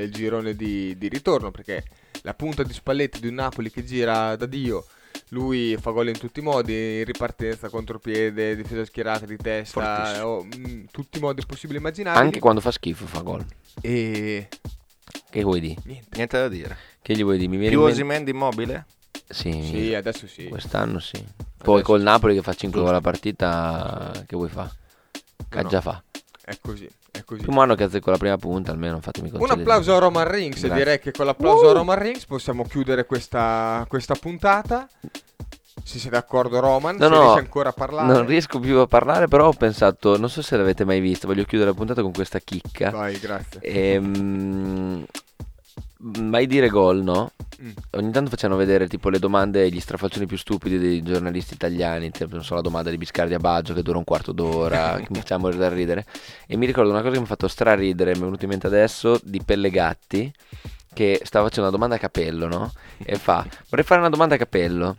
il 0.06 0.12
girone 0.12 0.56
di, 0.56 0.98
di 0.98 1.08
ritorno 1.08 1.52
perché 1.52 1.84
la 2.22 2.34
punta 2.34 2.64
di 2.64 2.74
spalletti 2.74 3.20
di 3.20 3.28
un 3.28 3.36
Napoli 3.36 3.70
che 3.70 3.84
gira 3.84 4.36
da 4.36 4.46
Dio 4.46 4.86
lui 5.30 5.76
fa 5.80 5.92
gol 5.92 6.10
in 6.10 6.18
tutti 6.18 6.40
i 6.40 6.44
modi, 6.44 7.00
in 7.00 7.06
ripartenza, 7.06 7.70
contropiede, 7.70 8.56
difesa 8.56 8.86
schierata 8.86 9.26
di 9.26 9.38
testa, 9.38 10.26
oh, 10.28 10.44
mm, 10.44 10.86
tutti 10.92 11.18
i 11.18 11.22
modi 11.22 11.44
possibili 11.46 11.78
e 11.78 11.82
immaginabili. 11.82 12.26
Anche 12.26 12.40
quando 12.40 12.62
fa 12.62 12.72
schifo 12.72 13.06
fa 13.06 13.22
gol. 13.22 13.46
E 13.82 14.48
Che 15.30 15.44
vuoi 15.44 15.60
dire? 15.60 15.82
niente. 15.86 16.08
Niente 16.16 16.38
da 16.38 16.48
dire. 16.48 16.78
Che 17.02 17.14
gli 17.16 17.24
vuoi 17.24 17.38
dire? 17.38 17.50
Mi 17.50 17.58
viene 17.58 17.76
Più 17.76 17.88
in 17.88 18.08
mente- 18.08 18.32
immobile? 18.32 18.86
Sì, 19.28 19.52
Sì, 19.64 19.94
adesso 19.96 20.28
sì. 20.28 20.48
quest'anno 20.48 21.00
sì. 21.00 21.18
Poi 21.58 21.76
Adesso 21.76 21.84
col 21.84 22.00
sì. 22.00 22.06
Napoli 22.06 22.36
che 22.36 22.42
fa 22.42 22.54
5 22.54 22.80
gol 22.80 22.90
alla 22.90 23.02
partita, 23.02 24.12
che 24.26 24.36
vuoi 24.36 24.50
fa? 24.50 24.70
Che 25.50 25.62
No, 25.62 25.68
già 25.70 25.78
no. 25.78 25.82
fa. 25.82 26.04
È 26.44 26.58
così, 26.62 26.88
è 27.12 27.24
così. 27.24 27.42
Primo 27.42 27.62
anno 27.62 27.74
che 27.74 27.84
azzecco 27.84 28.12
la 28.12 28.18
prima 28.18 28.38
punta, 28.38 28.72
almeno 28.72 29.00
fatemi 29.02 29.30
Un 29.32 29.40
concedere. 29.40 29.62
applauso 29.62 29.96
a 29.96 30.00
Roman 30.00 30.28
Grazie. 30.60 30.78
direi 30.78 31.00
che 31.00 31.12
con 31.12 31.26
l'applauso 31.26 31.70
a 31.70 31.74
Roman 31.74 31.98
Reigns 31.98 32.26
possiamo 32.26 32.64
chiudere 32.66 33.06
questa, 33.06 33.84
questa 33.90 34.14
puntata. 34.14 34.88
Se 35.86 36.00
sei 36.00 36.10
d'accordo 36.10 36.60
Roman, 36.60 36.96
No, 36.96 37.04
se 37.04 37.10
no, 37.10 37.22
riesci 37.22 37.40
ancora 37.40 37.70
a 37.70 37.72
parlare. 37.72 38.12
Non 38.12 38.26
riesco 38.26 38.60
più 38.60 38.80
a 38.80 38.88
parlare, 38.88 39.28
però 39.28 39.50
ho 39.50 39.54
pensato, 39.54 40.18
non 40.18 40.32
so 40.32 40.42
se 40.42 40.58
l'avete 40.58 40.84
mai 40.84 41.00
visto, 41.00 41.28
voglio 41.28 41.44
chiudere 41.44 41.70
la 41.70 41.76
puntata 41.76 42.02
con 42.02 42.12
questa 42.12 42.40
chicca. 42.40 42.90
Vai, 42.90 43.20
grazie. 43.20 43.60
Ehm, 43.62 45.06
mai 46.00 46.48
dire 46.48 46.70
gol, 46.70 47.04
no? 47.04 47.34
Mm. 47.62 47.70
Ogni 47.92 48.12
tanto 48.12 48.32
facciano 48.32 48.56
vedere 48.56 48.88
tipo 48.88 49.10
le 49.10 49.20
domande 49.20 49.64
e 49.64 49.70
gli 49.70 49.80
strafalcioni 49.80 50.26
più 50.26 50.38
stupidi 50.38 50.80
dei 50.80 51.04
giornalisti 51.04 51.54
italiani, 51.54 52.10
tipo 52.10 52.34
non 52.34 52.44
so 52.44 52.56
la 52.56 52.62
domanda 52.62 52.90
di 52.90 52.98
Biscardi 52.98 53.36
a 53.36 53.40
Baggio 53.40 53.76
che 53.76 53.84
dura 53.84 54.00
un 54.00 54.06
quarto 54.06 54.32
d'ora, 54.32 54.96
che 55.06 55.08
mi 55.10 55.22
morire 55.38 55.60
da 55.60 55.70
ridere. 55.70 56.06
E 56.48 56.58
mi 56.58 56.66
ricordo 56.66 56.90
una 56.90 57.02
cosa 57.02 57.12
che 57.12 57.20
mi 57.20 57.26
ha 57.26 57.28
fatto 57.28 57.48
straridere, 57.48 58.14
mi 58.14 58.22
è 58.22 58.24
venuto 58.24 58.46
in 58.46 58.50
mente 58.50 58.66
adesso, 58.66 59.20
di 59.22 59.40
Pellegatti, 59.46 60.34
che 60.96 61.22
stava 61.24 61.46
facendo 61.46 61.70
una 61.70 61.78
domanda 61.78 61.98
a 61.98 62.00
capello, 62.00 62.48
no? 62.48 62.74
E 63.04 63.18
fa, 63.18 63.46
vorrei 63.70 63.86
fare 63.86 64.00
una 64.00 64.10
domanda 64.10 64.34
a 64.34 64.40
capello. 64.40 64.98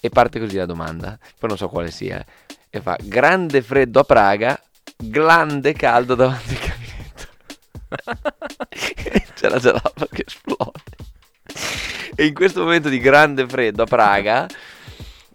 E 0.00 0.08
parte 0.08 0.40
così 0.40 0.56
la 0.56 0.66
domanda, 0.66 1.18
poi 1.38 1.48
non 1.50 1.58
so 1.58 1.68
quale 1.68 1.90
sia. 1.90 2.24
E 2.70 2.80
fa, 2.80 2.96
grande 3.02 3.60
freddo 3.60 4.00
a 4.00 4.04
Praga, 4.04 4.60
grande 4.96 5.74
caldo 5.74 6.14
davanti 6.14 6.54
al 6.54 6.60
caminetto. 6.60 7.28
C'è 9.34 9.48
la 9.48 9.58
gelata 9.58 10.06
che 10.10 10.24
esplode. 10.26 10.82
E 12.14 12.26
in 12.26 12.34
questo 12.34 12.62
momento 12.62 12.88
di 12.88 12.98
grande 12.98 13.46
freddo 13.46 13.82
a 13.82 13.86
Praga 13.86 14.46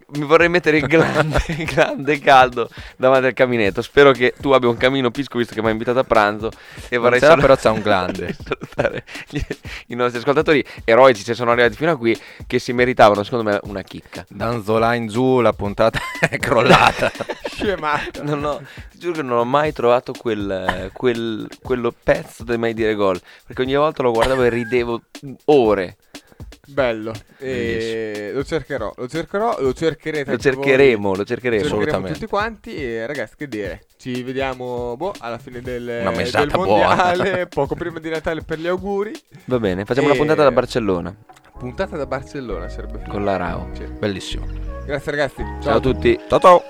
mi 0.08 0.24
vorrei 0.26 0.50
mettere 0.50 0.78
il 0.78 0.86
grande, 0.88 1.40
grande 1.66 2.20
caldo 2.22 2.70
davanti 2.98 3.28
al 3.28 3.34
caminetto. 3.34 3.82
Spero 3.82 4.12
che 4.12 4.34
tu 4.40 4.52
abbia 4.52 4.70
un 4.70 4.78
camino 4.78 5.10
pisco 5.12 5.38
visto 5.38 5.54
che 5.54 5.62
mi 5.62 5.68
hai 5.68 5.72
invitato 5.74 6.00
a 6.00 6.04
pranzo. 6.04 6.52
E 6.90 6.98
vorrei 6.98 7.20
solo- 7.20 7.42
però 7.42 7.56
c'ha 7.56 7.72
un 7.72 7.82
grande. 7.82 8.36
salutare 8.44 9.04
gli- 9.30 9.42
i 9.88 9.96
nostri 9.96 10.20
ascoltatori 10.20 10.64
eroici 10.84 11.24
che 11.24 11.34
sono 11.34 11.52
arrivati 11.52 11.76
fino 11.76 11.92
a 11.92 11.98
qui 11.98 12.18
che 12.46 12.60
si 12.60 12.72
meritavano 12.74 13.24
secondo 13.24 13.50
me 13.50 13.60
una 13.64 13.82
chicca. 13.82 14.26
Danzola 14.30 14.94
in 14.94 15.08
giù, 15.08 15.40
la 15.42 15.54
puntata 15.54 16.00
è 16.30 16.38
crollata. 16.38 17.12
Scemato. 17.50 18.24
Non 18.24 18.44
ho, 18.44 18.62
ti 18.92 19.00
giuro 19.00 19.14
che 19.16 19.22
non 19.24 19.38
ho 19.40 19.46
mai 19.46 19.74
trovato 19.74 20.14
quel, 20.14 20.90
quel- 20.94 21.48
quello 21.62 21.94
pezzo 22.04 22.44
del 22.44 22.60
mai 22.60 22.74
dire 22.74 22.94
gol. 22.96 23.20
Perché 23.46 23.62
ogni 23.64 23.76
volta 23.76 24.04
lo 24.04 24.12
guardavo 24.12 24.44
e 24.44 24.50
ridevo 24.50 25.02
ore. 25.46 25.98
Bello. 26.68 27.14
E 27.38 28.32
lo 28.34 28.44
cercherò, 28.44 28.94
lo 28.96 29.08
cercherò, 29.08 29.58
lo 29.62 29.74
cercherete. 29.74 30.26
Lo 30.26 30.32
anche 30.32 30.52
voi. 30.52 30.64
cercheremo, 30.64 31.10
lo 31.12 31.16
Lo 31.18 31.24
cercheremo. 31.24 31.62
cercheremo 31.62 31.82
assolutamente. 31.90 32.14
tutti 32.20 32.30
quanti 32.30 32.76
e 32.76 33.06
ragazzi 33.06 33.36
che 33.38 33.48
dire 33.48 33.82
ci 33.98 34.24
vediamo 34.24 34.96
boh, 34.98 35.14
alla 35.20 35.38
fine 35.38 35.62
del, 35.62 35.84
Una 36.02 36.12
del 36.12 36.52
mondiale 36.54 37.48
poco 37.50 37.76
prima 37.76 38.00
di 38.00 38.10
Natale 38.10 38.42
per 38.42 38.60
gli 38.60 38.68
auguri 38.68 39.14
Va 39.46 39.60
bene, 39.60 39.86
facciamo 39.86 40.08
una 40.08 40.16
E- 40.16 40.18
puntata 40.18 40.44
da 40.44 40.52
Barcellona 40.52 41.16
puntata 41.58 41.96
da 41.96 42.06
Barcellona 42.06 42.68
sarebbe 42.68 42.98
figo. 43.00 43.12
con 43.12 43.24
la 43.24 43.38
Rao. 43.38 43.70
Sì. 43.74 43.84
Bellissimo. 43.86 44.46
grazie 44.86 45.12
ragazzi 45.12 45.44
Ciao 45.62 45.78
a 45.78 45.80
tutti. 45.80 46.20
Ciao 46.28 46.40
ciao. 46.40 46.62